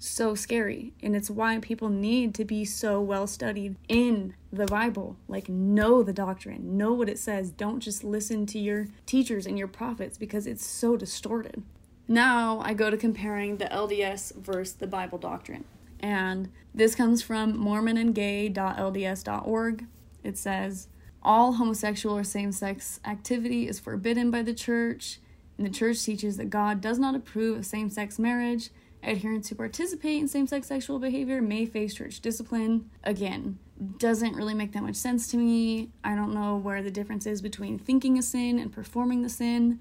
So 0.03 0.33
scary. 0.33 0.93
And 1.03 1.15
it's 1.15 1.29
why 1.29 1.59
people 1.59 1.89
need 1.89 2.33
to 2.35 2.43
be 2.43 2.65
so 2.65 2.99
well 2.99 3.27
studied 3.27 3.75
in 3.87 4.33
the 4.51 4.65
Bible. 4.65 5.15
Like, 5.27 5.47
know 5.47 6.01
the 6.01 6.11
doctrine, 6.11 6.75
know 6.75 6.91
what 6.91 7.07
it 7.07 7.19
says. 7.19 7.51
Don't 7.51 7.81
just 7.81 8.03
listen 8.03 8.47
to 8.47 8.57
your 8.57 8.87
teachers 9.05 9.45
and 9.45 9.59
your 9.59 9.67
prophets 9.67 10.17
because 10.17 10.47
it's 10.47 10.65
so 10.65 10.97
distorted. 10.97 11.61
Now 12.07 12.61
I 12.65 12.73
go 12.73 12.89
to 12.89 12.97
comparing 12.97 13.57
the 13.57 13.65
LDS 13.65 14.37
versus 14.37 14.73
the 14.73 14.87
Bible 14.87 15.19
doctrine. 15.19 15.65
And 15.99 16.49
this 16.73 16.95
comes 16.95 17.21
from 17.21 17.63
mormonandgay.lds.org. 17.63 19.85
It 20.23 20.37
says, 20.37 20.87
all 21.21 21.53
homosexual 21.53 22.17
or 22.17 22.23
same 22.23 22.51
sex 22.51 22.99
activity 23.05 23.67
is 23.67 23.79
forbidden 23.79 24.31
by 24.31 24.41
the 24.41 24.55
church, 24.55 25.19
and 25.59 25.67
the 25.67 25.71
church 25.71 26.03
teaches 26.03 26.37
that 26.37 26.49
God 26.49 26.81
does 26.81 26.97
not 26.97 27.13
approve 27.13 27.59
of 27.59 27.67
same 27.67 27.91
sex 27.91 28.17
marriage. 28.17 28.71
Adherents 29.03 29.49
who 29.49 29.55
participate 29.55 30.21
in 30.21 30.27
same 30.27 30.47
sex 30.47 30.67
sexual 30.67 30.99
behavior 30.99 31.41
may 31.41 31.65
face 31.65 31.93
church 31.93 32.19
discipline. 32.19 32.89
Again, 33.03 33.57
doesn't 33.97 34.35
really 34.35 34.53
make 34.53 34.73
that 34.73 34.83
much 34.83 34.95
sense 34.95 35.27
to 35.29 35.37
me. 35.37 35.89
I 36.03 36.15
don't 36.15 36.33
know 36.33 36.55
where 36.57 36.83
the 36.83 36.91
difference 36.91 37.25
is 37.25 37.41
between 37.41 37.79
thinking 37.79 38.17
a 38.17 38.21
sin 38.21 38.59
and 38.59 38.71
performing 38.71 39.23
the 39.23 39.29
sin. 39.29 39.79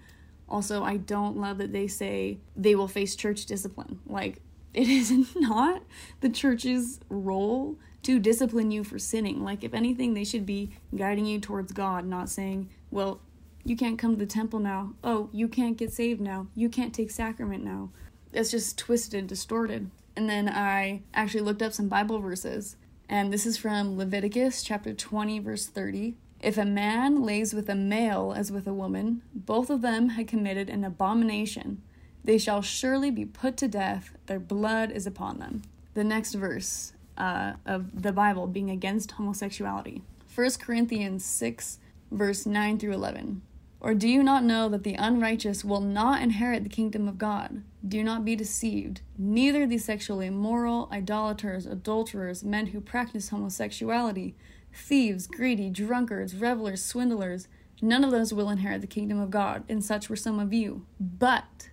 Also, 0.49 0.83
I 0.83 0.97
don't 0.97 1.37
love 1.37 1.59
that 1.59 1.73
they 1.73 1.87
say 1.87 2.39
they 2.57 2.75
will 2.75 2.89
face 2.89 3.15
church 3.15 3.45
discipline. 3.45 4.01
Like, 4.07 4.41
it 4.73 4.89
is 4.89 5.13
not 5.37 5.83
the 6.21 6.31
church's 6.31 7.01
role 7.09 7.77
to 8.03 8.19
discipline 8.19 8.71
you 8.71 8.83
for 8.85 8.99
sinning. 8.99 9.45
Like, 9.45 9.63
if 9.63 9.75
anything, 9.75 10.15
they 10.15 10.25
should 10.25 10.47
be 10.47 10.71
guiding 10.97 11.27
you 11.27 11.39
towards 11.39 11.73
God, 11.73 12.07
not 12.07 12.31
saying, 12.31 12.71
well, 12.91 13.21
you 13.65 13.77
can't 13.77 13.99
come 13.99 14.13
to 14.13 14.19
the 14.19 14.27
temple 14.27 14.59
now. 14.59 14.95
Oh, 15.05 15.29
you 15.33 15.47
can't 15.47 15.77
get 15.77 15.93
saved 15.93 16.21
now. 16.21 16.47
You 16.55 16.71
can't 16.71 16.95
take 16.95 17.11
sacrament 17.11 17.63
now. 17.63 17.91
It's 18.33 18.51
just 18.51 18.79
twisted, 18.79 19.19
and 19.19 19.29
distorted. 19.29 19.91
And 20.17 20.29
then 20.29 20.49
I 20.49 21.03
actually 21.15 21.43
looked 21.43 21.63
up 21.63 21.73
some 21.73 21.89
Bible 21.89 22.19
verses, 22.21 22.77
and 23.09 23.33
this 23.33 23.47
is 23.47 23.57
from 23.57 23.97
Leviticus 23.97 24.63
chapter 24.63 24.93
20, 24.93 25.39
verse 25.41 25.67
30. 25.67 26.15
If 26.41 26.57
a 26.57 26.65
man 26.65 27.23
lays 27.23 27.53
with 27.53 27.69
a 27.69 27.75
male 27.75 28.33
as 28.35 28.51
with 28.51 28.67
a 28.67 28.73
woman, 28.73 29.23
both 29.35 29.69
of 29.69 29.83
them 29.83 30.11
had 30.11 30.29
committed 30.29 30.71
an 30.71 30.85
abomination. 30.85 31.83
They 32.25 32.39
shall 32.39 32.63
surely 32.63 33.11
be 33.11 33.25
put 33.25 33.57
to 33.59 33.69
death, 33.69 34.17
their 34.27 34.41
blood 34.41 34.91
is 34.91 35.07
upon 35.07 35.39
them. 35.39 35.63
The 35.95 36.05
next 36.05 36.35
verse 36.35 36.93
uh, 37.19 37.55
of 37.67 38.03
the 38.03 38.13
Bible 38.13 38.47
being 38.47 38.71
against 38.71 39.13
homosexuality 39.13 40.03
1 40.35 40.51
Corinthians 40.61 41.25
6, 41.25 41.79
verse 42.11 42.47
9 42.47 42.79
through 42.79 42.93
11. 42.93 43.43
Or 43.81 43.95
do 43.95 44.07
you 44.07 44.23
not 44.23 44.45
know 44.45 44.69
that 44.69 44.83
the 44.83 44.95
unrighteous 44.95 45.65
will 45.65 45.81
not 45.81 46.21
inherit 46.21 46.63
the 46.63 46.69
kingdom 46.69 47.09
of 47.09 47.17
God? 47.17 47.63
Do 47.87 48.05
not 48.05 48.27
be 48.27 48.37
deceived. 48.37 49.01
Neither 49.17 49.67
the 49.67 49.79
sexually 49.79 50.27
immoral, 50.27 50.89
idolaters, 50.93 51.65
adulterers, 51.65 52.45
men 52.45 52.69
who 52.69 52.81
practice 52.83 53.31
homosexuality, 53.31 54.35
thieves, 54.73 55.27
greedy, 55.27 55.71
drunkards, 55.71 56.35
revelers, 56.35 56.85
swindlers, 56.85 57.49
none 57.81 58.05
of 58.05 58.11
those 58.11 58.35
will 58.35 58.51
inherit 58.51 58.83
the 58.83 58.87
kingdom 58.87 59.19
of 59.19 59.31
God, 59.31 59.65
and 59.67 59.83
such 59.83 60.11
were 60.11 60.17
some 60.17 60.39
of 60.39 60.53
you. 60.53 60.85
But 61.01 61.71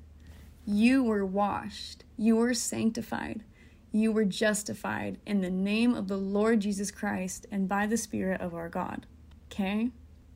you 0.66 1.04
were 1.04 1.26
washed, 1.26 2.06
you 2.18 2.38
were 2.38 2.54
sanctified, 2.54 3.44
you 3.92 4.14
were 4.14 4.26
justified 4.26 5.18
in 5.26 5.42
the 5.42 5.50
name 5.50 5.94
of 5.94 6.08
the 6.08 6.18
Lord 6.18 6.62
Jesus 6.62 6.90
Christ 6.90 7.46
and 7.52 7.68
by 7.68 7.86
the 7.86 7.98
Spirit 7.98 8.40
of 8.40 8.54
our 8.54 8.70
God. 8.70 9.06
Okay? 9.52 9.90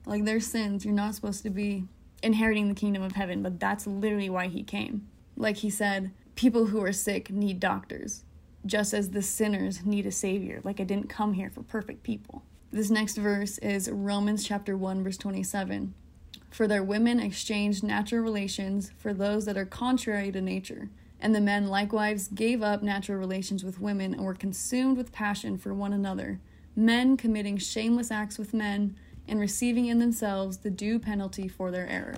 Like 0.06 0.26
their 0.26 0.40
sins, 0.40 0.84
you're 0.84 0.94
not 0.94 1.16
supposed 1.16 1.44
to 1.44 1.50
be 1.50 1.86
inheriting 2.24 2.68
the 2.68 2.76
kingdom 2.76 3.04
of 3.04 3.14
heaven, 3.14 3.42
but 3.42 3.60
that's 3.60 3.88
literally 3.88 4.30
why 4.30 4.48
he 4.48 4.64
came. 4.64 5.08
Like 5.36 5.58
he 5.58 5.70
said, 5.70 6.12
people 6.36 6.68
who 6.68 6.84
are 6.84 6.94
sick 6.94 7.30
need 7.30 7.60
doctors, 7.60 8.24
just 8.66 8.94
as 8.94 9.12
the 9.12 9.22
sinners 9.22 9.86
need 9.86 10.06
a 10.06 10.12
savior. 10.12 10.62
Like 10.64 10.80
I 10.80 10.84
didn't 10.84 11.10
come 11.10 11.34
here 11.34 11.50
for 11.50 11.64
perfect 11.64 12.04
people. 12.04 12.44
This 12.72 12.90
next 12.90 13.18
verse 13.18 13.58
is 13.58 13.90
Romans 13.90 14.46
chapter 14.46 14.78
1 14.78 15.04
verse 15.04 15.18
27. 15.18 15.94
For 16.50 16.68
their 16.68 16.84
women 16.84 17.20
exchanged 17.20 17.84
natural 17.84 18.22
relations 18.22 18.92
for 18.98 19.14
those 19.14 19.46
that 19.46 19.58
are 19.58 19.66
contrary 19.66 20.32
to 20.32 20.42
nature, 20.42 20.90
and 21.20 21.34
the 21.34 21.42
men 21.42 21.68
likewise 21.68 22.28
gave 22.28 22.62
up 22.62 22.82
natural 22.82 23.20
relations 23.20 23.64
with 23.64 23.80
women 23.80 24.14
and 24.14 24.24
were 24.24 24.34
consumed 24.34 24.98
with 24.98 25.12
passion 25.12 25.58
for 25.58 25.74
one 25.74 25.94
another, 25.94 26.40
men 26.76 27.16
committing 27.16 27.58
shameless 27.58 28.12
acts 28.12 28.38
with 28.38 28.54
men 28.54 28.96
and 29.32 29.40
receiving 29.40 29.86
in 29.86 29.98
themselves 29.98 30.58
the 30.58 30.70
due 30.70 31.00
penalty 31.00 31.48
for 31.48 31.72
their 31.72 31.88
error. 31.88 32.16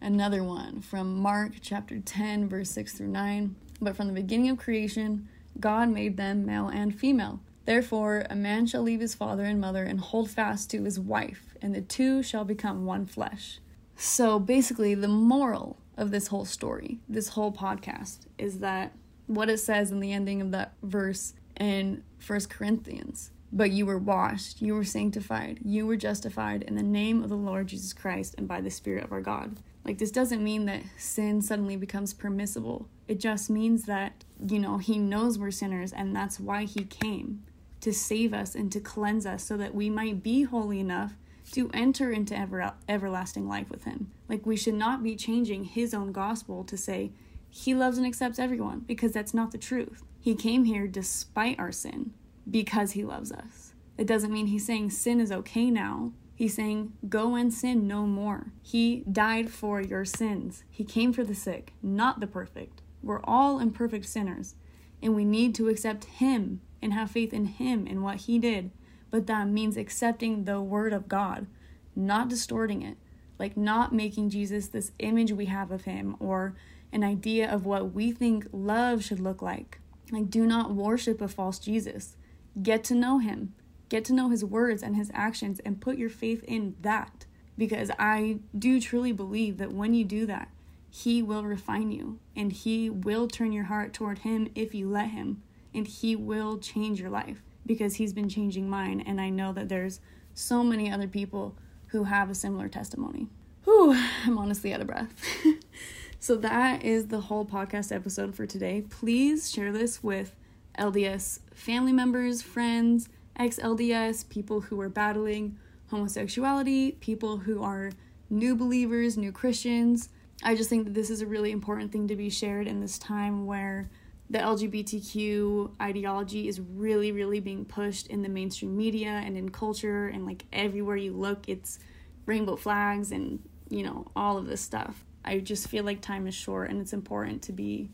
Another 0.00 0.42
one 0.42 0.80
from 0.80 1.16
Mark 1.16 1.52
chapter 1.60 2.00
10, 2.00 2.48
verse 2.48 2.70
6 2.72 2.94
through 2.94 3.06
9. 3.06 3.54
But 3.80 3.96
from 3.96 4.08
the 4.08 4.12
beginning 4.12 4.50
of 4.50 4.58
creation, 4.58 5.28
God 5.60 5.88
made 5.90 6.16
them 6.16 6.44
male 6.44 6.66
and 6.66 6.92
female. 6.92 7.38
Therefore, 7.66 8.26
a 8.28 8.34
man 8.34 8.66
shall 8.66 8.82
leave 8.82 8.98
his 8.98 9.14
father 9.14 9.44
and 9.44 9.60
mother 9.60 9.84
and 9.84 10.00
hold 10.00 10.28
fast 10.28 10.70
to 10.70 10.82
his 10.82 10.98
wife, 10.98 11.54
and 11.62 11.72
the 11.72 11.82
two 11.82 12.20
shall 12.20 12.44
become 12.44 12.84
one 12.84 13.06
flesh. 13.06 13.60
So 13.94 14.40
basically, 14.40 14.96
the 14.96 15.06
moral 15.06 15.76
of 15.96 16.10
this 16.10 16.28
whole 16.28 16.46
story, 16.46 16.98
this 17.08 17.28
whole 17.28 17.52
podcast, 17.52 18.26
is 18.38 18.58
that 18.58 18.92
what 19.28 19.48
it 19.48 19.58
says 19.58 19.92
in 19.92 20.00
the 20.00 20.12
ending 20.12 20.40
of 20.40 20.50
that 20.50 20.72
verse 20.82 21.34
in 21.60 22.02
First 22.18 22.50
Corinthians 22.50 23.30
but 23.52 23.70
you 23.70 23.84
were 23.84 23.98
washed, 23.98 24.62
you 24.62 24.74
were 24.74 24.84
sanctified, 24.84 25.58
you 25.64 25.86
were 25.86 25.96
justified 25.96 26.62
in 26.62 26.76
the 26.76 26.82
name 26.82 27.22
of 27.22 27.28
the 27.28 27.36
Lord 27.36 27.68
Jesus 27.68 27.92
Christ 27.92 28.34
and 28.38 28.46
by 28.46 28.60
the 28.60 28.70
Spirit 28.70 29.04
of 29.04 29.12
our 29.12 29.20
God. 29.20 29.56
Like, 29.84 29.98
this 29.98 30.10
doesn't 30.10 30.44
mean 30.44 30.66
that 30.66 30.82
sin 30.98 31.42
suddenly 31.42 31.76
becomes 31.76 32.12
permissible. 32.12 32.88
It 33.08 33.18
just 33.18 33.50
means 33.50 33.84
that, 33.84 34.24
you 34.46 34.58
know, 34.58 34.78
He 34.78 34.98
knows 34.98 35.38
we're 35.38 35.50
sinners, 35.50 35.92
and 35.92 36.14
that's 36.14 36.38
why 36.38 36.64
He 36.64 36.84
came 36.84 37.42
to 37.80 37.92
save 37.92 38.34
us 38.34 38.54
and 38.54 38.70
to 38.72 38.80
cleanse 38.80 39.24
us 39.24 39.42
so 39.42 39.56
that 39.56 39.74
we 39.74 39.88
might 39.88 40.22
be 40.22 40.42
holy 40.42 40.80
enough 40.80 41.14
to 41.52 41.70
enter 41.72 42.12
into 42.12 42.38
ever, 42.38 42.74
everlasting 42.88 43.48
life 43.48 43.70
with 43.70 43.84
Him. 43.84 44.12
Like, 44.28 44.46
we 44.46 44.56
should 44.56 44.74
not 44.74 45.02
be 45.02 45.16
changing 45.16 45.64
His 45.64 45.94
own 45.94 46.12
gospel 46.12 46.62
to 46.64 46.76
say, 46.76 47.10
He 47.48 47.74
loves 47.74 47.96
and 47.96 48.06
accepts 48.06 48.38
everyone, 48.38 48.80
because 48.80 49.12
that's 49.12 49.34
not 49.34 49.50
the 49.50 49.58
truth. 49.58 50.04
He 50.20 50.34
came 50.34 50.64
here 50.64 50.86
despite 50.86 51.58
our 51.58 51.72
sin 51.72 52.12
because 52.50 52.92
he 52.92 53.04
loves 53.04 53.32
us. 53.32 53.72
It 53.96 54.06
doesn't 54.06 54.32
mean 54.32 54.46
he's 54.46 54.66
saying 54.66 54.90
sin 54.90 55.20
is 55.20 55.30
okay 55.30 55.70
now. 55.70 56.12
He's 56.34 56.54
saying, 56.54 56.94
go 57.08 57.34
and 57.34 57.52
sin 57.52 57.86
no 57.86 58.06
more. 58.06 58.46
He 58.62 59.04
died 59.10 59.50
for 59.50 59.80
your 59.80 60.06
sins. 60.06 60.64
He 60.70 60.84
came 60.84 61.12
for 61.12 61.22
the 61.22 61.34
sick, 61.34 61.74
not 61.82 62.20
the 62.20 62.26
perfect. 62.26 62.80
We're 63.02 63.20
all 63.24 63.58
imperfect 63.58 64.06
sinners, 64.06 64.54
and 65.02 65.14
we 65.14 65.26
need 65.26 65.54
to 65.56 65.68
accept 65.68 66.04
Him 66.04 66.62
and 66.80 66.94
have 66.94 67.10
faith 67.10 67.34
in 67.34 67.44
Him 67.44 67.86
and 67.86 68.02
what 68.02 68.16
He 68.22 68.38
did. 68.38 68.70
But 69.10 69.26
that 69.26 69.48
means 69.48 69.76
accepting 69.76 70.44
the 70.44 70.62
Word 70.62 70.94
of 70.94 71.08
God, 71.08 71.46
not 71.94 72.28
distorting 72.28 72.80
it, 72.80 72.96
like 73.38 73.56
not 73.56 73.94
making 73.94 74.30
Jesus 74.30 74.68
this 74.68 74.92
image 74.98 75.32
we 75.32 75.46
have 75.46 75.70
of 75.70 75.84
Him 75.84 76.16
or 76.20 76.54
an 76.92 77.04
idea 77.04 77.50
of 77.50 77.66
what 77.66 77.92
we 77.92 78.12
think 78.12 78.46
love 78.52 79.04
should 79.04 79.20
look 79.20 79.42
like. 79.42 79.78
Like, 80.10 80.30
do 80.30 80.46
not 80.46 80.74
worship 80.74 81.20
a 81.20 81.28
false 81.28 81.58
Jesus. 81.58 82.16
Get 82.62 82.84
to 82.84 82.94
know 82.94 83.18
him. 83.18 83.54
Get 83.88 84.04
to 84.06 84.12
know 84.12 84.30
his 84.30 84.44
words 84.44 84.82
and 84.82 84.96
his 84.96 85.10
actions 85.14 85.60
and 85.60 85.80
put 85.80 85.98
your 85.98 86.10
faith 86.10 86.44
in 86.44 86.76
that. 86.82 87.26
Because 87.58 87.90
I 87.98 88.38
do 88.58 88.80
truly 88.80 89.12
believe 89.12 89.58
that 89.58 89.72
when 89.72 89.92
you 89.92 90.04
do 90.04 90.24
that, 90.26 90.48
He 90.88 91.22
will 91.22 91.44
refine 91.44 91.90
you 91.90 92.18
and 92.34 92.50
He 92.52 92.88
will 92.88 93.28
turn 93.28 93.52
your 93.52 93.64
heart 93.64 93.92
toward 93.92 94.20
Him 94.20 94.48
if 94.54 94.74
you 94.74 94.88
let 94.88 95.10
Him. 95.10 95.42
And 95.74 95.86
He 95.86 96.16
will 96.16 96.56
change 96.58 97.00
your 97.00 97.10
life 97.10 97.42
because 97.66 97.96
He's 97.96 98.14
been 98.14 98.30
changing 98.30 98.70
mine. 98.70 99.02
And 99.06 99.20
I 99.20 99.28
know 99.28 99.52
that 99.52 99.68
there's 99.68 100.00
so 100.32 100.64
many 100.64 100.90
other 100.90 101.06
people 101.06 101.54
who 101.88 102.04
have 102.04 102.30
a 102.30 102.34
similar 102.34 102.68
testimony. 102.68 103.28
Whew, 103.64 103.92
I'm 104.24 104.38
honestly 104.38 104.72
out 104.72 104.80
of 104.80 104.86
breath. 104.86 105.14
so 106.18 106.36
that 106.36 106.82
is 106.82 107.08
the 107.08 107.20
whole 107.20 107.44
podcast 107.44 107.94
episode 107.94 108.34
for 108.34 108.46
today. 108.46 108.84
Please 108.88 109.50
share 109.50 109.70
this 109.70 110.02
with 110.02 110.34
LDS 110.78 111.40
family 111.60 111.92
members, 111.92 112.42
friends, 112.42 113.08
ex 113.36 113.58
LDS, 113.58 114.28
people 114.28 114.62
who 114.62 114.80
are 114.80 114.88
battling 114.88 115.58
homosexuality, 115.90 116.92
people 117.00 117.38
who 117.38 117.62
are 117.62 117.92
new 118.30 118.56
believers, 118.56 119.16
new 119.16 119.32
Christians. 119.32 120.08
I 120.42 120.54
just 120.54 120.70
think 120.70 120.84
that 120.84 120.94
this 120.94 121.10
is 121.10 121.20
a 121.20 121.26
really 121.26 121.50
important 121.50 121.92
thing 121.92 122.08
to 122.08 122.16
be 122.16 122.30
shared 122.30 122.66
in 122.66 122.80
this 122.80 122.98
time 122.98 123.44
where 123.44 123.90
the 124.30 124.38
LGBTQ 124.38 125.72
ideology 125.82 126.48
is 126.48 126.60
really, 126.60 127.12
really 127.12 127.40
being 127.40 127.64
pushed 127.64 128.06
in 128.06 128.22
the 128.22 128.28
mainstream 128.28 128.76
media 128.76 129.20
and 129.24 129.36
in 129.36 129.50
culture, 129.50 130.06
and 130.06 130.24
like 130.24 130.44
everywhere 130.52 130.96
you 130.96 131.12
look, 131.12 131.48
it's 131.48 131.78
rainbow 132.26 132.56
flags 132.56 133.12
and 133.12 133.40
you 133.68 133.82
know, 133.82 134.06
all 134.16 134.36
of 134.36 134.46
this 134.46 134.60
stuff. 134.60 135.04
I 135.24 135.38
just 135.38 135.68
feel 135.68 135.84
like 135.84 136.00
time 136.00 136.26
is 136.26 136.34
short 136.34 136.70
and 136.70 136.80
it's 136.80 136.92
important 136.92 137.42
to 137.42 137.52
be 137.52 137.90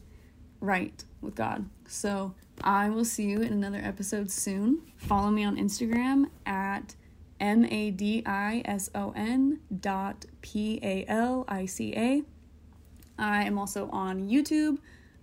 right 0.60 1.04
with 1.20 1.34
God. 1.34 1.68
So 1.86 2.34
I 2.62 2.88
will 2.88 3.04
see 3.04 3.24
you 3.24 3.40
in 3.40 3.52
another 3.52 3.80
episode 3.82 4.30
soon. 4.30 4.82
Follow 4.96 5.30
me 5.30 5.44
on 5.44 5.56
Instagram 5.56 6.30
at 6.44 6.94
M 7.38 7.64
A 7.66 7.90
D 7.90 8.22
I 8.24 8.62
S 8.64 8.90
O 8.94 9.12
N 9.14 9.60
dot 9.80 10.24
P 10.40 10.80
A 10.82 11.04
L 11.06 11.44
I 11.48 11.66
C 11.66 11.94
A. 11.94 12.22
I 13.18 13.44
am 13.44 13.58
also 13.58 13.88
on 13.90 14.28
YouTube, 14.28 14.78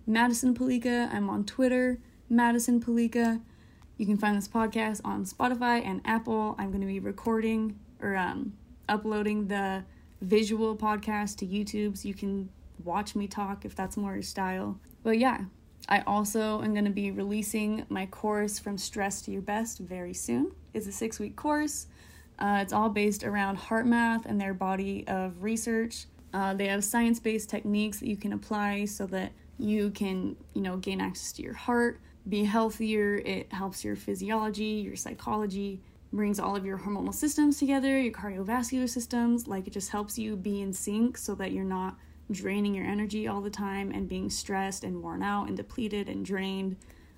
Madison 0.06 0.54
Palica. 0.54 1.12
I'm 1.12 1.28
on 1.28 1.44
Twitter, 1.44 1.98
Madison 2.28 2.80
Palica. 2.80 3.40
You 3.96 4.06
can 4.06 4.16
find 4.16 4.36
this 4.36 4.48
podcast 4.48 5.00
on 5.04 5.24
Spotify 5.24 5.84
and 5.84 6.00
Apple. 6.04 6.56
I'm 6.58 6.70
going 6.70 6.80
to 6.80 6.86
be 6.86 6.98
recording 6.98 7.78
or 8.00 8.16
um, 8.16 8.54
uploading 8.88 9.46
the 9.46 9.84
visual 10.20 10.76
podcast 10.76 11.36
to 11.36 11.46
YouTube 11.46 11.96
so 11.98 12.08
you 12.08 12.14
can 12.14 12.48
watch 12.82 13.14
me 13.14 13.28
talk 13.28 13.64
if 13.64 13.76
that's 13.76 13.96
more 13.96 14.14
your 14.14 14.22
style. 14.22 14.78
But 15.04 15.18
yeah, 15.18 15.44
I 15.88 16.00
also 16.00 16.62
am 16.62 16.72
going 16.72 16.86
to 16.86 16.90
be 16.90 17.10
releasing 17.10 17.84
my 17.88 18.06
course 18.06 18.58
from 18.58 18.78
stress 18.78 19.20
to 19.22 19.30
your 19.30 19.42
best 19.42 19.78
very 19.78 20.14
soon. 20.14 20.52
It's 20.72 20.86
a 20.86 20.92
six 20.92 21.18
week 21.18 21.36
course. 21.36 21.86
Uh, 22.38 22.58
it's 22.62 22.72
all 22.72 22.88
based 22.88 23.22
around 23.22 23.56
heart 23.56 23.86
math 23.86 24.26
and 24.26 24.40
their 24.40 24.54
body 24.54 25.06
of 25.06 25.42
research. 25.42 26.06
Uh, 26.32 26.54
they 26.54 26.66
have 26.66 26.82
science 26.82 27.20
based 27.20 27.48
techniques 27.48 28.00
that 28.00 28.08
you 28.08 28.16
can 28.16 28.32
apply 28.32 28.86
so 28.86 29.06
that 29.06 29.32
you 29.58 29.90
can, 29.90 30.36
you 30.54 30.62
know, 30.62 30.76
gain 30.78 31.00
access 31.00 31.32
to 31.32 31.42
your 31.42 31.54
heart, 31.54 32.00
be 32.28 32.44
healthier. 32.44 33.16
It 33.18 33.52
helps 33.52 33.84
your 33.84 33.94
physiology, 33.94 34.64
your 34.64 34.96
psychology, 34.96 35.80
brings 36.12 36.40
all 36.40 36.56
of 36.56 36.64
your 36.64 36.78
hormonal 36.78 37.14
systems 37.14 37.58
together, 37.58 38.00
your 38.00 38.12
cardiovascular 38.12 38.88
systems. 38.88 39.46
Like 39.46 39.66
it 39.66 39.72
just 39.72 39.90
helps 39.90 40.18
you 40.18 40.34
be 40.34 40.60
in 40.60 40.72
sync 40.72 41.18
so 41.18 41.34
that 41.36 41.52
you're 41.52 41.64
not 41.64 41.96
draining 42.30 42.74
your 42.74 42.86
energy 42.86 43.28
all 43.28 43.40
the 43.40 43.50
time 43.50 43.90
and 43.90 44.08
being 44.08 44.30
stressed 44.30 44.84
and 44.84 45.02
worn 45.02 45.22
out 45.22 45.48
and 45.48 45.56
depleted 45.56 46.08
and 46.08 46.24
drained, 46.24 46.76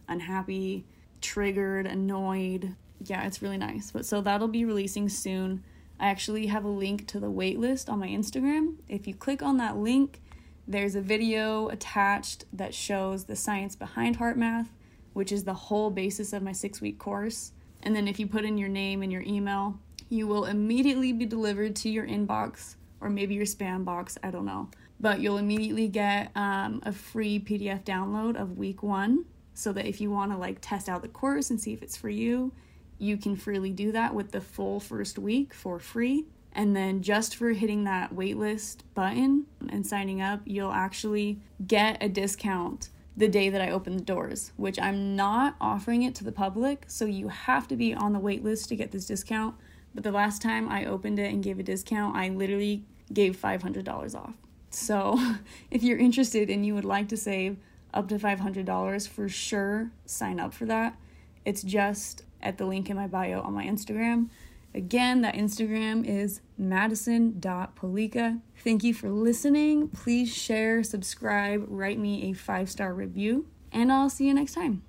unhappy, 0.09 0.85
triggered, 1.21 1.87
annoyed. 1.87 2.75
Yeah, 3.05 3.27
it's 3.27 3.43
really 3.43 3.59
nice. 3.59 3.91
But 3.91 4.07
so 4.07 4.21
that'll 4.21 4.49
be 4.49 4.65
releasing 4.65 5.09
soon. 5.09 5.63
I 5.99 6.09
actually 6.09 6.47
have 6.47 6.65
a 6.65 6.69
link 6.69 7.07
to 7.09 7.21
the 7.21 7.31
waitlist 7.31 7.89
on 7.89 7.99
my 7.99 8.09
Instagram. 8.09 8.77
If 8.89 9.07
you 9.07 9.15
click 9.15 9.43
on 9.43 9.57
that 9.59 9.77
link, 9.77 10.21
there's 10.69 10.95
a 10.95 11.01
video 11.01 11.69
attached 11.69 12.45
that 12.53 12.75
shows 12.75 13.25
the 13.25 13.37
science 13.37 13.77
behind 13.77 14.17
heart 14.17 14.37
math, 14.37 14.73
which 15.13 15.33
is 15.33 15.45
the 15.45 15.55
whole 15.55 15.91
basis 15.91 16.33
of 16.33 16.43
my 16.43 16.53
six 16.53 16.81
week 16.81 16.99
course. 16.99 17.53
And 17.83 17.95
then 17.95 18.09
if 18.09 18.19
you 18.19 18.27
put 18.27 18.45
in 18.45 18.59
your 18.59 18.69
name 18.69 19.03
and 19.03 19.13
your 19.13 19.23
email, 19.23 19.79
you 20.09 20.27
will 20.27 20.45
immediately 20.45 21.13
be 21.13 21.25
delivered 21.25 21.77
to 21.77 21.89
your 21.89 22.07
inbox 22.07 22.77
or 23.01 23.09
maybe 23.09 23.35
your 23.35 23.47
spam 23.47 23.85
box, 23.85 24.19
I 24.23 24.31
don't 24.31 24.45
know. 24.45 24.69
But 24.99 25.21
you'll 25.21 25.39
immediately 25.39 25.89
get 25.89 26.31
um, 26.35 26.83
a 26.85 26.93
free 26.93 27.39
PDF 27.39 27.85
download 27.85 28.41
of 28.41 28.57
week 28.57 28.83
one 28.83 29.27
so 29.53 29.73
that 29.73 29.87
if 29.87 30.01
you 30.01 30.11
want 30.11 30.33
to 30.33 30.39
like 30.39 30.59
test 30.61 30.89
out 30.89 31.03
the 31.03 31.09
course 31.09 31.51
and 31.51 31.61
see 31.61 31.73
if 31.73 31.83
it's 31.83 31.97
for 31.97 32.09
you, 32.09 32.53
you 32.99 33.17
can 33.17 33.37
freely 33.37 33.71
do 33.71 33.93
that 33.93 34.15
with 34.15 34.33
the 34.33 34.41
full 34.41 34.81
first 34.81 35.19
week 35.19 35.53
for 35.53 35.79
free. 35.79 36.25
And 36.53 36.75
then 36.75 37.03
just 37.03 37.37
for 37.37 37.51
hitting 37.51 37.85
that 37.85 38.15
waitlist 38.15 38.79
button 38.95 39.45
and 39.69 39.87
signing 39.87 40.23
up, 40.23 40.41
you'll 40.47 40.73
actually 40.73 41.41
get 41.67 42.03
a 42.03 42.09
discount 42.09 42.89
the 43.17 43.29
day 43.29 43.49
that 43.49 43.61
I 43.61 43.71
open 43.71 43.97
the 43.97 44.03
doors, 44.03 44.53
which 44.57 44.79
I'm 44.79 45.17
not 45.17 45.57
offering 45.61 46.03
it 46.03 46.15
to 46.17 46.25
the 46.25 46.33
public. 46.33 46.85
So 46.87 47.05
you 47.05 47.29
have 47.29 47.69
to 47.69 47.77
be 47.77 47.95
on 47.95 48.13
the 48.13 48.21
waitlist 48.21 48.69
to 48.69 48.77
get 48.77 48.91
this 48.91 49.07
discount. 49.07 49.55
But 49.95 50.05
the 50.05 50.13
last 50.13 50.43
time 50.43 50.69
I 50.69 50.85
opened 50.85 51.19
it 51.19 51.33
and 51.33 51.43
gave 51.43 51.59
a 51.59 51.63
discount, 51.63 52.17
I 52.17 52.29
literally 52.29 52.85
gave 53.13 53.37
$500 53.37 54.15
off. 54.15 54.35
So 54.71 55.19
if 55.71 55.83
you're 55.83 55.99
interested 55.99 56.51
and 56.51 56.65
you 56.65 56.75
would 56.75 56.85
like 56.85 57.09
to 57.09 57.17
save 57.17 57.57
up 57.95 58.09
to 58.09 58.17
$500, 58.17 59.09
for 59.09 59.29
sure 59.29 59.91
sign 60.05 60.39
up 60.39 60.53
for 60.53 60.67
that. 60.67 60.97
It's 61.45 61.63
just 61.63 62.25
at 62.43 62.59
the 62.59 62.67
link 62.67 62.91
in 62.91 62.97
my 62.97 63.07
bio 63.07 63.41
on 63.41 63.55
my 63.55 63.65
Instagram. 63.65 64.29
Again, 64.75 65.23
that 65.23 65.35
Instagram 65.35 66.05
is 66.05 66.43
madison.palica. 66.59 68.43
Thank 68.63 68.85
you 68.85 68.93
for 68.93 69.09
listening. 69.09 69.89
Please 69.89 70.35
share, 70.35 70.83
subscribe, 70.83 71.65
write 71.67 71.99
me 71.99 72.31
a 72.31 72.35
five 72.35 72.69
star 72.71 72.93
review, 72.93 73.47
and 73.73 73.91
I'll 73.91 74.11
see 74.11 74.27
you 74.27 74.35
next 74.35 74.53
time. 74.53 74.83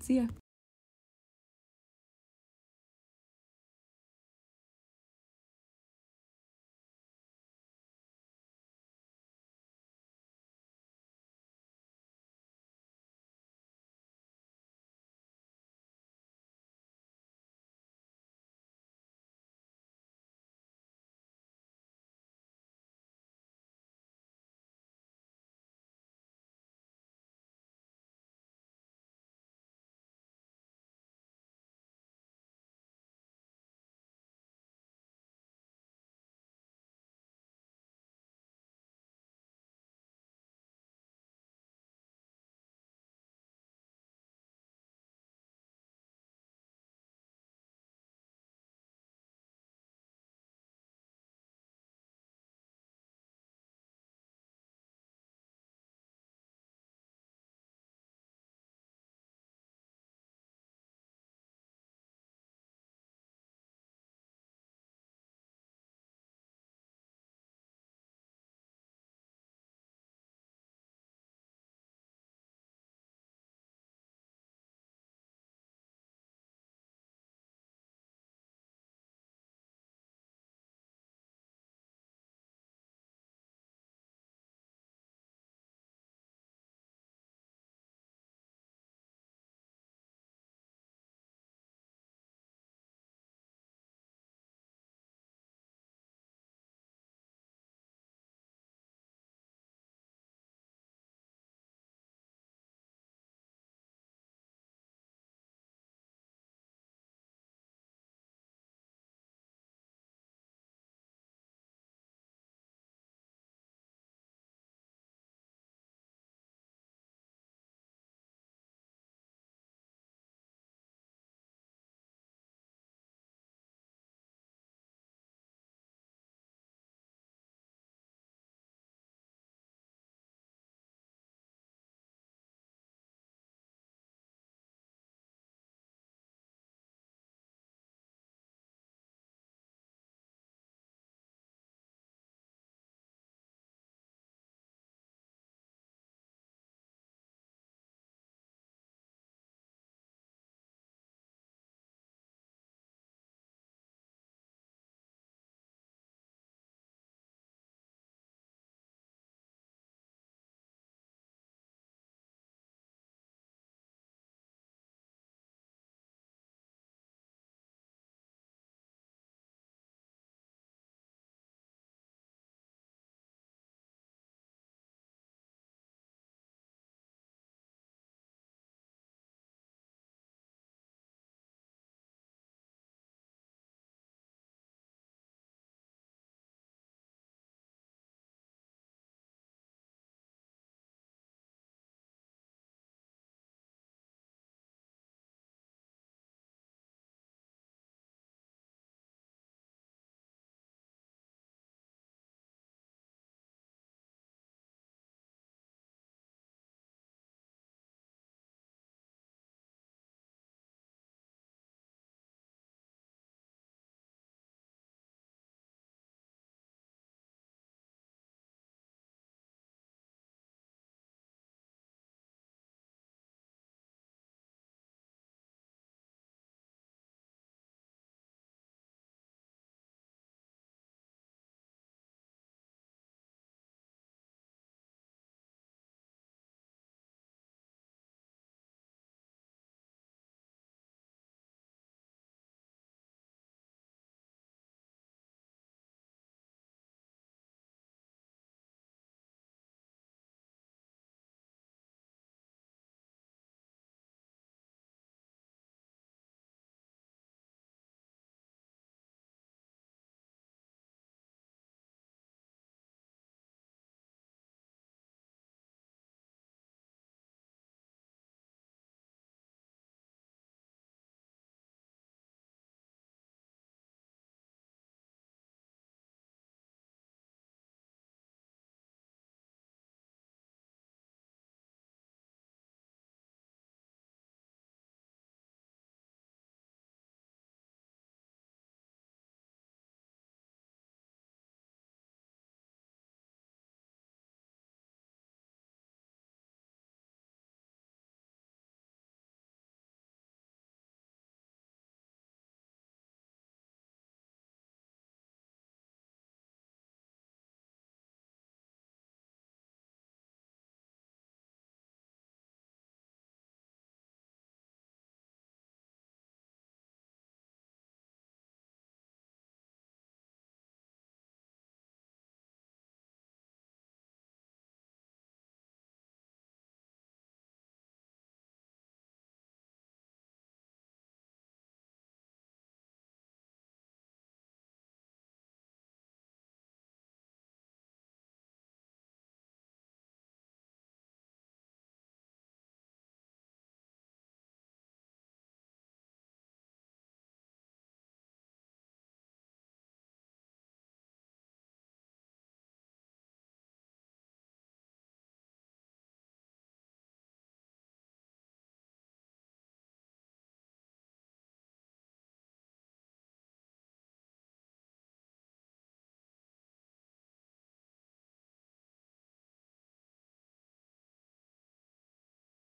See 0.00 0.16
ya. 0.16 0.26